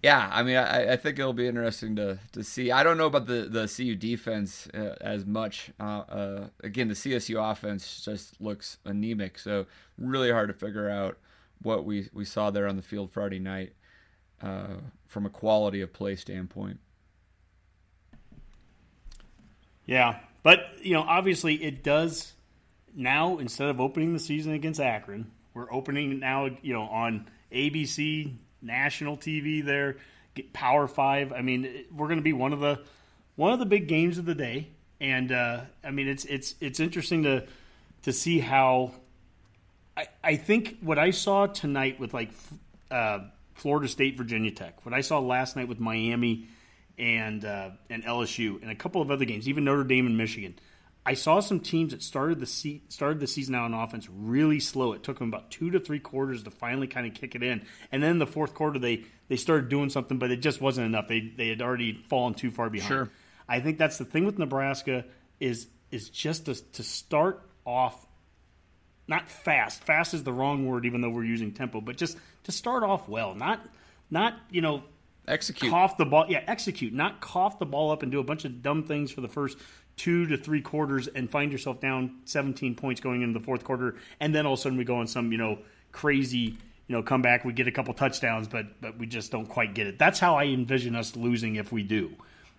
yeah, 0.04 0.30
I 0.32 0.44
mean, 0.44 0.56
I, 0.58 0.94
I, 0.94 0.96
think 0.98 1.20
it'll 1.20 1.34
be 1.34 1.48
interesting 1.48 1.96
to, 1.98 2.20
to 2.32 2.44
see. 2.44 2.72
I 2.72 2.84
don't 2.84 2.98
know 2.98 3.08
about 3.08 3.28
the, 3.28 3.48
the 3.50 3.68
CU 3.68 3.96
defense 3.96 4.68
uh, 4.74 4.96
as 5.02 5.26
much. 5.26 5.72
Uh, 5.80 5.84
uh, 5.84 6.48
again, 6.64 6.88
the 6.88 6.94
CSU 6.94 7.52
offense 7.52 8.04
just 8.04 8.40
looks 8.40 8.78
anemic, 8.86 9.38
so 9.38 9.66
really 9.98 10.32
hard 10.32 10.48
to 10.48 10.54
figure 10.54 10.90
out 10.90 11.18
what 11.62 11.86
we, 11.86 12.10
we 12.14 12.24
saw 12.24 12.50
there 12.50 12.68
on 12.68 12.78
the 12.78 12.82
field 12.82 13.12
Friday 13.12 13.40
night 13.40 13.74
uh, 14.42 14.76
from 15.06 15.26
a 15.26 15.30
quality 15.30 15.82
of 15.82 15.92
play 15.92 16.16
standpoint. 16.16 16.80
Yeah, 19.86 20.20
but 20.44 20.60
you 20.82 20.94
know, 20.94 21.02
obviously, 21.02 21.56
it 21.64 21.84
does 21.84 22.34
now. 22.96 23.40
Instead 23.40 23.70
of 23.70 23.82
opening 23.82 24.14
the 24.14 24.20
season 24.20 24.54
against 24.54 24.80
Akron, 24.80 25.32
we're 25.54 25.72
opening 25.74 26.20
now. 26.20 26.50
You 26.62 26.74
know, 26.74 26.84
on 26.84 27.28
ABC, 27.52 28.36
national 28.62 29.18
TV 29.18 29.64
there, 29.64 29.98
Power 30.54 30.88
Five. 30.88 31.34
I 31.34 31.42
mean, 31.42 31.86
we're 31.96 32.08
going 32.08 32.20
to 32.20 32.24
be 32.24 32.34
one 32.34 32.54
of 32.54 32.60
the 32.60 32.82
one 33.36 33.54
of 33.54 33.60
the 33.60 33.66
big 33.66 33.88
games 33.88 34.18
of 34.18 34.26
the 34.26 34.36
day, 34.36 34.68
and 35.00 35.32
uh, 35.32 35.62
I 35.84 35.92
mean, 35.92 36.08
it's 36.08 36.26
it's 36.26 36.56
it's 36.60 36.80
interesting 36.80 37.24
to 37.24 37.46
to 38.04 38.14
see 38.14 38.40
how. 38.40 38.94
I, 39.98 40.08
I 40.24 40.36
think 40.38 40.78
what 40.80 40.98
I 40.98 41.12
saw 41.12 41.48
tonight 41.48 42.00
with 42.00 42.14
like 42.14 42.30
uh, 42.90 43.20
Florida 43.56 43.88
State, 43.88 44.18
Virginia 44.18 44.52
Tech, 44.52 44.86
what 44.86 44.94
I 44.94 45.02
saw 45.02 45.20
last 45.20 45.58
night 45.58 45.68
with 45.68 45.80
Miami 45.80 46.48
and 46.98 47.44
uh, 47.44 47.72
and 47.90 48.04
LSU, 48.04 48.62
and 48.62 48.72
a 48.72 48.76
couple 48.76 49.02
of 49.02 49.12
other 49.12 49.26
games, 49.26 49.48
even 49.48 49.66
Notre 49.66 49.84
Dame 49.84 50.06
and 50.06 50.18
Michigan. 50.18 50.58
I 51.10 51.16
saw 51.16 51.40
some 51.40 51.60
teams 51.60 51.92
that 51.92 52.04
started 52.04 52.40
the 52.40 52.46
se- 52.46 52.84
started 52.90 53.20
the 53.20 53.26
season 53.26 53.56
out 53.56 53.64
on 53.64 53.74
offense 53.74 54.08
really 54.12 54.60
slow. 54.60 54.94
It 54.94 55.02
took 55.02 55.18
them 55.18 55.30
about 55.30 55.50
two 55.50 55.72
to 55.72 55.80
three 55.80 55.98
quarters 55.98 56.44
to 56.44 56.52
finally 56.52 56.86
kind 56.86 57.08
of 57.08 57.16
kick 57.16 57.34
it 57.34 57.42
in, 57.42 57.66
and 57.92 58.04
then 58.04 58.12
in 58.12 58.20
the 58.20 58.28
fourth 58.28 58.54
quarter 58.54 58.78
they 58.78 59.06
they 59.28 59.36
started 59.36 59.70
doing 59.70 59.90
something, 59.90 60.20
but 60.20 60.30
it 60.30 60.38
just 60.38 60.62
wasn't 60.62 60.86
enough. 60.86 61.08
They 61.08 61.22
they 61.22 61.48
had 61.48 61.64
already 61.64 61.94
fallen 62.10 62.36
too 62.36 62.52
far 62.52 62.70
behind. 62.70 62.90
Sure. 62.90 63.10
I 63.48 63.60
think 63.60 63.80
that's 63.80 63.98
the 63.98 64.06
thing 64.06 64.24
with 64.24 64.38
Nebraska 64.38 65.04
is 65.40 65.66
is 65.90 66.10
just 66.10 66.46
to, 66.46 66.54
to 66.74 66.84
start 66.84 67.42
off 67.66 68.06
not 69.08 69.32
fast. 69.32 69.84
Fast 69.84 70.14
is 70.14 70.24
the 70.24 70.32
wrong 70.32 70.68
word, 70.68 70.86
even 70.86 71.02
though 71.02 71.10
we're 71.10 71.24
using 71.24 71.54
tempo, 71.54 71.82
but 71.82 71.98
just 71.98 72.20
to 72.44 72.52
start 72.52 72.84
off 72.84 73.10
well, 73.10 73.34
not 73.34 73.68
not 74.12 74.36
you 74.52 74.62
know 74.62 74.84
execute 75.28 75.72
cough 75.72 75.98
the 75.98 76.06
ball 76.06 76.26
yeah 76.28 76.44
execute 76.48 76.92
not 76.92 77.22
cough 77.22 77.60
the 77.60 77.66
ball 77.66 77.92
up 77.92 78.02
and 78.02 78.12
do 78.12 78.20
a 78.20 78.24
bunch 78.24 78.46
of 78.46 78.64
dumb 78.64 78.84
things 78.84 79.12
for 79.12 79.22
the 79.22 79.28
first 79.28 79.60
two 80.00 80.26
to 80.28 80.38
three 80.38 80.62
quarters 80.62 81.08
and 81.08 81.30
find 81.30 81.52
yourself 81.52 81.80
down 81.80 82.22
17 82.26 82.74
points 82.76 83.02
going 83.02 83.22
into 83.22 83.38
the 83.38 83.46
fourth 83.46 83.64
quarter, 83.64 83.96
and 84.20 84.34
then 84.34 84.46
all 84.46 84.54
of 84.54 84.60
a 84.60 84.62
sudden 84.62 84.78
we 84.78 84.84
go 84.86 84.96
on 84.96 85.08
some 85.08 85.32
you 85.32 85.38
know 85.38 85.60
crazy 85.92 86.58
you 86.88 86.96
know, 86.96 87.04
come 87.04 87.22
back, 87.22 87.46
we 87.46 87.54
get 87.54 87.68
a 87.68 87.72
couple 87.72 87.94
touchdowns, 87.94 88.48
but 88.48 88.82
but 88.82 88.98
we 88.98 89.06
just 89.06 89.32
don't 89.32 89.46
quite 89.46 89.76
get 89.76 89.86
it. 89.86 90.00
That's 90.00 90.20
how 90.20 90.38
I 90.38 90.46
envision 90.46 90.96
us 90.96 91.16
losing 91.16 91.56
if 91.58 91.72
we 91.72 91.84
do. 91.84 92.12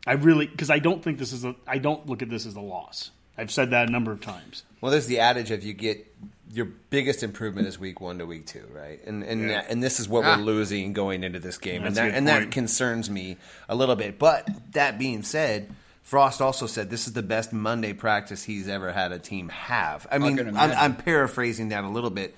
I 0.07 0.13
really 0.13 0.47
because 0.47 0.71
I 0.71 0.79
don't 0.79 1.03
think 1.03 1.19
this 1.19 1.33
is 1.33 1.45
a 1.45 1.57
I 1.67 1.79
don't 1.79 2.07
look 2.07 2.23
at 2.23 2.31
this 2.31 2.47
as 2.47 2.55
a 2.55 2.61
loss. 2.61 3.11
I've 3.37 3.51
said 3.51 3.71
that 3.71 3.89
a 3.89 3.91
number 3.91 4.13
of 4.13 4.21
times. 4.21 4.63
Well, 4.81 4.93
there's 4.93 5.07
the 5.09 5.19
adage 5.19 5.51
of 5.51 5.65
you 5.65 5.73
get 5.73 6.07
your 6.53 6.67
biggest 6.67 7.25
improvement 7.25 7.67
is 7.67 7.79
week 7.81 8.01
one 8.01 8.19
to 8.19 8.27
week 8.27 8.47
two, 8.47 8.65
right? 8.73 9.05
And 9.05 9.25
and 9.25 9.49
Yeah. 9.51 9.65
and 9.69 9.83
this 9.83 9.99
is 9.99 10.09
what 10.09 10.25
Ah. 10.25 10.37
we're 10.37 10.45
losing 10.45 10.93
going 10.93 11.25
into 11.25 11.41
this 11.41 11.59
game, 11.59 11.83
and 11.85 11.87
That's 11.87 11.99
a 11.99 12.03
that 12.03 12.09
good 12.11 12.17
and 12.19 12.29
that 12.29 12.51
concerns 12.53 13.11
me 13.11 13.37
a 13.69 13.75
little 13.75 13.97
bit. 13.97 14.17
But 14.21 14.49
that 14.75 14.97
being 14.97 15.25
said. 15.25 15.75
Frost 16.11 16.43
also 16.43 16.67
said 16.67 16.91
this 16.91 17.07
is 17.07 17.13
the 17.13 17.23
best 17.23 17.53
Monday 17.53 17.93
practice 17.93 18.43
he's 18.43 18.67
ever 18.67 18.91
had 18.91 19.13
a 19.13 19.19
team 19.21 19.49
have. 19.49 20.09
I 20.11 20.19
mean, 20.19 20.41
I'm. 20.57 20.73
I'm 20.73 20.97
paraphrasing 20.97 21.69
that 21.69 21.85
a 21.85 21.89
little 21.89 22.11
bit, 22.11 22.35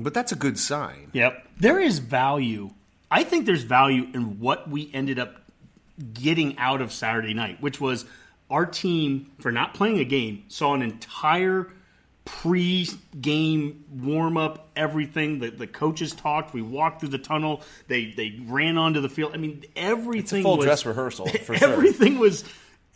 but 0.00 0.14
that's 0.14 0.32
a 0.32 0.34
good 0.34 0.58
sign. 0.58 1.10
Yep. 1.12 1.46
There 1.60 1.78
is 1.78 2.00
value. 2.00 2.70
I 3.08 3.22
think 3.22 3.46
there's 3.46 3.62
value 3.62 4.08
in 4.12 4.40
what 4.40 4.68
we 4.68 4.90
ended 4.92 5.20
up 5.20 5.36
getting 6.12 6.58
out 6.58 6.80
of 6.80 6.90
Saturday 6.90 7.34
night, 7.34 7.62
which 7.62 7.80
was 7.80 8.04
our 8.50 8.66
team, 8.66 9.30
for 9.38 9.52
not 9.52 9.74
playing 9.74 10.00
a 10.00 10.04
game, 10.04 10.42
saw 10.48 10.74
an 10.74 10.82
entire 10.82 11.68
pre-game 12.24 13.84
warm-up, 13.92 14.70
everything. 14.74 15.38
The, 15.38 15.50
the 15.50 15.68
coaches 15.68 16.14
talked. 16.14 16.52
We 16.52 16.62
walked 16.62 16.98
through 16.98 17.10
the 17.10 17.18
tunnel. 17.18 17.62
They 17.86 18.06
they 18.06 18.40
ran 18.44 18.76
onto 18.76 19.00
the 19.00 19.08
field. 19.08 19.34
I 19.34 19.36
mean, 19.36 19.62
everything 19.76 20.42
full 20.42 20.56
was 20.56 20.66
dress 20.66 20.84
rehearsal, 20.84 21.28
for 21.44 21.56
sure. 21.56 21.68
everything 21.68 22.18
was. 22.18 22.42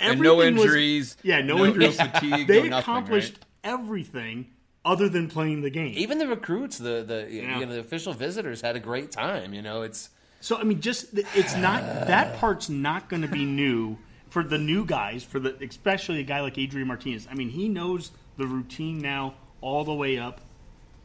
And 0.03 0.21
no 0.21 0.41
everything 0.41 0.55
was- 0.57 0.65
injuries, 0.65 1.17
yeah, 1.23 1.41
no, 1.41 1.57
no- 1.59 1.65
injuries. 1.67 1.97
fatigue, 1.97 2.47
they 2.47 2.63
no 2.65 2.69
nothing, 2.69 2.73
accomplished 2.81 3.35
right? 3.65 3.73
everything 3.73 4.47
other 4.85 5.09
than 5.09 5.29
playing 5.29 5.63
the 5.63 5.71
game. 5.71 5.93
Even 5.97 6.19
the 6.19 6.27
recruits, 6.27 6.79
the 6.79 7.05
the 7.07 7.29
Yeah. 7.31 7.59
you 7.61 7.67
know, 7.67 7.73
the 7.73 7.81
official 7.81 8.13
visitors 8.13 8.61
had 8.61 8.75
a 8.77 8.81
great 8.81 9.11
time. 9.13 9.55
You 9.55 9.63
know, 9.63 9.83
it's 9.83 10.11
So 10.41 10.57
I 10.59 10.65
mean, 10.65 10.81
just 10.81 11.07
it's 11.37 11.57
not 11.57 11.83
that 12.09 12.37
part's 12.39 12.69
not 12.69 13.09
going 13.09 13.23
to 13.23 13.29
be 13.29 13.45
new 13.45 13.97
for 14.29 14.43
the 14.43 14.59
new 14.59 14.85
guys, 14.85 15.23
for 15.23 15.39
the 15.39 15.55
especially 15.63 16.19
a 16.21 16.25
guy 16.25 16.41
like 16.41 16.59
Adrian 16.59 16.89
Martinez. 16.89 17.29
I 17.31 17.35
mean, 17.35 17.51
he 17.51 17.69
knows 17.69 18.11
the 18.39 18.47
routine 18.47 18.99
now 18.99 19.35
all 19.61 19.85
the 19.85 19.95
way 19.95 20.19
up 20.19 20.41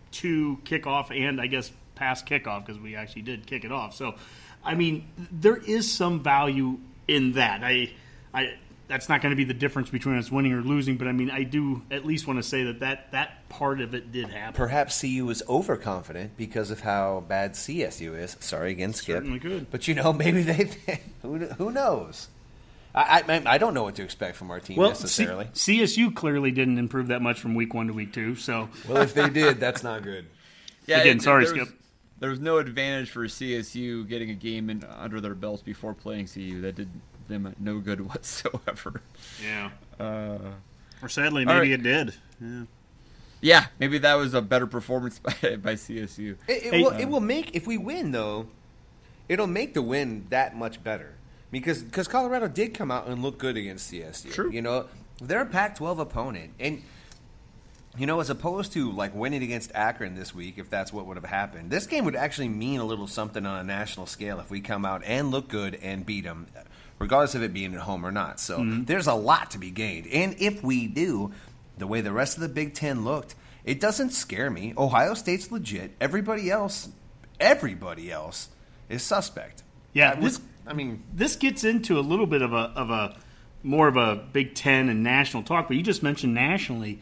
to 0.09 0.57
kickoff 0.63 1.11
and 1.11 1.39
I 1.39 1.47
guess 1.47 1.71
past 1.93 2.25
kickoff 2.25 2.65
because 2.65 2.79
we 2.81 2.95
actually 2.95 3.23
did 3.23 3.45
kick 3.45 3.63
it 3.65 3.71
off. 3.71 3.93
So, 3.95 4.15
I 4.63 4.73
mean, 4.75 5.07
there 5.31 5.57
is 5.57 5.91
some 5.91 6.23
value 6.23 6.79
in 7.07 7.33
that. 7.33 7.63
I, 7.63 7.91
I. 8.33 8.55
That's 8.87 9.09
not 9.09 9.21
going 9.21 9.31
to 9.31 9.35
be 9.35 9.43
the 9.43 9.53
difference 9.53 9.89
between 9.89 10.17
us 10.17 10.31
winning 10.31 10.53
or 10.53 10.61
losing, 10.61 10.95
but 10.97 11.07
I 11.09 11.11
mean, 11.11 11.29
I 11.29 11.43
do 11.43 11.81
at 11.91 12.05
least 12.05 12.25
want 12.25 12.39
to 12.39 12.43
say 12.43 12.63
that 12.65 12.79
that, 12.79 13.11
that 13.11 13.49
part 13.49 13.81
of 13.81 13.93
it 13.93 14.13
did 14.13 14.29
happen. 14.29 14.53
perhaps 14.53 15.01
CU 15.01 15.25
was 15.25 15.43
overconfident 15.49 16.37
because 16.37 16.71
of 16.71 16.79
how 16.79 17.25
bad 17.27 17.53
CSU 17.53 18.17
is. 18.17 18.37
Sorry 18.39 18.71
again, 18.71 18.93
Skip. 18.93 19.17
Certainly 19.17 19.39
could. 19.39 19.69
But 19.71 19.87
you 19.89 19.93
know, 19.95 20.13
maybe 20.13 20.41
they 20.43 20.71
who 21.21 21.37
who 21.39 21.71
knows. 21.71 22.29
I, 22.95 23.23
I 23.27 23.43
I 23.45 23.57
don't 23.57 23.73
know 23.73 23.83
what 23.83 23.95
to 23.95 24.03
expect 24.03 24.37
from 24.37 24.49
our 24.51 24.59
team 24.61 24.77
Well, 24.77 24.95
C- 24.95 25.03
necessarily. 25.03 25.45
CSU 25.53 26.15
clearly 26.15 26.51
didn't 26.51 26.77
improve 26.79 27.07
that 27.07 27.21
much 27.21 27.39
from 27.41 27.55
week 27.55 27.73
one 27.73 27.87
to 27.87 27.93
week 27.93 28.13
two. 28.13 28.35
So 28.35 28.69
well, 28.87 29.01
if 29.01 29.13
they 29.13 29.29
did, 29.29 29.59
that's 29.59 29.83
not 29.83 30.01
good. 30.03 30.25
Yeah, 30.87 30.99
Again, 31.01 31.19
sorry, 31.19 31.43
there 31.45 31.53
was- 31.55 31.67
Skip. 31.67 31.79
There 32.19 32.29
was 32.31 32.39
no 32.39 32.57
advantage 32.57 33.11
for 33.11 33.25
CSU 33.25 34.07
getting 34.07 34.31
a 34.31 34.33
game 34.33 34.71
in, 34.71 34.83
under 34.97 35.21
their 35.21 35.35
belts 35.35 35.61
before 35.61 35.93
playing 35.93 36.25
CU. 36.27 36.61
That 36.61 36.73
did 36.75 36.89
them 37.27 37.53
no 37.59 37.79
good 37.79 38.01
whatsoever. 38.09 39.01
yeah, 39.43 39.71
Or 39.99 41.09
sadly, 41.09 41.45
maybe 41.45 41.59
right. 41.59 41.71
it 41.71 41.83
did. 41.83 42.13
Yeah. 42.41 42.63
Yeah, 43.39 43.65
maybe 43.79 43.99
that 43.99 44.15
was 44.15 44.33
a 44.33 44.41
better 44.41 44.65
performance 44.65 45.19
by, 45.19 45.31
by 45.57 45.73
CSU. 45.75 46.37
It, 46.47 46.65
it 46.65 46.73
Hey, 46.73 46.81
will, 46.81 46.89
um, 46.91 46.99
it 46.99 47.07
will 47.07 47.19
make 47.19 47.55
if 47.55 47.67
we 47.67 47.77
win 47.77 48.11
though, 48.11 48.47
it'll 49.29 49.45
make 49.47 49.73
the 49.75 49.81
win 49.81 50.25
that 50.29 50.55
much 50.55 50.83
better 50.83 51.13
because 51.51 51.83
because 51.83 52.07
Colorado 52.07 52.47
did 52.47 52.73
come 52.73 52.89
out 52.91 53.07
and 53.07 53.21
look 53.21 53.37
good 53.37 53.55
against 53.57 53.91
CSU. 53.91 54.31
True. 54.33 54.51
You 54.51 54.61
know, 54.63 54.87
they're 55.21 55.41
a 55.41 55.45
Pac-12 55.45 55.99
opponent, 55.99 56.53
and 56.59 56.81
you 57.95 58.05
know, 58.07 58.19
as 58.19 58.29
opposed 58.31 58.73
to 58.73 58.91
like 58.91 59.13
winning 59.15 59.43
against 59.43 59.71
Akron 59.75 60.15
this 60.15 60.33
week, 60.33 60.57
if 60.57 60.69
that's 60.69 60.91
what 60.91 61.05
would 61.05 61.17
have 61.17 61.25
happened, 61.25 61.69
this 61.69 61.85
game 61.87 62.05
would 62.05 62.15
actually 62.15 62.49
mean 62.49 62.79
a 62.79 62.85
little 62.85 63.07
something 63.07 63.45
on 63.45 63.59
a 63.59 63.63
national 63.63 64.05
scale 64.07 64.39
if 64.39 64.49
we 64.49 64.61
come 64.61 64.83
out 64.85 65.03
and 65.05 65.29
look 65.31 65.47
good 65.47 65.75
and 65.75 66.05
beat 66.07 66.23
them, 66.23 66.47
regardless 66.99 67.35
of 67.35 67.43
it 67.43 67.53
being 67.53 67.73
at 67.75 67.81
home 67.81 68.05
or 68.05 68.11
not. 68.11 68.39
So 68.39 68.63
there's 68.85 69.07
a 69.07 69.13
lot 69.13 69.51
to 69.51 69.57
be 69.57 69.69
gained, 69.71 70.07
and 70.07 70.35
if 70.39 70.63
we 70.63 70.87
do, 70.87 71.31
the 71.77 71.87
way 71.87 72.01
the 72.01 72.11
rest 72.11 72.37
of 72.37 72.41
the 72.41 72.49
Big 72.49 72.73
Ten 72.73 73.03
looked, 73.03 73.35
it 73.63 73.79
doesn't 73.79 74.11
scare 74.11 74.49
me. 74.49 74.73
Ohio 74.77 75.13
State's 75.13 75.51
legit. 75.51 75.91
Everybody 76.01 76.49
else, 76.49 76.89
everybody 77.39 78.11
else, 78.11 78.49
is 78.89 79.03
suspect. 79.03 79.63
Yeah, 79.93 80.11
I, 80.11 80.19
was, 80.19 80.37
this- 80.39 80.47
I 80.65 80.73
mean, 80.73 81.03
this 81.13 81.35
gets 81.35 81.63
into 81.63 81.99
a 81.99 82.01
little 82.01 82.25
bit 82.27 82.41
of 82.41 82.53
a 82.53 82.71
of 82.75 82.89
a 82.89 83.15
more 83.63 83.87
of 83.87 83.97
a 83.97 84.15
Big 84.15 84.53
Ten 84.55 84.89
and 84.89 85.03
national 85.03 85.43
talk. 85.43 85.67
But 85.67 85.77
you 85.77 85.83
just 85.83 86.03
mentioned 86.03 86.33
nationally. 86.33 86.99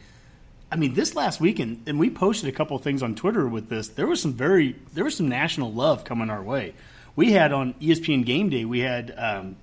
I 0.70 0.74
mean, 0.76 0.94
this 0.94 1.14
last 1.14 1.40
weekend, 1.40 1.84
and 1.86 1.98
we 1.98 2.10
posted 2.10 2.48
a 2.48 2.52
couple 2.52 2.76
of 2.76 2.82
things 2.82 3.02
on 3.02 3.14
Twitter 3.14 3.46
with 3.46 3.68
this. 3.68 3.88
There 3.88 4.06
was 4.06 4.20
some 4.20 4.32
very 4.34 4.74
there 4.94 5.04
was 5.04 5.16
some 5.16 5.28
national 5.28 5.72
love 5.72 6.04
coming 6.04 6.28
our 6.30 6.42
way. 6.42 6.74
We 7.14 7.32
had 7.32 7.52
on 7.52 7.74
ESPN 7.74 8.24
Game 8.26 8.48
Day, 8.50 8.64
we 8.64 8.80
had 8.80 9.14
um, 9.16 9.56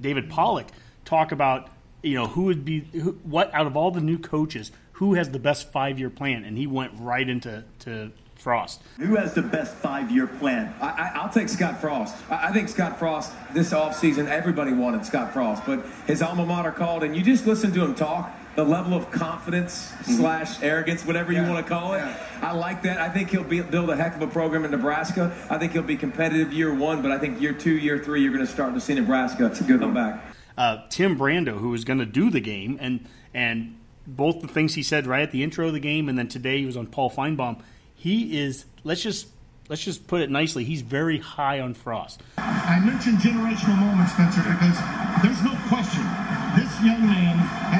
David 0.00 0.30
Pollack 0.30 0.68
talk 1.04 1.32
about 1.32 1.70
you 2.02 2.14
know 2.14 2.26
who 2.26 2.42
would 2.44 2.64
be 2.64 2.80
who, 2.80 3.12
what 3.22 3.52
out 3.54 3.66
of 3.66 3.76
all 3.76 3.90
the 3.90 4.00
new 4.00 4.18
coaches 4.18 4.72
who 4.92 5.14
has 5.14 5.30
the 5.30 5.38
best 5.38 5.72
five 5.72 5.98
year 5.98 6.10
plan, 6.10 6.44
and 6.44 6.56
he 6.56 6.66
went 6.66 6.92
right 6.98 7.28
into 7.28 7.64
to 7.80 8.12
Frost. 8.36 8.82
Who 8.98 9.16
has 9.16 9.32
the 9.32 9.40
best 9.40 9.74
five-year 9.76 10.26
plan? 10.26 10.74
I, 10.78 10.88
I, 10.88 11.12
I'll 11.14 11.30
take 11.30 11.48
Scott 11.48 11.80
Frost. 11.80 12.14
I, 12.30 12.48
I 12.48 12.52
think 12.52 12.68
Scott 12.68 12.98
Frost 12.98 13.32
this 13.54 13.72
offseason, 13.72 14.26
everybody 14.26 14.72
wanted 14.72 15.06
Scott 15.06 15.32
Frost, 15.32 15.62
but 15.64 15.84
his 16.06 16.20
alma 16.20 16.44
mater 16.44 16.70
called, 16.70 17.04
and 17.04 17.16
you 17.16 17.22
just 17.22 17.46
listen 17.46 17.72
to 17.72 17.82
him 17.82 17.94
talk. 17.94 18.30
The 18.56 18.64
level 18.64 18.94
of 18.94 19.10
confidence 19.10 19.92
slash 20.04 20.62
arrogance, 20.62 21.04
whatever 21.04 21.32
you 21.32 21.42
want 21.42 21.64
to 21.64 21.68
call 21.68 21.94
it, 21.94 21.98
Yeah. 21.98 22.16
I 22.40 22.52
like 22.52 22.82
that. 22.82 22.98
I 22.98 23.08
think 23.08 23.30
he'll 23.30 23.42
be, 23.42 23.60
build 23.60 23.90
a 23.90 23.96
heck 23.96 24.14
of 24.14 24.22
a 24.22 24.26
program 24.26 24.64
in 24.64 24.70
Nebraska. 24.70 25.34
I 25.50 25.58
think 25.58 25.72
he'll 25.72 25.82
be 25.82 25.96
competitive 25.96 26.52
year 26.52 26.72
one, 26.72 27.02
but 27.02 27.10
I 27.10 27.18
think 27.18 27.40
year 27.40 27.52
two, 27.52 27.76
year 27.76 27.98
three, 27.98 28.22
you're 28.22 28.32
going 28.32 28.46
to 28.46 28.52
start 28.52 28.74
to 28.74 28.80
see 28.80 28.94
Nebraska 28.94 29.50
come 29.50 29.94
back. 29.94 30.22
uh, 30.56 30.82
Tim 30.88 31.18
Brando, 31.18 31.58
who 31.58 31.70
was 31.70 31.84
going 31.84 31.98
to 31.98 32.06
do 32.06 32.30
the 32.30 32.40
game, 32.40 32.78
and 32.80 33.06
and 33.32 33.76
both 34.06 34.40
the 34.40 34.48
things 34.48 34.74
he 34.74 34.82
said 34.82 35.06
right 35.06 35.22
at 35.22 35.32
the 35.32 35.42
intro 35.42 35.66
of 35.66 35.72
the 35.72 35.80
game, 35.80 36.08
and 36.08 36.16
then 36.18 36.28
today 36.28 36.58
he 36.58 36.66
was 36.66 36.76
on 36.76 36.86
Paul 36.86 37.10
Finebaum. 37.10 37.60
He 37.94 38.38
is 38.38 38.66
let's 38.84 39.02
just 39.02 39.28
let's 39.68 39.82
just 39.82 40.06
put 40.06 40.20
it 40.20 40.30
nicely. 40.30 40.62
He's 40.64 40.82
very 40.82 41.18
high 41.18 41.58
on 41.60 41.74
Frost. 41.74 42.22
I 42.38 42.78
mentioned 42.84 43.18
generational 43.18 43.78
moments, 43.80 44.12
Spencer, 44.12 44.42
because 44.42 44.78
there's 45.22 45.42
no 45.42 45.56
question 45.68 46.04
this 46.04 46.04
young 46.04 46.14
man 46.14 46.23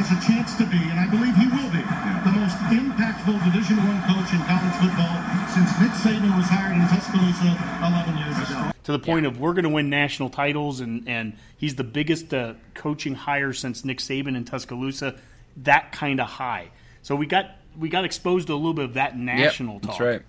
has 0.04 0.24
a 0.24 0.26
chance 0.26 0.54
to 0.56 0.66
be, 0.66 0.76
and 0.76 1.00
I 1.00 1.06
believe 1.06 1.34
he 1.36 1.46
will 1.46 1.70
be, 1.72 1.80
the 1.80 2.32
most 2.36 2.56
impactful 2.68 3.44
Division 3.44 3.76
One 3.78 4.02
coach 4.04 4.32
in 4.32 4.40
college 4.44 4.76
football 4.76 5.16
since 5.48 5.70
Nick 5.80 5.92
Saban 5.92 6.36
was 6.36 6.46
hired 6.46 6.76
in 6.76 6.86
Tuscaloosa 6.88 7.56
11 7.80 8.18
years 8.18 8.50
ago. 8.50 8.70
To 8.84 8.92
the 8.92 8.98
point 8.98 9.24
of 9.24 9.40
we're 9.40 9.54
going 9.54 9.64
to 9.64 9.70
win 9.70 9.88
national 9.88 10.28
titles, 10.28 10.80
and 10.80 11.08
and 11.08 11.36
he's 11.56 11.76
the 11.76 11.84
biggest 11.84 12.34
uh, 12.34 12.54
coaching 12.74 13.14
hire 13.14 13.54
since 13.54 13.84
Nick 13.84 13.98
Saban 13.98 14.36
in 14.36 14.44
Tuscaloosa. 14.44 15.18
That 15.56 15.92
kind 15.92 16.20
of 16.20 16.26
high. 16.28 16.70
So 17.02 17.16
we 17.16 17.24
got 17.24 17.52
we 17.78 17.88
got 17.88 18.04
exposed 18.04 18.48
to 18.48 18.52
a 18.52 18.56
little 18.56 18.74
bit 18.74 18.84
of 18.84 18.94
that 18.94 19.16
national 19.16 19.74
Yep, 19.74 19.82
talk. 19.82 19.90
That's 19.90 20.00
right. 20.00 20.22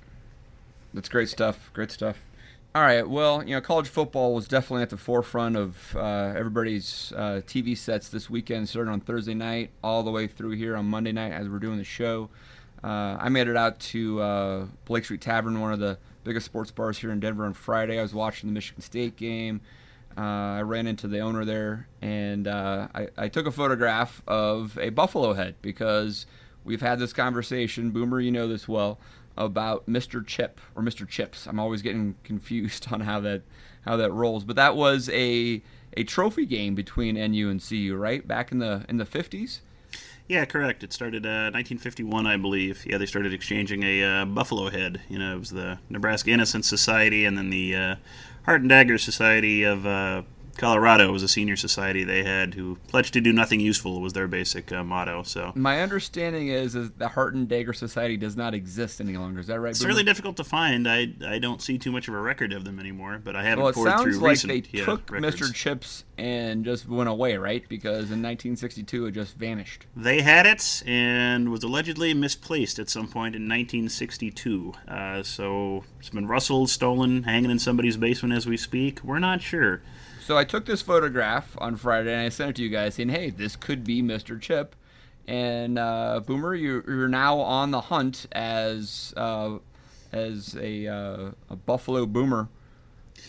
That's 0.93 1.09
great 1.09 1.27
stuff. 1.27 1.69
Great 1.73 1.91
stuff. 1.91 2.17
All 2.75 2.81
right. 2.81 3.07
Well, 3.07 3.41
you 3.41 3.55
know, 3.55 3.61
college 3.61 3.87
football 3.87 4.33
was 4.33 4.49
definitely 4.49 4.81
at 4.81 4.89
the 4.89 4.97
forefront 4.97 5.55
of 5.55 5.95
uh, 5.95 6.33
everybody's 6.35 7.13
uh, 7.15 7.39
TV 7.47 7.77
sets 7.77 8.09
this 8.09 8.29
weekend, 8.29 8.67
starting 8.67 8.91
on 8.91 8.99
Thursday 8.99 9.33
night 9.33 9.69
all 9.81 10.03
the 10.03 10.11
way 10.11 10.27
through 10.27 10.57
here 10.57 10.75
on 10.75 10.83
Monday 10.85 11.13
night 11.13 11.31
as 11.31 11.47
we're 11.47 11.59
doing 11.59 11.77
the 11.77 11.85
show. 11.85 12.29
Uh, 12.83 13.15
I 13.17 13.29
made 13.29 13.47
it 13.47 13.55
out 13.55 13.79
to 13.79 14.19
uh, 14.19 14.65
Blake 14.83 15.05
Street 15.05 15.21
Tavern, 15.21 15.61
one 15.61 15.71
of 15.71 15.79
the 15.79 15.97
biggest 16.25 16.47
sports 16.47 16.69
bars 16.69 16.97
here 16.97 17.11
in 17.11 17.21
Denver, 17.21 17.45
on 17.45 17.53
Friday. 17.53 17.97
I 17.97 18.01
was 18.01 18.13
watching 18.13 18.49
the 18.49 18.53
Michigan 18.53 18.81
State 18.81 19.15
game. 19.15 19.61
Uh, 20.17 20.21
I 20.57 20.61
ran 20.63 20.85
into 20.85 21.07
the 21.07 21.21
owner 21.21 21.45
there, 21.45 21.87
and 22.01 22.45
uh, 22.45 22.89
I, 22.93 23.07
I 23.17 23.27
took 23.29 23.47
a 23.47 23.51
photograph 23.51 24.21
of 24.27 24.77
a 24.81 24.89
buffalo 24.89 25.31
head 25.31 25.55
because 25.61 26.25
we've 26.65 26.81
had 26.81 26.99
this 26.99 27.13
conversation. 27.13 27.91
Boomer, 27.91 28.19
you 28.19 28.31
know 28.31 28.49
this 28.49 28.67
well 28.67 28.99
about 29.37 29.87
Mr. 29.87 30.25
Chip 30.25 30.59
or 30.75 30.83
Mr. 30.83 31.07
Chips. 31.07 31.47
I'm 31.47 31.59
always 31.59 31.81
getting 31.81 32.15
confused 32.23 32.87
on 32.91 33.01
how 33.01 33.19
that 33.21 33.43
how 33.85 33.97
that 33.97 34.11
rolls. 34.11 34.43
But 34.43 34.55
that 34.55 34.75
was 34.75 35.09
a 35.09 35.61
a 35.97 36.03
trophy 36.03 36.45
game 36.45 36.75
between 36.75 37.15
NU 37.15 37.49
and 37.49 37.65
CU, 37.65 37.95
right? 37.95 38.27
Back 38.27 38.51
in 38.51 38.59
the 38.59 38.85
in 38.89 38.97
the 38.97 39.05
50s. 39.05 39.59
Yeah, 40.27 40.45
correct. 40.45 40.83
It 40.83 40.91
started 40.91 41.23
uh, 41.23 41.53
1951, 41.53 42.25
I 42.25 42.35
believe. 42.35 42.83
Yeah, 42.85 42.97
they 42.97 43.05
started 43.05 43.31
exchanging 43.31 43.83
a 43.83 44.03
uh, 44.03 44.25
buffalo 44.25 44.71
head. 44.71 45.01
You 45.07 45.19
know, 45.19 45.35
it 45.35 45.39
was 45.39 45.51
the 45.51 45.77
Nebraska 45.87 46.31
Innocents 46.31 46.67
Society 46.67 47.25
and 47.25 47.37
then 47.37 47.51
the 47.51 47.75
uh, 47.75 47.95
Heart 48.45 48.61
and 48.61 48.69
Dagger 48.69 48.97
Society 48.97 49.61
of 49.61 49.85
uh, 49.85 50.23
Colorado 50.57 51.11
was 51.11 51.23
a 51.23 51.27
senior 51.27 51.55
society 51.55 52.03
they 52.03 52.23
had 52.23 52.53
who 52.53 52.77
pledged 52.87 53.13
to 53.13 53.21
do 53.21 53.33
nothing 53.33 53.59
useful 53.59 54.01
was 54.01 54.13
their 54.13 54.27
basic 54.27 54.71
uh, 54.71 54.83
motto. 54.83 55.23
So 55.23 55.51
My 55.55 55.81
understanding 55.81 56.47
is 56.47 56.75
is 56.75 56.91
the 56.91 57.09
Heart 57.09 57.35
and 57.35 57.47
Dagger 57.47 57.73
Society 57.73 58.17
does 58.17 58.35
not 58.37 58.53
exist 58.53 59.01
any 59.01 59.17
longer. 59.17 59.39
Is 59.39 59.47
that 59.47 59.59
right? 59.59 59.71
it's 59.71 59.79
Boomer? 59.79 59.89
really 59.89 60.03
difficult 60.03 60.37
to 60.37 60.43
find. 60.43 60.87
I 60.89 61.09
I 61.27 61.39
don't 61.39 61.61
see 61.61 61.77
too 61.77 61.91
much 61.91 62.07
of 62.07 62.13
a 62.13 62.19
record 62.21 62.53
of 62.53 62.63
them 62.63 62.79
anymore, 62.79 63.19
but 63.23 63.35
I 63.35 63.43
haven't 63.43 63.63
Well, 63.63 63.69
it 63.71 63.75
sounds 63.75 64.19
like 64.21 64.31
recent 64.31 64.51
they 64.71 64.77
yeah, 64.77 64.85
took 64.85 65.11
records. 65.11 65.41
Mr. 65.41 65.53
Chips 65.53 66.03
and 66.17 66.63
just 66.63 66.87
went 66.87 67.09
away, 67.09 67.35
right? 67.37 67.67
Because 67.67 68.11
in 68.11 68.21
1962 68.23 69.07
it 69.07 69.11
just 69.11 69.35
vanished. 69.35 69.85
They 69.95 70.21
had 70.21 70.45
it 70.45 70.83
and 70.85 71.49
was 71.49 71.63
allegedly 71.63 72.13
misplaced 72.13 72.79
at 72.79 72.89
some 72.89 73.07
point 73.07 73.35
in 73.35 73.43
1962. 73.43 74.73
Uh, 74.87 75.23
so 75.23 75.83
it's 75.99 76.09
been 76.09 76.27
rustled, 76.27 76.69
stolen, 76.69 77.23
hanging 77.23 77.51
in 77.51 77.59
somebody's 77.59 77.97
basement 77.97 78.33
as 78.33 78.45
we 78.45 78.57
speak. 78.57 79.03
We're 79.03 79.19
not 79.19 79.41
sure. 79.41 79.81
So 80.25 80.35
I 80.35 80.43
took 80.43 80.65
this 80.65 80.81
photograph 80.81 81.55
on 81.59 81.75
Friday 81.75 82.11
and 82.11 82.21
I 82.21 82.29
sent 82.29 82.49
it 82.49 82.55
to 82.55 82.63
you 82.63 82.69
guys 82.69 82.95
saying, 82.95 83.09
hey, 83.09 83.29
this 83.29 83.55
could 83.55 83.83
be 83.83 84.01
Mr. 84.01 84.41
Chip. 84.41 84.75
And 85.27 85.77
uh, 85.77 86.21
Boomer, 86.25 86.55
you're, 86.55 86.83
you're 86.87 87.07
now 87.07 87.37
on 87.41 87.69
the 87.69 87.79
hunt 87.81 88.25
as 88.31 89.13
uh, 89.15 89.59
as 90.11 90.57
a, 90.59 90.87
uh, 90.87 91.31
a 91.51 91.55
Buffalo 91.55 92.07
Boomer 92.07 92.47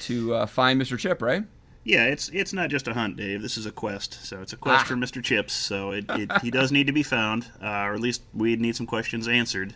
to 0.04 0.34
uh, 0.36 0.46
find 0.46 0.80
Mr. 0.80 0.98
Chip, 0.98 1.20
right? 1.20 1.44
Yeah, 1.84 2.04
it's 2.06 2.30
it's 2.30 2.54
not 2.54 2.70
just 2.70 2.88
a 2.88 2.94
hunt, 2.94 3.18
Dave. 3.18 3.42
This 3.42 3.58
is 3.58 3.66
a 3.66 3.70
quest. 3.72 4.24
So 4.24 4.40
it's 4.40 4.54
a 4.54 4.56
quest 4.56 4.86
Ah. 4.86 4.88
for 4.88 4.94
Mr. 4.94 5.22
Chips. 5.22 5.52
So 5.52 5.90
it, 5.90 6.06
it, 6.08 6.32
he 6.40 6.50
does 6.58 6.72
need 6.72 6.86
to 6.86 6.94
be 6.94 7.02
found, 7.02 7.48
uh, 7.62 7.66
or 7.66 7.92
at 7.92 8.00
least 8.00 8.22
we 8.32 8.56
need 8.56 8.74
some 8.74 8.86
questions 8.86 9.28
answered. 9.28 9.74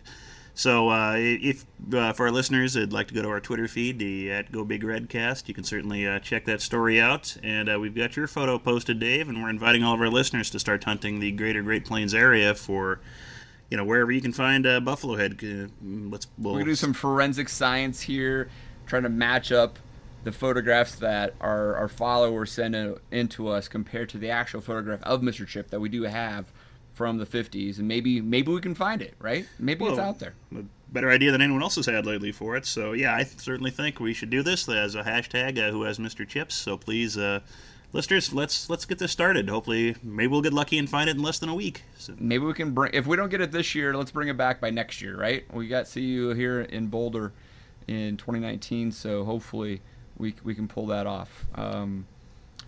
So 0.61 0.89
uh, 0.89 1.15
if 1.17 1.65
uh, 1.91 2.13
for 2.13 2.27
our 2.27 2.31
listeners, 2.31 2.75
would 2.75 2.93
like 2.93 3.07
to 3.07 3.15
go 3.15 3.23
to 3.23 3.29
our 3.29 3.39
Twitter 3.39 3.67
feed, 3.67 3.97
the 3.97 4.31
at 4.31 4.51
Go 4.51 4.63
Big 4.63 4.83
Redcast, 4.83 5.47
you 5.47 5.55
can 5.55 5.63
certainly 5.63 6.07
uh, 6.07 6.19
check 6.19 6.45
that 6.45 6.61
story 6.61 7.01
out. 7.01 7.35
And 7.41 7.67
uh, 7.67 7.79
we've 7.79 7.95
got 7.95 8.15
your 8.15 8.27
photo 8.27 8.59
posted, 8.59 8.99
Dave, 8.99 9.27
and 9.27 9.41
we're 9.41 9.49
inviting 9.49 9.83
all 9.83 9.95
of 9.95 9.99
our 9.99 10.07
listeners 10.07 10.51
to 10.51 10.59
start 10.59 10.83
hunting 10.83 11.19
the 11.19 11.31
Greater 11.31 11.63
Great 11.63 11.83
Plains 11.83 12.13
area 12.13 12.53
for. 12.53 12.99
You 13.71 13.77
know 13.77 13.85
wherever 13.85 14.11
you 14.11 14.21
can 14.21 14.33
find 14.33 14.67
uh, 14.67 14.81
buffalo 14.81 15.15
head. 15.15 15.39
Uh, 15.41 15.67
let's 15.81 16.27
we'll 16.37 16.53
We're 16.53 16.59
gonna 16.59 16.71
do 16.71 16.75
some 16.75 16.93
forensic 16.93 17.49
science 17.49 18.01
here, 18.01 18.49
trying 18.85 19.03
to 19.03 19.09
match 19.09 19.51
up 19.51 19.79
the 20.25 20.31
photographs 20.31 20.93
that 20.95 21.33
our, 21.39 21.75
our 21.75 21.87
followers 21.87 22.51
send 22.51 22.75
in, 22.75 22.97
into 23.09 23.47
us 23.47 23.67
compared 23.67 24.09
to 24.09 24.19
the 24.19 24.29
actual 24.29 24.61
photograph 24.61 25.01
of 25.03 25.21
Mr. 25.21 25.47
Chip 25.47 25.71
that 25.71 25.79
we 25.79 25.89
do 25.89 26.03
have 26.03 26.51
from 26.93 27.17
the 27.17 27.25
50s, 27.25 27.79
and 27.79 27.87
maybe 27.87 28.21
maybe 28.21 28.51
we 28.51 28.61
can 28.61 28.75
find 28.75 29.01
it, 29.01 29.15
right? 29.19 29.45
Maybe 29.59 29.85
it's 29.85 29.99
out 29.99 30.19
there. 30.19 30.33
better 30.91 31.09
idea 31.09 31.31
than 31.31 31.41
anyone 31.41 31.61
else 31.61 31.75
has 31.75 31.85
had 31.85 32.05
lately 32.05 32.31
for 32.31 32.55
it. 32.55 32.65
So 32.65 32.93
yeah, 32.93 33.15
I 33.15 33.23
certainly 33.23 33.71
think 33.71 33.99
we 33.99 34.13
should 34.13 34.29
do 34.29 34.43
this 34.43 34.67
as 34.67 34.95
a 34.95 35.03
hashtag. 35.03 35.57
Uh, 35.57 35.71
who 35.71 35.83
has 35.83 35.99
Mr. 35.99 36.27
Chips? 36.27 36.55
So 36.55 36.77
please, 36.77 37.17
uh, 37.17 37.39
listeners, 37.93 38.33
let's 38.33 38.69
let's 38.69 38.85
get 38.85 38.99
this 38.99 39.11
started. 39.11 39.49
Hopefully, 39.49 39.95
maybe 40.03 40.27
we'll 40.27 40.41
get 40.41 40.53
lucky 40.53 40.77
and 40.77 40.89
find 40.89 41.09
it 41.09 41.15
in 41.15 41.23
less 41.23 41.39
than 41.39 41.49
a 41.49 41.55
week. 41.55 41.83
So, 41.97 42.13
Maybe 42.17 42.45
we 42.45 42.53
can 42.53 42.71
bring 42.71 42.91
if 42.93 43.07
we 43.07 43.15
don't 43.15 43.29
get 43.29 43.41
it 43.41 43.51
this 43.51 43.73
year, 43.73 43.95
let's 43.95 44.11
bring 44.11 44.27
it 44.27 44.37
back 44.37 44.59
by 44.59 44.69
next 44.69 45.01
year, 45.01 45.17
right? 45.17 45.43
We 45.53 45.67
got 45.67 45.87
see 45.87 46.01
you 46.01 46.31
here 46.31 46.61
in 46.61 46.87
Boulder 46.87 47.31
in 47.87 48.17
2019, 48.17 48.91
so 48.91 49.23
hopefully 49.23 49.81
we 50.17 50.35
we 50.43 50.55
can 50.55 50.67
pull 50.67 50.87
that 50.87 51.07
off. 51.07 51.45
Um, 51.55 52.05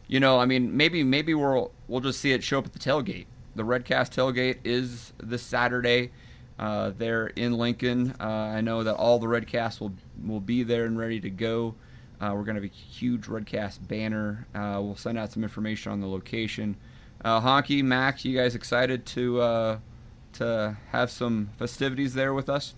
you 0.07 0.19
know, 0.19 0.39
I 0.39 0.45
mean, 0.45 0.75
maybe 0.75 1.03
maybe 1.03 1.33
we'll 1.33 1.71
we'll 1.87 2.01
just 2.01 2.19
see 2.19 2.31
it 2.31 2.43
show 2.43 2.59
up 2.59 2.65
at 2.65 2.73
the 2.73 2.79
tailgate. 2.79 3.25
The 3.55 3.63
Redcast 3.63 4.11
tailgate 4.11 4.57
is 4.63 5.13
this 5.21 5.43
Saturday. 5.43 6.11
Uh, 6.59 6.91
there 6.95 7.27
in 7.27 7.53
Lincoln. 7.57 8.13
Uh, 8.19 8.27
I 8.27 8.61
know 8.61 8.83
that 8.83 8.93
all 8.93 9.17
the 9.17 9.25
Redcasts 9.25 9.79
will 9.79 9.93
will 10.23 10.39
be 10.39 10.61
there 10.61 10.85
and 10.85 10.97
ready 10.97 11.19
to 11.19 11.29
go. 11.31 11.73
Uh, 12.21 12.31
we're 12.35 12.43
going 12.43 12.55
to 12.55 12.61
have 12.61 12.63
a 12.63 12.73
huge 12.73 13.25
Redcast 13.25 13.87
banner. 13.87 14.45
Uh, 14.53 14.79
we'll 14.81 14.95
send 14.95 15.17
out 15.17 15.31
some 15.31 15.43
information 15.43 15.91
on 15.91 15.99
the 15.99 16.07
location. 16.07 16.77
Uh, 17.25 17.41
Honky, 17.41 17.83
Mac, 17.83 18.23
you 18.23 18.37
guys 18.37 18.53
excited 18.53 19.05
to 19.07 19.41
uh, 19.41 19.79
to 20.33 20.77
have 20.91 21.09
some 21.09 21.49
festivities 21.57 22.13
there 22.13 22.33
with 22.33 22.49
us? 22.49 22.75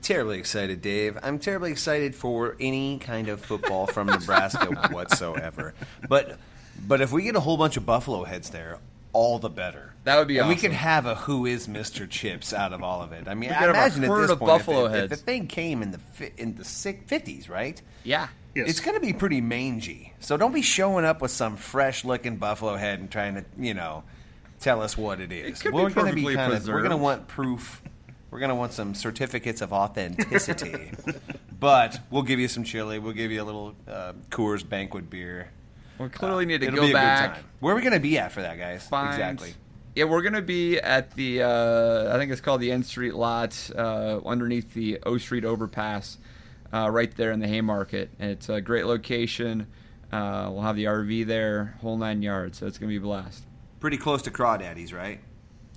Terribly 0.00 0.38
excited, 0.38 0.80
Dave. 0.80 1.18
I'm 1.22 1.38
terribly 1.38 1.70
excited 1.70 2.14
for 2.14 2.56
any 2.58 2.98
kind 2.98 3.28
of 3.28 3.40
football 3.40 3.86
from 3.86 4.06
Nebraska 4.06 4.66
whatsoever. 4.90 5.74
But 6.08 6.38
but 6.86 7.00
if 7.00 7.12
we 7.12 7.22
get 7.22 7.36
a 7.36 7.40
whole 7.40 7.56
bunch 7.56 7.76
of 7.76 7.84
Buffalo 7.84 8.24
heads 8.24 8.50
there, 8.50 8.78
all 9.14 9.38
the 9.38 9.48
better. 9.48 9.94
That 10.04 10.18
would 10.18 10.28
be 10.28 10.36
and 10.36 10.48
we 10.48 10.56
could 10.56 10.72
have 10.72 11.06
a 11.06 11.14
who 11.14 11.46
is 11.46 11.66
Mr. 11.66 12.08
Chips 12.08 12.52
out 12.52 12.74
of 12.74 12.82
all 12.82 13.00
of 13.00 13.12
it. 13.12 13.26
I 13.26 13.32
mean, 13.32 13.50
I 13.50 13.60
could 13.60 13.70
imagine 13.70 14.04
at 14.04 14.10
this 14.10 14.28
point, 14.28 14.30
if 14.30 14.38
buffalo 14.38 14.84
if, 14.84 14.92
heads. 14.92 15.10
the 15.10 15.16
thing 15.16 15.46
came 15.46 15.82
in 15.82 15.92
the 15.92 15.98
fi- 15.98 16.32
in 16.36 16.56
the 16.56 16.64
sick 16.64 17.04
fifties, 17.06 17.48
right? 17.48 17.80
Yeah. 18.02 18.28
Yes. 18.54 18.68
It's 18.68 18.80
going 18.80 18.94
to 18.94 19.04
be 19.04 19.12
pretty 19.12 19.40
mangy. 19.40 20.12
So 20.20 20.36
don't 20.36 20.52
be 20.52 20.62
showing 20.62 21.04
up 21.04 21.20
with 21.20 21.32
some 21.32 21.56
fresh 21.56 22.04
looking 22.04 22.36
buffalo 22.36 22.76
head 22.76 23.00
and 23.00 23.10
trying 23.10 23.34
to, 23.34 23.44
you 23.58 23.74
know, 23.74 24.04
tell 24.60 24.80
us 24.80 24.96
what 24.96 25.20
it 25.20 25.32
is. 25.32 25.60
could 25.60 25.74
we're 25.74 25.90
gonna 25.90 26.10
perfectly 26.12 26.34
kind 26.36 26.52
of 26.52 26.66
we're 26.68 26.78
going 26.78 26.90
to 26.90 26.96
want 26.96 27.26
proof. 27.26 27.82
We're 28.30 28.38
going 28.38 28.50
to 28.50 28.54
want 28.54 28.72
some 28.72 28.94
certificates 28.94 29.60
of 29.60 29.72
authenticity. 29.72 30.92
but 31.60 31.98
we'll 32.10 32.22
give 32.22 32.38
you 32.38 32.48
some 32.48 32.64
chili. 32.64 32.98
We'll 32.98 33.12
give 33.12 33.30
you 33.30 33.42
a 33.42 33.44
little 33.44 33.74
uh, 33.88 34.12
Coors 34.30 34.68
banquet 34.68 35.10
beer. 35.10 35.50
We 35.98 36.08
clearly 36.08 36.44
need 36.46 36.60
to 36.62 36.66
It'll 36.68 36.76
go 36.80 36.86
be 36.86 36.90
a 36.90 36.94
back. 36.94 37.28
good 37.30 37.40
time. 37.40 37.44
Where 37.60 37.72
are 37.72 37.76
we 37.76 37.82
going 37.82 37.94
to 37.94 38.00
be 38.00 38.18
at 38.18 38.32
for 38.32 38.42
that, 38.42 38.58
guys? 38.58 38.86
find- 38.86 39.10
Exactly. 39.14 39.54
Yeah, 39.96 40.06
we're 40.06 40.22
gonna 40.22 40.42
be 40.42 40.76
at 40.80 41.12
the 41.14 41.42
uh, 41.42 42.12
I 42.12 42.18
think 42.18 42.32
it's 42.32 42.40
called 42.40 42.60
the 42.60 42.72
N 42.72 42.82
Street 42.82 43.14
lot 43.14 43.70
uh, 43.76 44.18
underneath 44.26 44.74
the 44.74 44.98
O 45.06 45.18
Street 45.18 45.44
overpass, 45.44 46.18
uh, 46.72 46.90
right 46.90 47.14
there 47.14 47.30
in 47.30 47.38
the 47.38 47.46
Haymarket. 47.46 48.10
And 48.18 48.32
it's 48.32 48.48
a 48.48 48.60
great 48.60 48.86
location. 48.86 49.68
Uh, 50.10 50.48
we'll 50.52 50.62
have 50.62 50.74
the 50.74 50.86
RV 50.86 51.26
there, 51.26 51.76
whole 51.80 51.96
nine 51.96 52.22
yards. 52.22 52.58
So 52.58 52.66
it's 52.66 52.76
gonna 52.76 52.90
be 52.90 52.96
a 52.96 53.00
blast. 53.00 53.44
Pretty 53.78 53.96
close 53.96 54.20
to 54.22 54.32
Crawdaddy's, 54.32 54.92
right? 54.92 55.20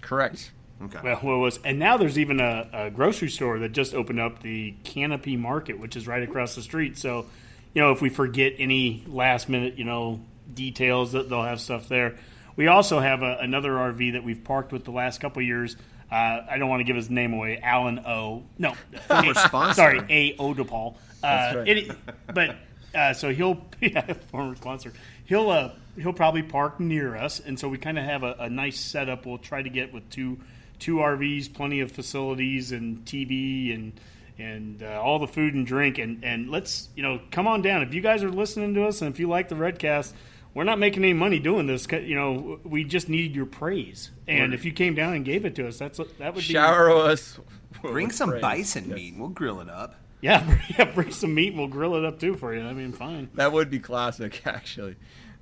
Correct. 0.02 0.52
Okay. 0.82 0.98
Well, 1.04 1.18
what 1.18 1.38
was 1.38 1.60
and 1.64 1.78
now 1.78 1.98
there's 1.98 2.18
even 2.18 2.40
a, 2.40 2.68
a 2.74 2.90
grocery 2.90 3.30
store 3.30 3.60
that 3.60 3.72
just 3.72 3.94
opened 3.94 4.20
up, 4.20 4.42
the 4.42 4.74
Canopy 4.84 5.38
Market, 5.38 5.80
which 5.80 5.96
is 5.96 6.08
right 6.08 6.24
across 6.24 6.56
the 6.56 6.64
street. 6.64 6.98
So, 6.98 7.28
you 7.74 7.82
know, 7.82 7.92
if 7.92 8.02
we 8.02 8.10
forget 8.10 8.54
any 8.58 9.04
last 9.08 9.50
minute, 9.50 9.78
you 9.78 9.84
know, 9.84 10.20
details, 10.54 11.12
that 11.14 11.30
they'll 11.30 11.44
have 11.44 11.60
stuff 11.62 11.88
there. 11.88 12.16
We 12.56 12.68
also 12.68 13.00
have 13.00 13.22
a, 13.22 13.38
another 13.40 13.72
RV 13.72 14.14
that 14.14 14.24
we've 14.24 14.44
parked 14.44 14.72
with 14.72 14.84
the 14.84 14.92
last 14.92 15.20
couple 15.22 15.42
of 15.42 15.48
years. 15.48 15.76
Uh, 16.12 16.42
I 16.50 16.58
don't 16.58 16.70
want 16.70 16.80
to 16.80 16.86
give 16.86 16.96
his 16.96 17.10
name 17.10 17.34
away. 17.34 17.60
Alan 17.62 18.00
O. 18.00 18.44
No, 18.58 18.74
Former 19.08 19.34
sponsor. 19.34 19.74
Sorry, 19.76 20.00
A. 20.10 20.36
Odepol. 20.38 20.96
Uh, 20.96 20.98
That's 21.22 21.56
right. 21.58 21.68
it- 21.68 21.92
but 22.34 22.56
uh, 22.96 23.14
so 23.14 23.32
he'll 23.34 23.62
yeah, 23.82 24.14
former 24.32 24.56
sponsor. 24.56 24.94
He'll 25.26 25.50
uh, 25.50 25.72
he'll 26.00 26.14
probably 26.14 26.42
park 26.44 26.80
near 26.80 27.16
us, 27.16 27.40
and 27.40 27.60
so 27.60 27.68
we 27.68 27.78
kind 27.78 28.00
of 28.00 28.06
have 28.06 28.24
a, 28.24 28.36
a 28.40 28.50
nice 28.50 28.80
setup. 28.80 29.26
We'll 29.26 29.38
try 29.38 29.62
to 29.62 29.70
get 29.70 29.94
with 29.94 30.10
two 30.10 30.40
two 30.80 30.96
RVs, 30.96 31.54
plenty 31.54 31.82
of 31.82 31.92
facilities, 31.92 32.72
and 32.72 33.04
TV, 33.06 33.74
and 33.76 34.00
and 34.40 34.82
uh, 34.84 35.02
all 35.02 35.20
the 35.20 35.28
food 35.28 35.54
and 35.54 35.66
drink, 35.66 35.98
and 35.98 36.24
and 36.24 36.50
let's 36.50 36.90
you 36.96 37.04
know 37.04 37.20
come 37.32 37.48
on 37.48 37.62
down 37.62 37.82
if 37.82 37.94
you 37.94 38.02
guys 38.02 38.24
are 38.24 38.30
listening 38.30 38.74
to 38.76 38.86
us, 38.86 39.02
and 39.02 39.14
if 39.14 39.20
you 39.20 39.28
like 39.28 39.50
the 39.50 39.56
Redcast. 39.56 40.14
We're 40.54 40.64
not 40.64 40.80
making 40.80 41.04
any 41.04 41.14
money 41.14 41.38
doing 41.38 41.68
this. 41.68 41.86
You 41.92 42.16
know, 42.16 42.60
we 42.64 42.84
just 42.84 43.10
needed 43.10 43.36
your 43.36 43.46
praise, 43.46 44.10
and 44.28 44.56
if 44.56 44.66
you 44.66 44.72
came 44.72 44.96
down 44.96 45.14
and 45.14 45.24
gave 45.24 45.46
it 45.46 45.54
to 45.58 45.68
us, 45.68 45.78
that's 45.78 46.00
that 46.00 46.34
would 46.34 46.36
be 46.36 46.42
Shower 46.42 46.90
us. 46.90 47.38
Bring 47.84 48.10
some 48.10 48.32
praise. 48.32 48.42
bison 48.42 48.86
Yes. 48.86 48.96
meat 48.96 49.12
and 49.12 49.22
we'll 49.22 49.30
grill 49.30 49.62
it 49.62 49.70
up. 49.70 49.94
Yeah, 50.20 50.44
bring- 50.44 50.60
yeah, 50.80 50.86
bring 50.86 51.12
some 51.12 51.36
meat 51.36 51.50
and 51.50 51.60
we'll 51.60 51.68
grill 51.68 51.94
it 51.96 52.04
up 52.06 52.20
too 52.20 52.34
for 52.36 52.56
you. 52.56 52.62
I 52.62 52.74
mean, 52.74 52.92
fine. 52.92 53.30
That 53.36 53.52
would 53.52 53.70
be 53.70 53.78
classic, 53.78 54.42
actually. 54.48 54.96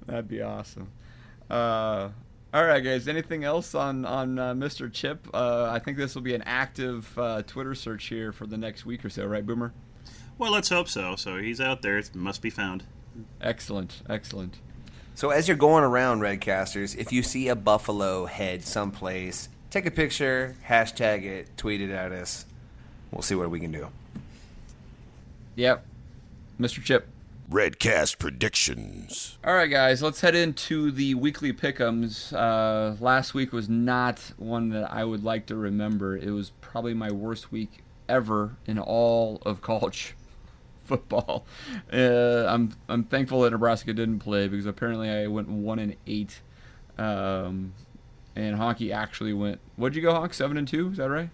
That'd 0.05 0.27
be 0.27 0.41
awesome. 0.41 0.89
Uh, 1.49 2.09
all 2.55 2.63
right, 2.63 2.81
guys. 2.81 3.09
Anything 3.09 3.43
else 3.43 3.75
on 3.75 4.05
on 4.05 4.39
uh, 4.39 4.53
Mr. 4.53 4.91
Chip? 4.91 5.27
Uh, 5.33 5.69
I 5.69 5.79
think 5.79 5.97
this 5.97 6.15
will 6.15 6.21
be 6.21 6.33
an 6.33 6.43
active 6.43 7.19
uh, 7.19 7.41
Twitter 7.41 7.75
search 7.75 8.05
here 8.05 8.31
for 8.31 8.47
the 8.47 8.57
next 8.57 8.85
week 8.85 9.03
or 9.03 9.09
so, 9.09 9.25
right, 9.25 9.45
Boomer? 9.45 9.73
well, 10.37 10.53
let's 10.53 10.69
hope 10.69 10.87
so. 10.87 11.17
So 11.17 11.37
he's 11.37 11.59
out 11.59 11.81
there. 11.81 11.97
It 11.97 12.15
must 12.15 12.41
be 12.41 12.49
found. 12.49 12.83
Excellent, 13.41 14.01
excellent. 14.09 14.55
So 15.15 15.31
as 15.31 15.49
you're 15.49 15.57
going 15.57 15.83
around, 15.83 16.21
Redcasters, 16.21 16.97
if 16.97 17.11
you 17.11 17.23
see 17.23 17.49
a 17.49 17.55
buffalo 17.57 18.25
head 18.25 18.63
someplace, 18.63 19.49
take 19.69 19.85
a 19.85 19.91
picture, 19.91 20.55
hashtag 20.65 21.23
it, 21.23 21.57
tweet 21.57 21.81
it 21.81 21.89
at 21.89 22.13
us. 22.13 22.45
We'll 23.11 23.21
see 23.21 23.35
what 23.35 23.49
we 23.49 23.59
can 23.59 23.71
do. 23.73 23.87
Yep, 25.55 25.85
Mr. 26.59 26.81
Chip. 26.81 27.07
Redcast 27.49 28.17
predictions. 28.17 29.37
All 29.43 29.53
right, 29.53 29.69
guys, 29.69 30.01
let's 30.01 30.21
head 30.21 30.33
into 30.33 30.89
the 30.89 31.13
weekly 31.13 31.53
pickums. 31.53 32.33
Uh, 32.33 32.95
last 32.99 33.35
week 33.35 33.53
was 33.53 33.69
not 33.69 34.19
one 34.37 34.69
that 34.69 34.91
I 34.91 35.03
would 35.03 35.23
like 35.23 35.45
to 35.47 35.55
remember. 35.55 36.17
It 36.17 36.31
was 36.31 36.51
probably 36.61 36.95
my 36.95 37.11
worst 37.11 37.51
week 37.51 37.83
ever 38.09 38.55
in 38.65 38.79
all 38.79 39.41
of 39.45 39.61
college 39.61 40.15
football. 40.85 41.45
Uh, 41.93 42.47
I'm 42.47 42.73
I'm 42.89 43.03
thankful 43.03 43.41
that 43.41 43.51
Nebraska 43.51 43.93
didn't 43.93 44.19
play 44.19 44.47
because 44.47 44.65
apparently 44.65 45.09
I 45.09 45.27
went 45.27 45.47
one 45.47 45.77
and 45.77 45.95
eight, 46.07 46.41
um, 46.97 47.73
and 48.35 48.57
Honky 48.57 48.91
actually 48.91 49.33
went. 49.33 49.59
What'd 49.75 49.95
you 49.95 50.01
go, 50.01 50.13
Honk? 50.15 50.33
Seven 50.33 50.57
and 50.57 50.67
two? 50.67 50.89
Is 50.89 50.97
that 50.97 51.11
right? 51.11 51.29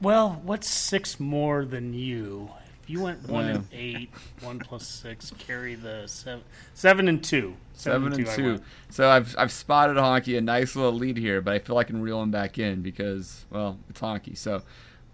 Well, 0.00 0.40
what's 0.42 0.68
six 0.68 1.20
more 1.20 1.64
than 1.64 1.94
you? 1.94 2.50
If 2.90 2.96
You 2.96 3.02
went 3.04 3.28
one 3.28 3.44
Wow. 3.44 3.50
and 3.52 3.66
eight, 3.72 4.10
one 4.40 4.58
plus 4.58 4.84
six. 4.86 5.32
Carry 5.38 5.76
the 5.76 6.02
seven, 6.06 6.42
seven 6.74 7.06
and 7.06 7.22
two. 7.22 7.54
Seven 7.72 8.12
and 8.12 8.28
I 8.28 8.34
two. 8.34 8.44
went. 8.44 8.62
So 8.90 9.08
I've 9.08 9.34
I've 9.38 9.52
spotted 9.52 9.96
Honky 9.96 10.36
a 10.36 10.40
nice 10.40 10.74
little 10.74 10.92
lead 10.92 11.16
here, 11.16 11.40
but 11.40 11.54
I 11.54 11.60
feel 11.60 11.76
like 11.76 11.86
I 11.86 11.90
can 11.90 12.02
reel 12.02 12.20
him 12.20 12.32
back 12.32 12.58
in 12.58 12.82
because 12.82 13.46
well, 13.48 13.78
it's 13.88 14.00
Honky. 14.00 14.36
So, 14.36 14.62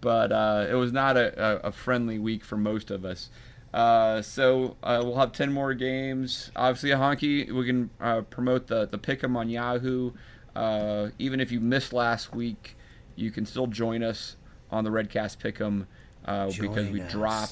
but 0.01 0.31
uh, 0.31 0.65
it 0.67 0.73
was 0.73 0.91
not 0.91 1.17
a, 1.17 1.39
a, 1.65 1.67
a 1.67 1.71
friendly 1.71 2.17
week 2.17 2.43
for 2.43 2.57
most 2.57 2.89
of 2.89 3.05
us. 3.05 3.29
Uh, 3.71 4.23
so 4.23 4.75
uh, 4.81 4.99
we'll 5.03 5.17
have 5.17 5.31
ten 5.31 5.53
more 5.53 5.75
games. 5.75 6.51
Obviously, 6.55 6.89
a 6.89 6.97
Honky. 6.97 7.51
We 7.51 7.65
can 7.67 7.91
uh, 8.01 8.21
promote 8.21 8.65
the 8.67 8.87
the 8.87 8.97
pick'em 8.97 9.35
on 9.35 9.49
Yahoo. 9.49 10.13
Uh, 10.55 11.09
even 11.19 11.39
if 11.39 11.51
you 11.51 11.59
missed 11.59 11.93
last 11.93 12.33
week, 12.33 12.75
you 13.15 13.29
can 13.29 13.45
still 13.45 13.67
join 13.67 14.01
us 14.01 14.35
on 14.71 14.83
the 14.83 14.89
Redcast 14.89 15.37
pick'em 15.37 15.85
uh, 16.25 16.47
because 16.59 16.89
we 16.89 17.01
us. 17.01 17.11
drop 17.11 17.49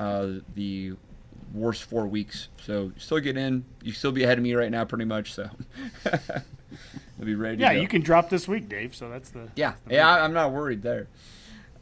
uh, 0.00 0.40
the 0.54 0.94
worst 1.52 1.84
four 1.84 2.06
weeks. 2.06 2.48
So 2.62 2.92
still 2.96 3.20
get 3.20 3.36
in. 3.36 3.64
You 3.82 3.92
still 3.92 4.12
be 4.12 4.24
ahead 4.24 4.38
of 4.38 4.44
me 4.44 4.54
right 4.54 4.70
now, 4.70 4.84
pretty 4.84 5.04
much. 5.04 5.34
So 5.34 5.48
you'll 7.18 7.26
be 7.26 7.34
ready. 7.34 7.56
To 7.58 7.62
Yeah, 7.62 7.72
you 7.72 7.88
can 7.88 8.00
drop 8.02 8.30
this 8.30 8.48
week, 8.48 8.68
Dave. 8.68 8.94
So 8.94 9.08
that's 9.10 9.30
the 9.30 9.48
Yeah, 9.56 9.70
that's 9.72 9.84
the 9.88 9.94
yeah. 9.94 10.08
I- 10.08 10.24
I'm 10.24 10.32
not 10.32 10.52
worried 10.52 10.82
there. 10.82 11.08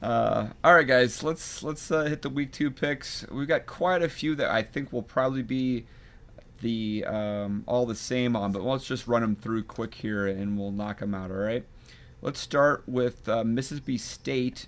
Uh, 0.01 0.49
all 0.63 0.75
right, 0.75 0.87
guys. 0.87 1.23
Let's 1.23 1.63
let's 1.63 1.91
uh, 1.91 2.05
hit 2.05 2.23
the 2.23 2.29
week 2.29 2.53
two 2.53 2.71
picks. 2.71 3.27
We've 3.31 3.49
got 3.49 3.67
quite 3.67 4.03
a 4.03 4.09
few 4.09 4.35
that 4.37 4.51
I 4.51 4.63
think 4.63 4.93
will 4.93 5.03
probably 5.03 5.43
be 5.43 5.87
the 6.61 7.05
um, 7.05 7.65
all 7.67 7.85
the 7.87 7.95
same 7.97 8.37
on, 8.37 8.53
but 8.53 8.63
let's 8.63 8.85
just 8.85 9.07
run 9.09 9.23
them 9.23 9.35
through 9.37 9.65
quick 9.65 9.95
here 9.95 10.27
and 10.27 10.59
we'll 10.59 10.73
knock 10.73 11.01
them 11.01 11.15
out. 11.15 11.31
All 11.31 11.37
right. 11.37 11.65
Let's 12.21 12.41
start 12.41 12.83
with 12.87 13.29
uh, 13.29 13.45
Mississippi 13.45 13.97
State 13.99 14.67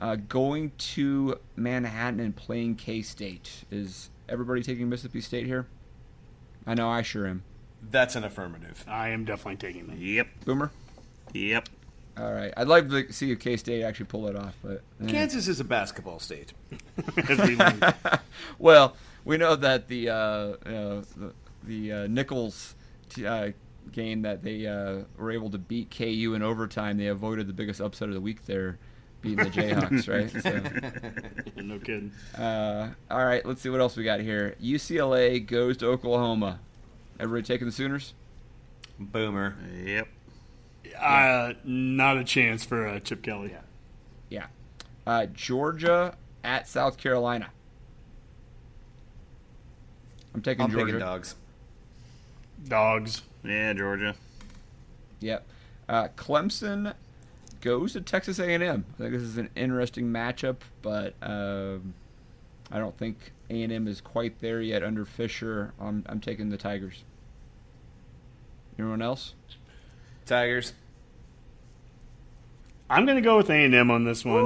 uh, 0.00 0.16
going 0.16 0.72
to 0.76 1.38
Manhattan 1.56 2.20
and 2.20 2.34
playing 2.34 2.76
K 2.76 3.02
State. 3.02 3.64
Is 3.70 4.10
everybody 4.28 4.62
taking 4.62 4.88
Mississippi 4.88 5.20
State 5.20 5.46
here? 5.46 5.66
I 6.66 6.74
know 6.74 6.88
I 6.88 7.02
sure 7.02 7.26
am. 7.26 7.42
That's 7.90 8.16
an 8.16 8.24
affirmative. 8.24 8.84
I 8.88 9.10
am 9.10 9.24
definitely 9.24 9.56
taking 9.56 9.86
them. 9.86 9.98
Yep. 10.00 10.28
Boomer. 10.44 10.70
Yep. 11.32 11.68
All 12.16 12.32
right. 12.32 12.52
I'd 12.56 12.68
like 12.68 12.88
to 12.88 13.12
see 13.12 13.32
if 13.32 13.40
K 13.40 13.56
State 13.56 13.82
actually 13.82 14.06
pull 14.06 14.28
it 14.28 14.36
off, 14.36 14.56
but 14.62 14.82
eh. 15.02 15.06
Kansas 15.08 15.48
is 15.48 15.60
a 15.60 15.64
basketball 15.64 16.18
state. 16.18 16.52
We 17.46 17.58
well, 18.58 18.96
we 19.24 19.36
know 19.36 19.56
that 19.56 19.88
the 19.88 20.10
uh, 20.10 20.14
uh, 20.14 20.56
the, 21.16 21.32
the 21.64 21.92
uh, 21.92 22.06
Nicholls 22.06 22.74
t- 23.08 23.26
uh, 23.26 23.52
game 23.92 24.22
that 24.22 24.42
they 24.42 24.66
uh, 24.66 25.00
were 25.16 25.30
able 25.30 25.50
to 25.50 25.58
beat 25.58 25.94
KU 25.96 26.34
in 26.34 26.42
overtime, 26.42 26.98
they 26.98 27.06
avoided 27.06 27.46
the 27.46 27.52
biggest 27.52 27.80
upset 27.80 28.08
of 28.08 28.14
the 28.14 28.20
week 28.20 28.46
there, 28.46 28.78
beating 29.24 29.44
the 29.44 29.50
Jayhawks, 29.50 30.08
right? 30.08 30.30
So, 31.56 31.62
no 31.62 31.78
kidding. 31.78 32.12
uh, 32.38 32.90
all 33.10 33.24
right, 33.24 33.44
let's 33.44 33.62
see 33.62 33.70
what 33.70 33.80
else 33.80 33.96
we 33.96 34.04
got 34.04 34.20
here. 34.20 34.54
UCLA 34.62 35.44
goes 35.44 35.76
to 35.78 35.86
Oklahoma. 35.88 36.60
Everybody 37.18 37.46
taking 37.46 37.66
the 37.66 37.72
Sooners? 37.72 38.12
Boomer. 38.98 39.56
Yep. 39.84 40.08
Uh, 41.00 41.54
not 41.64 42.18
a 42.18 42.24
chance 42.24 42.64
for 42.64 42.86
uh, 42.86 43.00
Chip 43.00 43.22
Kelly. 43.22 43.54
Yeah. 44.28 44.46
Uh, 45.06 45.26
Georgia 45.26 46.16
at 46.44 46.68
South 46.68 46.98
Carolina. 46.98 47.50
I'm 50.34 50.42
taking 50.42 50.64
I'm 50.64 50.70
Georgia. 50.70 50.86
picking 50.86 51.00
dogs. 51.00 51.34
Dogs. 52.66 53.22
Yeah, 53.44 53.72
Georgia. 53.72 54.14
Yep. 55.20 55.46
Uh, 55.88 56.08
Clemson 56.16 56.94
goes 57.64 57.94
to 57.94 58.00
Texas 58.02 58.38
A&M. 58.38 58.60
I 58.62 58.96
think 58.98 59.12
this 59.12 59.22
is 59.22 59.38
an 59.38 59.48
interesting 59.56 60.06
matchup, 60.12 60.56
but 60.82 61.14
um, 61.22 61.94
I 62.70 62.78
don't 62.78 62.96
think 62.96 63.32
A&M 63.50 63.88
is 63.88 64.00
quite 64.00 64.38
there 64.40 64.60
yet 64.60 64.84
under 64.84 65.04
Fisher. 65.04 65.72
I'm, 65.80 66.04
I'm 66.06 66.20
taking 66.20 66.50
the 66.50 66.58
Tigers. 66.58 67.02
Anyone 68.78 69.00
else? 69.02 69.34
Tigers. 70.26 70.74
I'm 72.90 73.06
gonna 73.06 73.20
go 73.22 73.36
with 73.38 73.48
A 73.50 73.64
and 73.64 73.74
M 73.74 73.90
on 73.90 74.04
this 74.04 74.24
one. 74.24 74.44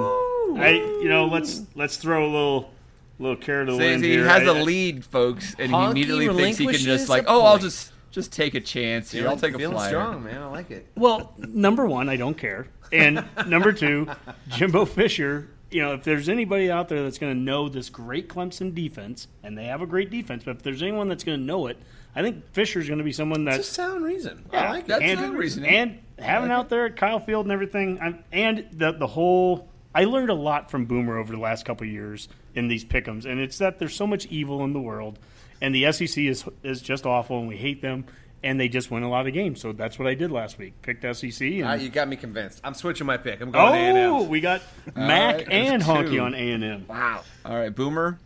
I, 0.60 0.70
you 1.02 1.08
know, 1.08 1.26
let's 1.26 1.62
let's 1.74 1.96
throw 1.96 2.24
a 2.24 2.30
little 2.30 2.70
little 3.18 3.36
carrot 3.36 3.66
to 3.66 3.72
the 3.72 3.78
See, 3.78 3.84
wind 3.84 4.04
he 4.04 4.10
here. 4.12 4.28
has 4.28 4.46
I- 4.48 4.58
a 4.58 4.62
lead, 4.62 5.04
folks, 5.04 5.54
and 5.58 5.74
he 5.74 5.84
immediately 5.84 6.28
thinks 6.28 6.58
he 6.58 6.66
can 6.66 6.74
just 6.76 7.08
like, 7.08 7.24
oh, 7.26 7.44
I'll 7.44 7.58
just 7.58 7.92
just 8.10 8.32
take 8.32 8.54
a 8.54 8.60
chance 8.60 9.10
here. 9.10 9.28
I'll 9.28 9.36
take 9.36 9.54
a 9.54 9.58
Feeling 9.58 9.76
flyer. 9.76 9.88
strong, 9.90 10.24
man. 10.24 10.40
I 10.42 10.46
like 10.46 10.70
it. 10.70 10.86
Well, 10.94 11.34
number 11.38 11.86
one, 11.86 12.08
I 12.08 12.16
don't 12.16 12.36
care, 12.38 12.68
and 12.92 13.24
number 13.46 13.72
two, 13.72 14.08
Jimbo 14.48 14.84
Fisher. 14.84 15.48
You 15.70 15.82
know, 15.82 15.92
if 15.94 16.02
there's 16.02 16.30
anybody 16.30 16.70
out 16.70 16.88
there 16.88 17.02
that's 17.02 17.18
going 17.18 17.34
to 17.34 17.38
know 17.38 17.68
this 17.68 17.90
great 17.90 18.28
Clemson 18.28 18.74
defense, 18.74 19.28
and 19.42 19.56
they 19.56 19.64
have 19.64 19.82
a 19.82 19.86
great 19.86 20.10
defense, 20.10 20.42
but 20.44 20.56
if 20.56 20.62
there's 20.62 20.82
anyone 20.82 21.08
that's 21.08 21.24
going 21.24 21.38
to 21.38 21.44
know 21.44 21.66
it, 21.66 21.76
I 22.16 22.22
think 22.22 22.50
Fisher's 22.52 22.88
going 22.88 22.98
to 22.98 23.04
be 23.04 23.12
someone 23.12 23.46
It's 23.46 23.54
a 23.54 23.58
that's 23.58 23.68
sound 23.68 24.04
reason. 24.04 24.46
Yeah, 24.52 24.62
I 24.62 24.70
like 24.70 24.86
that's 24.86 25.02
a 25.02 25.04
and, 25.04 25.20
sound 25.20 25.38
reason. 25.38 25.64
and 25.66 25.98
having 26.18 26.50
out 26.50 26.68
there 26.68 26.86
at 26.86 26.96
Kyle 26.96 27.20
Field 27.20 27.44
and 27.44 27.52
everything, 27.52 27.98
I'm, 28.00 28.24
and 28.32 28.66
the 28.72 28.92
the 28.92 29.06
whole. 29.06 29.68
I 29.94 30.04
learned 30.04 30.30
a 30.30 30.34
lot 30.34 30.70
from 30.70 30.86
Boomer 30.86 31.18
over 31.18 31.32
the 31.32 31.40
last 31.40 31.64
couple 31.64 31.86
of 31.86 31.92
years 31.92 32.28
in 32.54 32.68
these 32.68 32.84
pickums, 32.84 33.24
and 33.24 33.40
it's 33.40 33.58
that 33.58 33.78
there's 33.78 33.94
so 33.94 34.06
much 34.06 34.26
evil 34.26 34.64
in 34.64 34.72
the 34.72 34.80
world, 34.80 35.18
and 35.60 35.74
the 35.74 35.90
SEC 35.92 36.18
is 36.24 36.44
is 36.62 36.80
just 36.80 37.04
awful, 37.06 37.38
and 37.38 37.48
we 37.48 37.56
hate 37.56 37.82
them, 37.82 38.04
and 38.42 38.58
they 38.60 38.68
just 38.68 38.90
win 38.90 39.02
a 39.02 39.08
lot 39.10 39.26
of 39.26 39.32
games. 39.34 39.60
So 39.60 39.72
that's 39.72 39.98
what 39.98 40.06
I 40.08 40.14
did 40.14 40.30
last 40.30 40.58
week. 40.58 40.80
Picked 40.82 41.02
SEC, 41.16 41.40
and 41.42 41.64
Ah, 41.64 41.74
you 41.74 41.88
got 41.88 42.08
me 42.08 42.16
convinced. 42.16 42.60
I'm 42.64 42.74
switching 42.74 43.06
my 43.06 43.16
pick. 43.16 43.40
I'm 43.40 43.50
going 43.50 43.74
A&M. 43.96 43.96
oh, 44.12 44.22
we 44.22 44.40
got 44.40 44.62
Mac 44.94 45.36
right, 45.36 45.48
and 45.50 45.82
Honky 45.82 46.10
two. 46.12 46.20
on 46.20 46.34
A 46.34 46.52
and 46.52 46.64
M. 46.64 46.86
Wow. 46.88 47.22
All 47.44 47.56
right, 47.56 47.74
Boomer. 47.74 48.18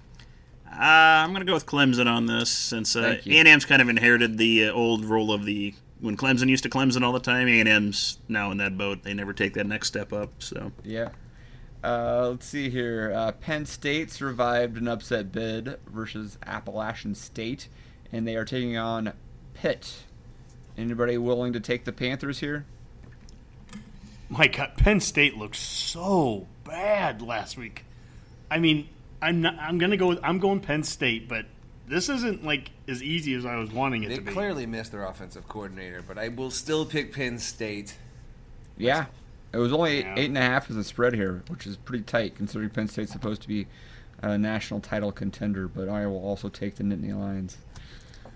Uh, 0.71 0.75
I'm 0.81 1.31
going 1.31 1.41
to 1.41 1.47
go 1.47 1.55
with 1.55 1.67
Clemson 1.67 2.07
on 2.07 2.27
this 2.27 2.49
since 2.51 2.97
uh, 2.97 3.19
A&M's 3.27 3.67
kind 3.67 3.83
of 3.83 3.89
inherited 3.91 4.39
the 4.39 4.69
uh, 4.69 4.73
old 4.73 5.05
role 5.05 5.31
of 5.33 5.45
the 5.45 5.75
when 6.01 6.17
Clemson 6.17 6.49
used 6.49 6.63
to 6.65 6.71
Clemson 6.71 7.03
all 7.03 7.13
the 7.13 7.21
time. 7.21 7.47
A&M's 7.47 8.19
now 8.27 8.51
in 8.51 8.57
that 8.59 8.79
boat. 8.79 9.03
They 9.03 9.13
never 9.15 9.33
take 9.35 9.53
that 9.55 9.67
next 9.67 9.89
step 9.89 10.13
up. 10.13 10.31
So 10.39 10.73
Yeah. 10.83 11.11
Uh, 11.85 12.29
let's 12.31 12.47
see 12.47 12.71
here. 12.71 13.13
Uh, 13.15 13.33
Penn 13.33 13.67
State 13.67 14.11
survived 14.11 14.77
an 14.79 14.87
upset 14.89 15.31
bid 15.33 15.79
versus 15.87 16.39
Appalachian 16.47 17.15
State, 17.17 17.69
and 18.13 18.27
they 18.27 18.37
are 18.37 18.45
taking 18.45 18.77
on 18.77 19.13
Pitt. 19.55 20.05
Anybody 20.77 21.19
willing 21.19 21.53
to 21.53 21.61
take 21.61 21.85
the 21.85 21.93
Panthers 21.93 22.41
here? 22.41 22.65
My 24.29 24.49
God, 24.49 24.71
uh, 24.71 24.83
Penn 24.83 25.01
State 25.01 25.37
looked 25.37 25.57
so 25.57 26.47
bad 26.65 27.21
last 27.21 27.59
week. 27.59 27.85
I 28.51 28.59
mean, 28.59 28.89
I'm 29.21 29.43
not. 29.43 29.57
I'm 29.59 29.79
gonna 29.79 29.99
go. 29.99 30.09
With, 30.09 30.21
I'm 30.23 30.39
going 30.39 30.61
Penn 30.61 30.83
State, 30.83 31.29
but 31.29 31.45
this 31.87 32.09
isn't 32.09 32.43
like 32.45 32.71
as 32.89 33.03
easy 33.03 33.35
as 33.35 33.45
I 33.45 33.57
was 33.57 33.71
wanting 33.71 34.05
it 34.05 34.09
They 34.09 34.15
to 34.17 34.21
be. 34.23 34.27
They 34.27 34.33
clearly 34.33 34.67
missed 34.67 34.93
their 34.93 35.05
offensive 35.05 35.49
coordinator, 35.49 36.03
but 36.07 36.17
I 36.17 36.29
will 36.29 36.51
still 36.51 36.87
pick 36.87 37.13
Penn 37.13 37.39
State. 37.39 37.97
Yeah. 38.79 39.07
It 39.53 39.59
was 39.59 39.73
only 39.73 40.01
Yeah. 40.01 40.15
eight 40.17 40.27
and 40.29 40.39
a 40.39 40.41
half 40.41 40.71
as 40.71 40.77
a 40.77 40.85
spread 40.85 41.13
here, 41.15 41.43
which 41.49 41.67
is 41.67 41.77
pretty 41.77 42.05
tight 42.05 42.35
considering 42.35 42.71
Penn 42.71 42.89
State's 42.89 43.13
supposed 43.13 43.43
to 43.43 43.49
be 43.49 43.67
a 44.23 44.39
national 44.39 44.81
title 44.81 45.13
contender, 45.13 45.69
but 45.69 45.91
I 45.91 46.07
will 46.07 46.23
also 46.25 46.49
take 46.49 46.77
the 46.77 46.85
Nittany 46.85 47.15
Lions. 47.15 47.59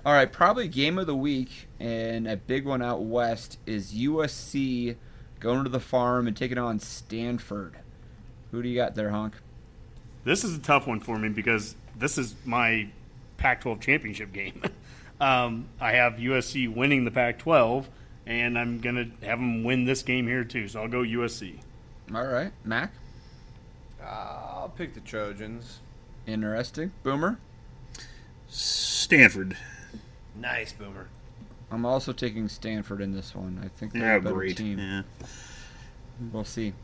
All 0.07 0.13
right, 0.13 0.31
probably 0.31 0.69
game 0.69 1.01
of 1.01 1.09
the 1.09 1.17
week, 1.17 1.67
and 1.81 2.29
a 2.29 2.37
big 2.37 2.65
one 2.65 2.81
out 2.81 3.03
west 3.03 3.59
is 3.67 3.93
USC 3.93 4.95
going 5.41 5.65
to 5.65 5.69
the 5.69 5.81
farm 5.81 6.29
and 6.29 6.37
taking 6.37 6.59
on 6.59 6.79
Stanford. 6.79 7.75
Who 8.53 8.63
do 8.63 8.69
you 8.69 8.77
got 8.77 8.95
there, 8.95 9.11
Honk? 9.11 9.35
This 10.23 10.45
is 10.45 10.57
a 10.57 10.61
tough 10.61 10.87
one 10.87 11.01
for 11.01 11.19
me 11.19 11.31
because 11.31 11.75
this 11.99 12.19
is 12.19 12.37
my 12.45 12.89
Pac-12 13.39 13.81
championship 13.81 14.33
game. 14.33 14.63
um, 15.21 15.67
I 15.81 15.95
have 15.95 16.19
USC 16.19 16.73
winning 16.73 17.05
the 17.05 17.11
Pac-12, 17.11 17.87
and 18.27 18.57
I'm 18.57 18.79
gonna 18.79 19.09
have 19.23 19.41
them 19.41 19.65
win 19.65 19.87
this 19.87 20.05
game 20.05 20.29
here 20.29 20.45
too. 20.45 20.69
So 20.69 20.83
I'll 20.83 20.89
go 20.89 21.01
USC. 21.01 21.59
All 22.15 22.25
right, 22.25 22.53
Mac. 22.65 22.93
I'll 24.01 24.73
pick 24.77 24.95
the 24.95 25.01
Trojans. 25.01 25.81
Interesting. 26.29 26.93
Boomer. 27.03 27.41
Stanford. 28.47 29.57
Nice, 30.39 30.73
Boomer. 30.73 31.09
I'm 31.71 31.85
also 31.85 32.13
taking 32.13 32.49
Stanford 32.49 33.01
in 33.01 33.13
this 33.13 33.35
one. 33.35 33.61
I 33.65 33.69
think 33.69 33.93
they're 33.93 34.03
Yeah, 34.03 34.17
a 34.17 34.21
better 34.21 34.35
great. 34.37 34.57
team. 34.57 34.79
Yeah. 34.79 35.03
We'll 36.33 36.45
see. 36.45 36.75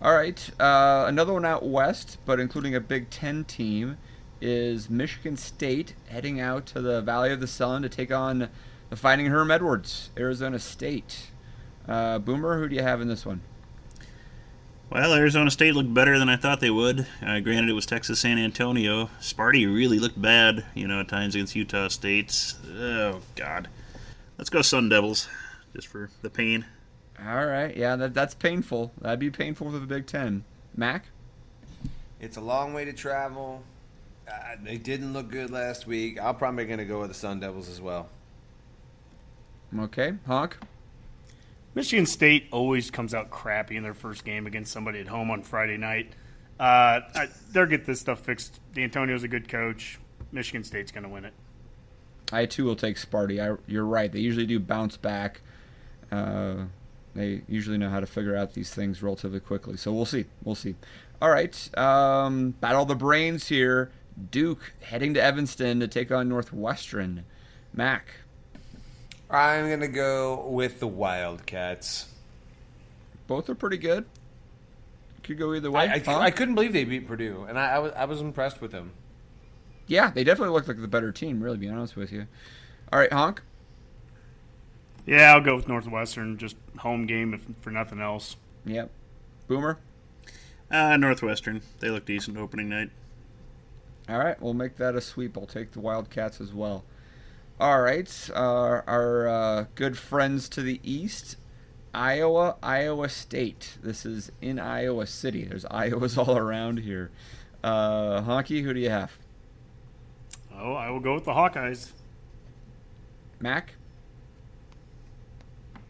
All 0.00 0.14
right, 0.14 0.50
uh, 0.60 1.04
another 1.06 1.32
one 1.32 1.44
out 1.44 1.64
west, 1.64 2.18
but 2.24 2.40
including 2.40 2.74
a 2.74 2.80
Big 2.80 3.08
Ten 3.10 3.44
team, 3.44 3.98
is 4.40 4.90
Michigan 4.90 5.36
State 5.36 5.94
heading 6.08 6.40
out 6.40 6.66
to 6.66 6.80
the 6.80 7.00
Valley 7.00 7.30
of 7.30 7.38
the 7.40 7.46
Sun 7.46 7.82
to 7.82 7.88
take 7.88 8.10
on 8.10 8.48
the 8.90 8.96
Fighting 8.96 9.26
Herm 9.26 9.52
Edwards, 9.52 10.10
Arizona 10.18 10.58
State. 10.58 11.28
Uh, 11.86 12.18
Boomer, 12.18 12.58
who 12.58 12.68
do 12.68 12.74
you 12.74 12.82
have 12.82 13.00
in 13.00 13.06
this 13.06 13.24
one? 13.24 13.42
Well, 14.92 15.14
Arizona 15.14 15.50
State 15.50 15.74
looked 15.74 15.94
better 15.94 16.18
than 16.18 16.28
I 16.28 16.36
thought 16.36 16.60
they 16.60 16.68
would. 16.68 17.06
Uh, 17.24 17.40
granted, 17.40 17.70
it 17.70 17.72
was 17.72 17.86
Texas 17.86 18.20
San 18.20 18.36
Antonio. 18.36 19.08
Sparty 19.22 19.64
really 19.64 19.98
looked 19.98 20.20
bad, 20.20 20.66
you 20.74 20.86
know, 20.86 21.00
at 21.00 21.08
times 21.08 21.34
against 21.34 21.56
Utah 21.56 21.88
States. 21.88 22.56
Oh, 22.76 23.22
God. 23.34 23.68
Let's 24.36 24.50
go 24.50 24.60
Sun 24.60 24.90
Devils, 24.90 25.30
just 25.74 25.88
for 25.88 26.10
the 26.20 26.28
pain. 26.28 26.66
All 27.18 27.46
right, 27.46 27.74
yeah, 27.74 27.96
that, 27.96 28.12
that's 28.12 28.34
painful. 28.34 28.92
That'd 29.00 29.18
be 29.18 29.30
painful 29.30 29.70
for 29.70 29.78
the 29.78 29.86
Big 29.86 30.06
Ten. 30.06 30.44
Mac? 30.76 31.06
It's 32.20 32.36
a 32.36 32.42
long 32.42 32.74
way 32.74 32.84
to 32.84 32.92
travel. 32.92 33.62
Uh, 34.30 34.56
they 34.62 34.76
didn't 34.76 35.14
look 35.14 35.30
good 35.30 35.50
last 35.50 35.86
week. 35.86 36.20
I'm 36.22 36.36
probably 36.36 36.66
going 36.66 36.80
to 36.80 36.84
go 36.84 37.00
with 37.00 37.08
the 37.08 37.14
Sun 37.14 37.40
Devils 37.40 37.70
as 37.70 37.80
well. 37.80 38.10
Okay, 39.74 40.12
Honk. 40.26 40.58
Michigan 41.74 42.06
State 42.06 42.48
always 42.50 42.90
comes 42.90 43.14
out 43.14 43.30
crappy 43.30 43.76
in 43.76 43.82
their 43.82 43.94
first 43.94 44.24
game 44.24 44.46
against 44.46 44.72
somebody 44.72 45.00
at 45.00 45.08
home 45.08 45.30
on 45.30 45.42
Friday 45.42 45.76
night. 45.76 46.12
Uh, 46.60 47.00
I, 47.14 47.28
they'll 47.52 47.66
get 47.66 47.86
this 47.86 48.00
stuff 48.00 48.20
fixed. 48.20 48.60
Dantonio's 48.74 49.22
a 49.22 49.28
good 49.28 49.48
coach. 49.48 49.98
Michigan 50.32 50.64
State's 50.64 50.92
going 50.92 51.04
to 51.04 51.08
win 51.08 51.24
it. 51.24 51.32
I 52.32 52.46
too 52.46 52.64
will 52.64 52.76
take 52.76 52.96
Sparty. 52.96 53.40
I, 53.40 53.58
you're 53.66 53.84
right. 53.84 54.10
They 54.10 54.20
usually 54.20 54.46
do 54.46 54.58
bounce 54.58 54.96
back. 54.96 55.42
Uh, 56.10 56.64
they 57.14 57.42
usually 57.48 57.78
know 57.78 57.90
how 57.90 58.00
to 58.00 58.06
figure 58.06 58.36
out 58.36 58.54
these 58.54 58.72
things 58.72 59.02
relatively 59.02 59.40
quickly. 59.40 59.76
So 59.76 59.92
we'll 59.92 60.06
see. 60.06 60.26
We'll 60.44 60.54
see. 60.54 60.74
All 61.20 61.30
right. 61.30 61.78
Um, 61.78 62.50
battle 62.60 62.84
the 62.84 62.94
brains 62.94 63.48
here. 63.48 63.90
Duke 64.30 64.72
heading 64.80 65.14
to 65.14 65.22
Evanston 65.22 65.80
to 65.80 65.88
take 65.88 66.10
on 66.10 66.28
Northwestern. 66.28 67.24
Mac. 67.74 68.08
I'm 69.32 69.66
going 69.68 69.80
to 69.80 69.88
go 69.88 70.46
with 70.48 70.78
the 70.78 70.86
Wildcats. 70.86 72.08
Both 73.26 73.48
are 73.48 73.54
pretty 73.54 73.78
good. 73.78 74.04
Could 75.22 75.38
go 75.38 75.54
either 75.54 75.70
way. 75.70 75.88
I, 75.88 75.94
I, 75.94 75.98
huh? 76.00 76.18
I 76.18 76.30
couldn't 76.30 76.54
believe 76.54 76.72
they 76.72 76.84
beat 76.84 77.06
Purdue, 77.06 77.46
and 77.48 77.58
I, 77.58 77.76
I, 77.76 77.78
was, 77.78 77.92
I 77.96 78.04
was 78.04 78.20
impressed 78.20 78.60
with 78.60 78.72
them. 78.72 78.92
Yeah, 79.86 80.10
they 80.10 80.24
definitely 80.24 80.52
looked 80.52 80.68
like 80.68 80.80
the 80.80 80.88
better 80.88 81.12
team, 81.12 81.42
really, 81.42 81.56
to 81.56 81.60
be 81.60 81.68
honest 81.68 81.96
with 81.96 82.12
you. 82.12 82.26
All 82.92 82.98
right, 82.98 83.12
Honk. 83.12 83.42
Yeah, 85.06 85.32
I'll 85.32 85.40
go 85.40 85.56
with 85.56 85.68
Northwestern. 85.68 86.38
Just 86.38 86.56
home 86.78 87.06
game 87.06 87.34
if, 87.34 87.46
for 87.60 87.70
nothing 87.70 88.00
else. 88.00 88.36
Yep. 88.64 88.90
Boomer. 89.48 89.78
Uh, 90.70 90.96
Northwestern. 90.96 91.62
They 91.80 91.90
look 91.90 92.04
decent 92.04 92.36
opening 92.36 92.68
night. 92.68 92.90
All 94.08 94.18
right, 94.18 94.40
we'll 94.42 94.54
make 94.54 94.76
that 94.76 94.94
a 94.94 95.00
sweep. 95.00 95.38
I'll 95.38 95.46
take 95.46 95.72
the 95.72 95.80
Wildcats 95.80 96.40
as 96.40 96.52
well. 96.52 96.84
All 97.62 97.80
right, 97.80 98.30
uh, 98.34 98.82
our 98.88 99.28
uh, 99.28 99.64
good 99.76 99.96
friends 99.96 100.48
to 100.48 100.62
the 100.62 100.80
east, 100.82 101.36
Iowa, 101.94 102.56
Iowa 102.60 103.08
State. 103.08 103.78
This 103.80 104.04
is 104.04 104.32
in 104.40 104.58
Iowa 104.58 105.06
City. 105.06 105.44
There's 105.44 105.64
Iowas 105.66 106.18
all 106.26 106.36
around 106.36 106.80
here. 106.80 107.12
Uh, 107.62 108.20
Honky, 108.22 108.64
who 108.64 108.74
do 108.74 108.80
you 108.80 108.90
have? 108.90 109.16
Oh, 110.58 110.72
I 110.72 110.90
will 110.90 110.98
go 110.98 111.14
with 111.14 111.24
the 111.24 111.30
Hawkeyes. 111.30 111.92
Mac. 113.38 113.74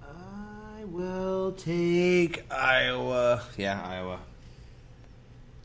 I 0.03 0.85
will 0.85 1.53
take 1.53 2.45
Iowa. 2.53 3.45
Yeah, 3.57 3.83
Iowa. 3.83 4.19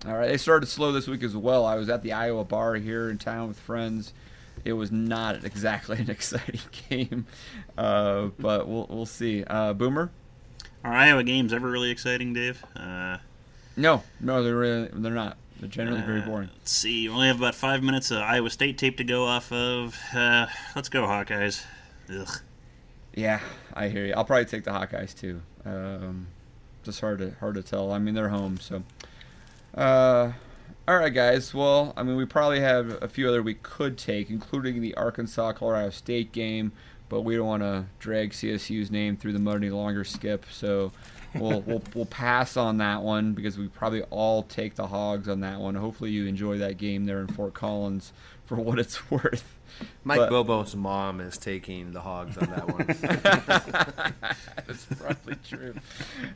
All 0.06 0.18
right, 0.18 0.30
they 0.30 0.38
started 0.38 0.68
slow 0.68 0.94
this 0.94 1.10
week 1.10 1.24
as 1.24 1.36
well. 1.36 1.66
I 1.66 1.76
was 1.76 1.90
at 1.90 2.02
the 2.02 2.14
Iowa 2.14 2.46
bar 2.46 2.76
here 2.76 3.10
in 3.10 3.18
town 3.18 3.50
with 3.50 3.60
friends. 3.60 4.14
It 4.68 4.74
was 4.74 4.92
not 4.92 5.46
exactly 5.46 5.98
an 5.98 6.10
exciting 6.10 6.60
game, 6.90 7.26
uh, 7.78 8.28
but 8.38 8.68
we'll 8.68 8.86
we'll 8.90 9.06
see. 9.06 9.46
Uh, 9.46 9.72
Boomer. 9.72 10.12
Are 10.84 10.92
Iowa 10.92 11.24
games 11.24 11.54
ever 11.54 11.72
really 11.72 11.90
exciting, 11.90 12.34
Dave? 12.34 12.66
Uh, 12.76 13.20
no, 13.78 14.04
no, 14.20 14.44
they're 14.44 14.58
really, 14.58 14.90
they're 14.92 15.14
not. 15.14 15.38
They're 15.62 15.70
generally 15.70 16.02
very 16.02 16.22
uh, 16.22 16.26
boring. 16.26 16.50
let's 16.58 16.72
see. 16.72 17.08
We 17.08 17.16
only 17.16 17.28
have 17.28 17.38
about 17.38 17.56
five 17.56 17.82
minutes 17.82 18.12
of 18.12 18.18
Iowa 18.18 18.50
State 18.50 18.78
tape 18.78 18.98
to 18.98 19.06
go 19.06 19.24
off 19.24 19.54
of. 19.54 19.98
Uh, 20.14 20.48
let's 20.76 20.90
go, 20.90 21.04
Hawkeyes. 21.04 21.64
Ugh. 22.14 22.42
Yeah, 23.16 23.40
I 23.74 23.88
hear 23.88 24.06
you. 24.06 24.14
I'll 24.16 24.26
probably 24.26 24.46
take 24.46 24.66
the 24.66 24.72
Hawkeyes 24.72 25.18
too. 25.18 25.42
Um, 25.64 26.28
just 26.84 27.00
hard 27.00 27.20
to 27.20 27.36
hard 27.40 27.56
to 27.56 27.64
tell. 27.64 27.94
I 27.94 28.00
mean, 28.00 28.16
they're 28.16 28.30
home, 28.30 28.60
so. 28.60 28.84
All 30.88 30.98
right, 30.98 31.14
guys. 31.14 31.54
Well, 31.54 31.94
I 31.98 32.04
mean, 32.04 32.16
we 32.16 32.26
probably 32.26 32.62
have 32.62 33.02
a 33.04 33.10
few 33.10 33.28
other 33.28 33.44
we 33.44 33.56
could 33.56 33.98
take, 33.98 34.30
including 34.30 34.80
the 34.82 34.96
Arkansas 34.96 35.54
Colorado 35.54 35.90
State 35.90 36.32
game, 36.32 36.72
but 37.10 37.22
we 37.22 37.36
don't 37.36 37.46
want 37.48 37.64
to 37.64 37.86
drag 38.00 38.32
CSU's 38.32 38.90
name 38.90 39.18
through 39.18 39.34
the 39.34 39.40
mud 39.40 39.58
any 39.58 39.70
longer. 39.70 40.06
Skip, 40.06 40.46
so 40.50 40.94
we'll 41.36 41.60
we'll 41.68 41.84
we'll 41.94 42.06
pass 42.06 42.56
on 42.56 42.78
that 42.78 43.02
one 43.02 43.34
because 43.34 43.58
we 43.58 43.68
probably 43.68 44.04
all 44.04 44.44
take 44.44 44.76
the 44.76 44.88
Hogs 44.88 45.28
on 45.28 45.42
that 45.42 45.60
one. 45.60 45.76
Hopefully, 45.76 46.12
you 46.12 46.26
enjoy 46.26 46.58
that 46.60 46.78
game 46.78 47.06
there 47.06 47.20
in 47.20 47.28
Fort 47.28 47.54
Collins 47.54 48.14
for 48.46 48.56
what 48.56 48.80
it's 48.80 49.12
worth. 49.12 49.56
Mike 50.06 50.20
But- 50.20 50.30
Bobo's 50.30 50.74
mom 50.74 51.20
is 51.20 51.38
taking 51.38 51.92
the 51.92 52.00
Hogs 52.00 52.38
on 52.38 52.50
that 52.50 52.68
one. 52.70 52.86
That's 54.66 54.86
probably 55.02 55.36
true. 55.48 55.76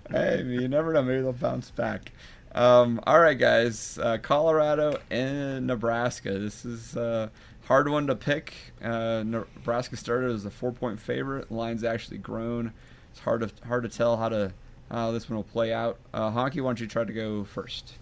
hey, 0.10 0.44
you 0.44 0.68
never 0.68 0.92
know. 0.92 1.02
Maybe 1.04 1.22
they'll 1.22 1.32
bounce 1.32 1.72
back. 1.72 2.12
Um, 2.54 3.00
all 3.08 3.20
right, 3.20 3.38
guys. 3.38 3.98
Uh, 4.02 4.18
Colorado 4.18 5.00
and 5.10 5.68
Nebraska. 5.68 6.38
This 6.38 6.66
is 6.66 6.96
a 6.96 7.32
hard 7.66 7.88
one 7.90 8.08
to 8.08 8.16
pick. 8.16 8.54
Uh, 8.84 9.24
Nebraska 9.26 9.96
started 9.96 10.32
as 10.32 10.46
a 10.46 10.50
four-point 10.52 11.00
favorite. 11.00 11.48
The 11.48 11.54
line's 11.54 11.84
actually 11.84 12.18
grown. 12.18 12.74
It's 13.12 13.20
hard 13.22 13.42
to 13.42 13.68
hard 13.68 13.84
to 13.84 13.90
tell 13.90 14.18
how 14.18 14.30
to 14.30 14.54
how 14.90 15.12
this 15.12 15.30
one 15.30 15.38
will 15.38 15.44
play 15.44 15.74
out. 15.74 15.98
Uh, 16.14 16.32
Honky, 16.32 16.58
why 16.62 16.70
don't 16.70 16.80
you 16.82 16.88
try 16.88 17.04
to 17.06 17.14
go 17.14 17.44
first? 17.46 17.94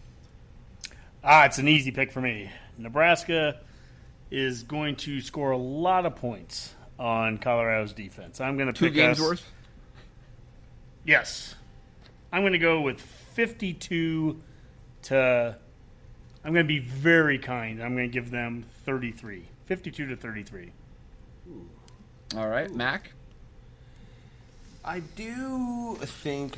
Ah, 1.24 1.46
it's 1.46 1.58
an 1.60 1.68
easy 1.68 1.92
pick 1.92 2.12
for 2.12 2.22
me. 2.22 2.50
Nebraska 2.78 3.60
is 4.32 4.64
going 4.64 4.96
to 4.96 5.22
score 5.22 5.52
a 5.52 5.58
lot 5.58 6.06
of 6.06 6.16
points 6.16 6.74
on 6.98 7.38
Colorado's 7.38 7.94
defense. 7.94 8.40
I'm 8.42 8.56
going 8.58 8.68
to 8.68 8.74
Two 8.74 8.86
pick 8.86 8.94
games 8.96 9.20
us- 9.20 9.26
worth. 9.26 9.52
Yes, 11.06 11.56
I'm 12.32 12.42
going 12.42 12.54
to 12.54 12.60
go 12.60 12.82
with 12.82 13.19
52 13.34 14.40
to. 15.04 15.58
I'm 16.44 16.54
going 16.54 16.66
to 16.66 16.68
be 16.68 16.80
very 16.80 17.38
kind. 17.38 17.84
I'm 17.84 17.96
going 17.96 18.10
to 18.10 18.14
give 18.14 18.32
them 18.32 18.64
33, 18.86 19.44
52 19.66 20.08
to 20.08 20.16
33. 20.16 20.72
All 22.38 22.48
right, 22.48 22.74
Mac. 22.74 23.12
I 24.84 25.02
do 25.02 25.98
think 26.02 26.58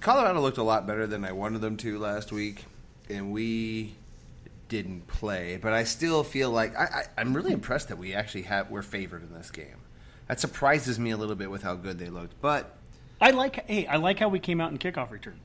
Colorado 0.00 0.40
looked 0.40 0.58
a 0.58 0.62
lot 0.62 0.86
better 0.86 1.06
than 1.06 1.24
I 1.24 1.32
wanted 1.32 1.60
them 1.60 1.76
to 1.78 1.98
last 1.98 2.32
week, 2.32 2.64
and 3.10 3.30
we 3.30 3.94
didn't 4.68 5.06
play. 5.06 5.58
But 5.60 5.72
I 5.74 5.84
still 5.84 6.24
feel 6.24 6.50
like 6.50 6.76
I, 6.76 6.84
I, 6.84 7.02
I'm 7.18 7.34
really 7.34 7.52
impressed 7.52 7.88
that 7.88 7.98
we 7.98 8.14
actually 8.14 8.42
have 8.42 8.70
we're 8.70 8.82
favored 8.82 9.22
in 9.22 9.32
this 9.32 9.50
game. 9.50 9.76
That 10.28 10.40
surprises 10.40 10.98
me 10.98 11.10
a 11.10 11.16
little 11.16 11.34
bit 11.34 11.50
with 11.50 11.62
how 11.62 11.74
good 11.74 11.98
they 11.98 12.08
looked, 12.08 12.40
but 12.40 12.76
I 13.20 13.30
like. 13.30 13.66
Hey, 13.68 13.86
I 13.86 13.96
like 13.96 14.18
how 14.18 14.28
we 14.28 14.38
came 14.38 14.60
out 14.60 14.70
in 14.70 14.78
kickoff 14.78 15.10
return. 15.10 15.40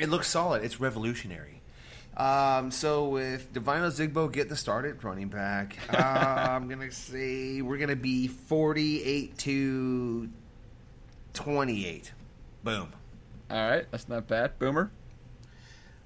It 0.00 0.08
looks 0.08 0.28
solid. 0.28 0.64
It's 0.64 0.80
revolutionary. 0.80 1.60
Um, 2.16 2.70
so 2.70 3.08
with 3.08 3.52
Devine 3.52 3.82
Ozigbo 3.82 4.30
getting 4.32 4.50
the 4.50 4.56
started 4.56 5.02
running 5.04 5.28
back, 5.28 5.78
uh, 5.92 5.96
I'm 6.50 6.68
gonna 6.68 6.90
say 6.90 7.62
we're 7.62 7.78
gonna 7.78 7.96
be 7.96 8.26
48 8.28 9.38
to 9.38 10.28
28. 11.34 12.12
Boom. 12.64 12.92
All 13.50 13.70
right, 13.70 13.86
that's 13.90 14.08
not 14.08 14.26
bad. 14.26 14.58
Boomer. 14.58 14.90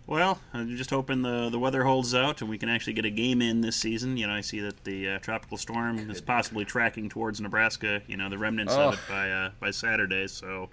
Well, 0.07 0.38
I'm 0.53 0.76
just 0.76 0.90
hoping 0.90 1.22
the 1.22 1.49
the 1.49 1.59
weather 1.59 1.84
holds 1.84 2.14
out 2.14 2.42
and 2.42 2.51
we 2.51 2.59
can 2.59 2.68
actually 2.68 2.92
get 2.92 3.07
a 3.07 3.11
game 3.11 3.40
in 3.40 3.62
this 3.62 3.76
season. 3.76 4.18
You 4.18 4.26
know, 4.26 4.34
I 4.34 4.42
see 4.42 4.61
that 4.61 4.84
the 4.84 5.09
uh, 5.12 5.18
tropical 5.20 5.57
storm 5.57 6.11
is 6.11 6.20
possibly 6.20 6.66
tracking 6.66 7.09
towards 7.09 7.40
Nebraska. 7.40 8.03
You 8.07 8.18
know, 8.18 8.28
the 8.28 8.36
remnants 8.38 8.74
Oh. 8.76 8.88
of 8.88 8.95
it 8.95 9.01
by 9.09 9.30
uh, 9.30 9.51
by 9.61 9.70
Saturday. 9.70 10.26
So 10.26 10.68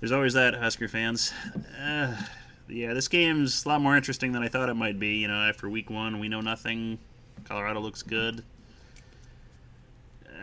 there's 0.00 0.12
always 0.12 0.32
that, 0.32 0.54
Husker 0.54 0.88
fans. 0.88 1.32
Uh, 1.78 2.16
yeah, 2.72 2.94
this 2.94 3.08
game's 3.08 3.64
a 3.64 3.68
lot 3.68 3.80
more 3.80 3.96
interesting 3.96 4.32
than 4.32 4.42
I 4.42 4.48
thought 4.48 4.68
it 4.68 4.74
might 4.74 4.98
be. 4.98 5.16
You 5.16 5.28
know, 5.28 5.48
after 5.48 5.68
week 5.68 5.90
one, 5.90 6.18
we 6.18 6.28
know 6.28 6.40
nothing. 6.40 6.98
Colorado 7.44 7.80
looks 7.80 8.02
good. 8.02 8.44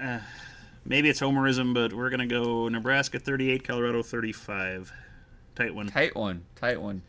Uh, 0.01 0.19
maybe 0.86 1.09
it's 1.09 1.19
homerism, 1.19 1.73
but 1.73 1.93
we're 1.93 2.09
gonna 2.09 2.27
go 2.27 2.69
Nebraska 2.69 3.19
38, 3.19 3.63
Colorado 3.63 4.03
35. 4.03 4.91
Tight 5.55 5.75
one. 5.75 5.88
Tight 5.88 6.15
one. 6.15 6.43
Tight 6.55 6.82
one. 6.82 7.01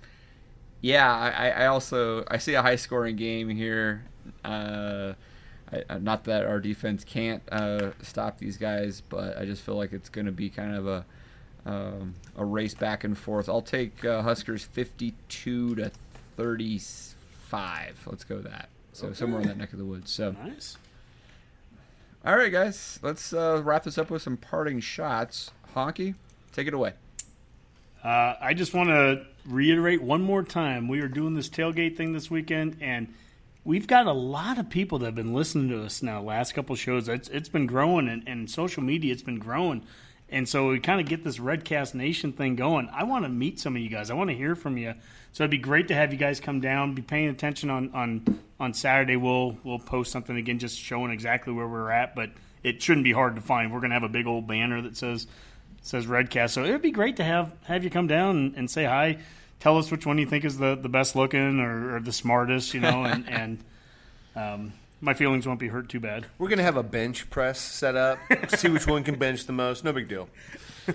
Yeah, 0.80 1.12
I, 1.12 1.50
I 1.50 1.66
also 1.66 2.24
I 2.28 2.38
see 2.38 2.54
a 2.54 2.62
high 2.62 2.76
scoring 2.76 3.16
game 3.16 3.48
here. 3.48 4.04
Uh, 4.44 5.12
I, 5.72 5.84
uh, 5.88 5.98
not 5.98 6.24
that 6.24 6.44
our 6.44 6.58
defense 6.58 7.04
can't 7.04 7.42
uh, 7.52 7.90
stop 8.02 8.38
these 8.38 8.56
guys, 8.56 9.02
but 9.08 9.36
I 9.38 9.44
just 9.44 9.62
feel 9.62 9.76
like 9.76 9.92
it's 9.92 10.08
going 10.08 10.26
to 10.26 10.32
be 10.32 10.50
kind 10.50 10.74
of 10.74 10.86
a 10.86 11.04
um, 11.66 12.14
a 12.36 12.44
race 12.44 12.74
back 12.74 13.04
and 13.04 13.16
forth. 13.16 13.48
I'll 13.48 13.62
take 13.62 14.04
uh, 14.04 14.22
Huskers 14.22 14.64
fifty 14.64 15.14
two 15.28 15.74
to 15.76 15.90
thirty 16.36 16.78
five. 16.78 17.98
Let's 18.06 18.24
go 18.24 18.36
with 18.36 18.44
that. 18.44 18.68
So 18.92 19.12
somewhere 19.12 19.40
in 19.40 19.48
that 19.48 19.56
neck 19.56 19.72
of 19.72 19.78
the 19.78 19.84
woods. 19.84 20.10
So 20.10 20.32
Nice. 20.32 20.76
all 22.24 22.36
right, 22.36 22.52
guys, 22.52 22.98
let's 23.02 23.32
uh, 23.32 23.60
wrap 23.64 23.84
this 23.84 23.98
up 23.98 24.10
with 24.10 24.22
some 24.22 24.36
parting 24.36 24.80
shots. 24.80 25.50
Honky, 25.74 26.14
take 26.52 26.66
it 26.66 26.74
away. 26.74 26.94
Uh, 28.02 28.34
I 28.40 28.54
just 28.54 28.74
want 28.74 28.88
to 28.88 29.26
reiterate 29.46 30.02
one 30.02 30.22
more 30.22 30.42
time. 30.42 30.88
We 30.88 31.00
are 31.00 31.08
doing 31.08 31.34
this 31.34 31.48
tailgate 31.48 31.96
thing 31.96 32.12
this 32.12 32.30
weekend, 32.30 32.76
and 32.80 33.12
we've 33.64 33.86
got 33.86 34.06
a 34.06 34.12
lot 34.12 34.58
of 34.58 34.70
people 34.70 34.98
that 35.00 35.06
have 35.06 35.14
been 35.14 35.34
listening 35.34 35.68
to 35.68 35.82
us 35.84 36.02
now. 36.02 36.22
Last 36.22 36.52
couple 36.54 36.74
shows, 36.76 37.08
it's 37.08 37.28
it's 37.28 37.48
been 37.48 37.66
growing, 37.66 38.08
and, 38.08 38.26
and 38.26 38.50
social 38.50 38.82
media, 38.82 39.12
it's 39.12 39.22
been 39.22 39.38
growing. 39.38 39.84
And 40.30 40.48
so 40.48 40.68
we 40.68 40.78
kind 40.78 41.00
of 41.00 41.08
get 41.08 41.24
this 41.24 41.38
Redcast 41.38 41.94
Nation 41.94 42.32
thing 42.32 42.54
going. 42.54 42.88
I 42.92 43.02
want 43.04 43.24
to 43.24 43.28
meet 43.28 43.58
some 43.58 43.74
of 43.74 43.82
you 43.82 43.88
guys. 43.88 44.10
I 44.10 44.14
want 44.14 44.30
to 44.30 44.36
hear 44.36 44.54
from 44.54 44.78
you. 44.78 44.94
So 45.32 45.42
it'd 45.42 45.50
be 45.50 45.58
great 45.58 45.88
to 45.88 45.94
have 45.94 46.12
you 46.12 46.18
guys 46.18 46.38
come 46.40 46.60
down. 46.60 46.94
Be 46.94 47.02
paying 47.02 47.28
attention 47.28 47.68
on 47.68 47.90
on 47.92 48.40
on 48.58 48.72
Saturday. 48.72 49.16
We'll 49.16 49.58
we'll 49.64 49.78
post 49.80 50.12
something 50.12 50.36
again, 50.36 50.58
just 50.58 50.78
showing 50.78 51.10
exactly 51.10 51.52
where 51.52 51.66
we're 51.66 51.90
at. 51.90 52.14
But 52.14 52.30
it 52.62 52.80
shouldn't 52.82 53.04
be 53.04 53.12
hard 53.12 53.36
to 53.36 53.42
find. 53.42 53.72
We're 53.72 53.80
gonna 53.80 53.94
have 53.94 54.04
a 54.04 54.08
big 54.08 54.26
old 54.26 54.46
banner 54.46 54.80
that 54.82 54.96
says 54.96 55.26
says 55.82 56.06
Redcast. 56.06 56.50
So 56.50 56.64
it'd 56.64 56.82
be 56.82 56.92
great 56.92 57.16
to 57.16 57.24
have 57.24 57.52
have 57.64 57.82
you 57.84 57.90
come 57.90 58.06
down 58.06 58.36
and, 58.36 58.54
and 58.54 58.70
say 58.70 58.84
hi. 58.84 59.18
Tell 59.60 59.76
us 59.76 59.90
which 59.90 60.06
one 60.06 60.16
you 60.16 60.24
think 60.24 60.46
is 60.46 60.56
the, 60.56 60.74
the 60.74 60.88
best 60.88 61.14
looking 61.14 61.60
or, 61.60 61.96
or 61.96 62.00
the 62.00 62.14
smartest, 62.14 62.72
you 62.72 62.80
know, 62.80 63.04
and, 63.04 63.28
and 63.28 63.64
um, 64.34 64.72
my 65.00 65.14
feelings 65.14 65.46
won't 65.46 65.60
be 65.60 65.68
hurt 65.68 65.88
too 65.88 66.00
bad. 66.00 66.26
We're 66.38 66.48
gonna 66.48 66.62
have 66.62 66.76
a 66.76 66.82
bench 66.82 67.30
press 67.30 67.58
set 67.58 67.96
up. 67.96 68.18
see 68.56 68.68
which 68.68 68.86
one 68.86 69.02
can 69.02 69.18
bench 69.18 69.46
the 69.46 69.52
most. 69.52 69.84
No 69.84 69.92
big 69.92 70.08
deal. 70.08 70.28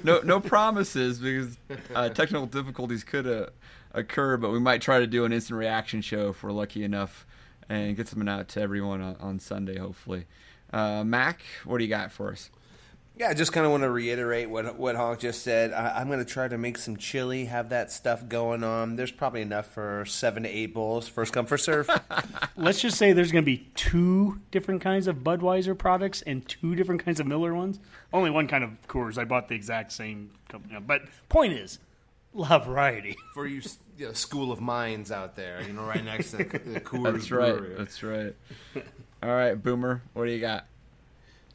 no 0.03 0.21
no 0.21 0.39
promises 0.39 1.19
because 1.19 1.57
uh, 1.93 2.09
technical 2.09 2.45
difficulties 2.45 3.03
could 3.03 3.27
uh, 3.27 3.47
occur, 3.93 4.37
but 4.37 4.51
we 4.51 4.59
might 4.59 4.81
try 4.81 4.99
to 4.99 5.07
do 5.07 5.25
an 5.25 5.33
instant 5.33 5.57
reaction 5.57 6.01
show 6.01 6.29
if 6.29 6.43
we're 6.43 6.51
lucky 6.51 6.83
enough 6.83 7.25
and 7.69 7.95
get 7.95 8.07
something 8.07 8.29
out 8.29 8.47
to 8.49 8.61
everyone 8.61 9.01
on, 9.01 9.15
on 9.19 9.39
Sunday, 9.39 9.77
hopefully. 9.77 10.25
Uh, 10.71 11.03
Mac, 11.03 11.41
what 11.63 11.77
do 11.77 11.83
you 11.83 11.89
got 11.89 12.11
for 12.11 12.31
us? 12.31 12.49
Yeah, 13.17 13.29
I 13.29 13.33
just 13.33 13.53
kind 13.53 13.65
of 13.65 13.71
want 13.71 13.83
to 13.83 13.89
reiterate 13.89 14.49
what 14.49 14.77
what 14.77 14.95
Honk 14.95 15.19
just 15.19 15.41
said. 15.41 15.71
I, 15.71 15.99
I'm 15.99 16.07
going 16.07 16.19
to 16.19 16.25
try 16.25 16.49
to 16.49 16.57
make 16.57 16.77
some 16.77 16.97
chili, 16.97 17.45
have 17.45 17.69
that 17.69 17.89
stuff 17.89 18.27
going 18.27 18.61
on. 18.61 18.97
There's 18.97 19.11
probably 19.11 19.41
enough 19.41 19.67
for 19.67 20.03
seven 20.05 20.43
to 20.43 20.49
eight 20.49 20.73
bowls. 20.73 21.07
First 21.07 21.31
come, 21.31 21.45
first 21.45 21.63
serve. 21.63 21.89
Let's 22.57 22.81
just 22.81 22.97
say 22.97 23.13
there's 23.13 23.31
going 23.31 23.43
to 23.43 23.45
be 23.45 23.69
two 23.75 24.41
different 24.51 24.81
kinds 24.81 25.07
of 25.07 25.17
Budweiser 25.17 25.77
products 25.77 26.23
and 26.23 26.45
two 26.49 26.75
different 26.75 27.05
kinds 27.05 27.21
of 27.21 27.27
Miller 27.27 27.55
ones. 27.55 27.79
Only 28.11 28.31
one 28.31 28.47
kind 28.47 28.65
of 28.65 28.71
Coors. 28.89 29.17
I 29.17 29.23
bought 29.23 29.47
the 29.47 29.55
exact 29.55 29.93
same 29.93 30.31
company. 30.49 30.77
But 30.85 31.03
point 31.29 31.53
is, 31.53 31.79
love 32.33 32.65
variety. 32.65 33.15
for 33.33 33.47
you, 33.47 33.61
you 33.97 34.07
know, 34.07 34.13
school 34.13 34.51
of 34.51 34.59
minds 34.59 35.09
out 35.09 35.37
there, 35.37 35.61
you 35.65 35.71
know, 35.71 35.83
right 35.83 36.03
next 36.03 36.31
to 36.31 36.37
the, 36.37 36.43
the 36.43 36.49
Coors 36.81 37.13
That's 37.13 37.31
right. 37.31 37.57
Brewery. 37.57 37.75
That's 37.77 38.03
right. 38.03 38.35
All 39.23 39.29
right, 39.29 39.53
Boomer, 39.53 40.03
what 40.13 40.25
do 40.25 40.31
you 40.31 40.41
got? 40.41 40.67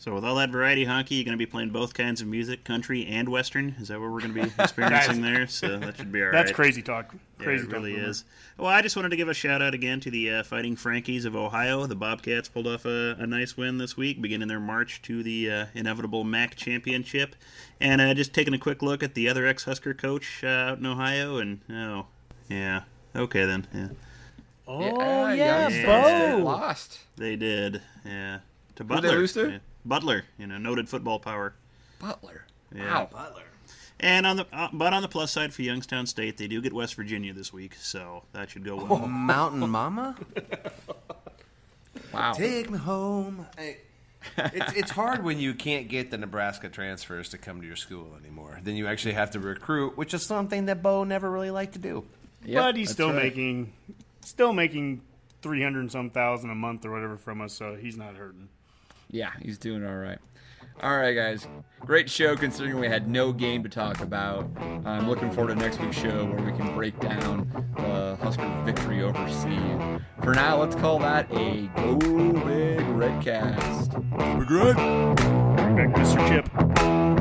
So 0.01 0.15
with 0.15 0.25
all 0.25 0.37
that 0.37 0.49
variety, 0.49 0.87
honky, 0.87 1.11
you're 1.11 1.25
going 1.27 1.37
to 1.37 1.37
be 1.37 1.45
playing 1.45 1.69
both 1.73 1.93
kinds 1.93 2.23
of 2.23 2.27
music, 2.27 2.65
country 2.65 3.05
and 3.05 3.29
western. 3.29 3.75
Is 3.79 3.89
that 3.89 4.01
what 4.01 4.11
we're 4.11 4.21
going 4.21 4.33
to 4.33 4.41
be 4.43 4.51
experiencing 4.59 5.21
there? 5.21 5.47
So 5.47 5.77
that 5.77 5.99
should 5.99 6.11
be 6.11 6.21
all 6.21 6.29
right. 6.29 6.33
That's 6.33 6.53
crazy 6.53 6.81
talk. 6.81 7.11
Yeah, 7.13 7.45
Crazy 7.45 7.65
it 7.65 7.67
talk, 7.67 7.75
really 7.75 7.93
Boomer. 7.97 8.09
is. 8.09 8.25
Well, 8.57 8.69
I 8.69 8.81
just 8.81 8.97
wanted 8.97 9.11
to 9.11 9.17
give 9.17 9.29
a 9.29 9.35
shout 9.35 9.61
out 9.61 9.75
again 9.75 10.01
to 10.01 10.11
the 10.11 10.31
uh, 10.31 10.43
Fighting 10.43 10.75
Frankies 10.75 11.27
of 11.27 11.37
Ohio. 11.37 11.85
The 11.85 11.97
Bobcats 11.97 12.49
pulled 12.49 12.67
off 12.67 12.87
a, 12.87 13.15
a 13.19 13.27
nice 13.27 13.59
win 13.59 13.77
this 13.77 13.95
week, 13.95 14.23
beginning 14.23 14.49
their 14.49 14.59
march 14.59 15.03
to 15.03 15.23
the 15.23 15.51
uh, 15.51 15.67
inevitable 15.75 16.25
MAC 16.25 16.57
championship. 16.57 17.37
And 17.79 18.01
uh, 18.01 18.15
just 18.15 18.33
taking 18.33 18.55
a 18.55 18.59
quick 18.59 18.81
look 18.81 19.03
at 19.03 19.13
the 19.13 19.29
other 19.29 19.47
ex-Husker 19.47 19.93
coach 19.93 20.43
uh, 20.43 20.47
out 20.47 20.79
in 20.79 20.87
Ohio, 20.87 21.37
and 21.37 21.61
oh, 21.71 22.07
yeah, 22.49 22.85
okay 23.15 23.45
then, 23.45 23.67
yeah, 23.75 23.89
Oh, 24.67 25.29
yeah, 25.31 25.69
Youngstown 25.69 25.85
Bo. 25.85 26.05
State 26.37 26.43
lost. 26.43 26.99
they 27.17 27.37
did, 27.37 27.83
yeah, 28.07 28.39
to 28.77 28.83
Who'd 28.83 28.89
Butler, 28.89 29.11
they 29.11 29.17
lose 29.17 29.33
to? 29.35 29.51
Yeah. 29.51 29.59
Butler, 29.85 30.25
you 30.39 30.47
know, 30.47 30.59
noted 30.59 30.89
football 30.89 31.19
power. 31.19 31.55
Butler. 31.99 32.45
Yeah. 32.75 32.93
Wow. 32.95 33.09
Butler. 33.13 33.43
And 33.99 34.27
on 34.27 34.37
the 34.37 34.47
uh, 34.53 34.69
but 34.73 34.95
on 34.95 35.03
the 35.03 35.09
plus 35.09 35.31
side 35.31 35.53
for 35.53 35.61
Youngstown 35.63 36.07
State, 36.07 36.39
they 36.39 36.49
do 36.49 36.63
get 36.63 36.73
West 36.73 36.95
Virginia 36.95 37.33
this 37.35 37.53
week, 37.53 37.75
so 37.75 38.23
that 38.33 38.49
should 38.51 38.65
go 38.65 38.77
well. 38.77 39.07
Mountain 39.07 39.69
Mama, 39.69 40.17
Wow. 42.15 42.33
take 42.33 42.71
me 42.71 42.79
home. 42.79 43.47
I- 43.59 43.77
it's 44.37 44.73
it's 44.75 44.91
hard 44.91 45.25
when 45.25 45.39
you 45.39 45.55
can't 45.55 45.89
get 45.89 46.11
the 46.11 46.19
Nebraska 46.19 46.69
transfers 46.69 47.31
to 47.31 47.39
come 47.39 47.63
to 47.63 47.67
your 47.67 47.77
school 47.77 48.11
anymore. 48.23 48.61
Then 48.63 48.77
you 48.77 48.87
actually 48.87 49.15
have 49.15 49.31
to 49.31 49.41
recruit, 49.41 49.97
which 49.97 50.13
is 50.13 50.23
something 50.23 50.67
that 50.67 50.83
Bo 50.83 51.05
never 51.05 51.31
really 51.31 51.51
liked 51.51 51.73
to 51.73 51.79
do. 51.79 52.05
Yep, 52.45 52.63
but 52.63 52.77
he's 52.77 52.91
still 52.91 53.09
right. 53.15 53.23
making 53.25 53.73
still 54.21 54.53
making 54.53 55.01
three 55.41 55.63
hundred 55.63 55.81
and 55.81 55.93
some 55.93 56.11
thousand 56.11 56.51
a 56.51 56.55
month 56.55 56.85
or 56.85 56.91
whatever 56.91 57.17
from 57.17 57.41
us, 57.41 57.55
so 57.55 57.77
he's 57.77 57.97
not 57.97 58.15
hurting. 58.17 58.49
Yeah, 59.13 59.31
he's 59.41 59.59
doing 59.59 59.85
all 59.85 59.97
right. 59.97 60.19
All 60.83 60.97
right, 60.97 61.13
guys. 61.13 61.47
Great 61.81 62.09
show 62.09 62.37
considering 62.37 62.79
we 62.79 62.87
had 62.87 63.09
no 63.09 63.33
game 63.33 63.63
to 63.63 63.69
talk 63.69 64.01
about. 64.01 64.49
I'm 64.85 65.09
looking 65.09 65.31
forward 65.31 65.55
to 65.55 65.55
next 65.55 65.81
week's 65.81 65.99
show 65.99 66.25
where 66.27 66.43
we 66.43 66.53
can 66.53 66.75
break 66.75 66.99
down 67.01 67.51
the 67.77 68.17
Husker 68.23 68.63
victory 68.65 69.03
over 69.03 69.29
C. 69.29 69.49
For 70.23 70.33
now, 70.33 70.59
let's 70.59 70.77
call 70.77 70.99
that 71.01 71.31
a 71.33 71.69
Go 71.77 71.97
Big 71.97 72.81
Redcast. 72.81 73.93
We're 74.39 74.45
good. 74.45 74.77
Bring 74.77 75.77
back 75.77 75.95
Mr. 75.95 76.29
Chip. 76.29 77.20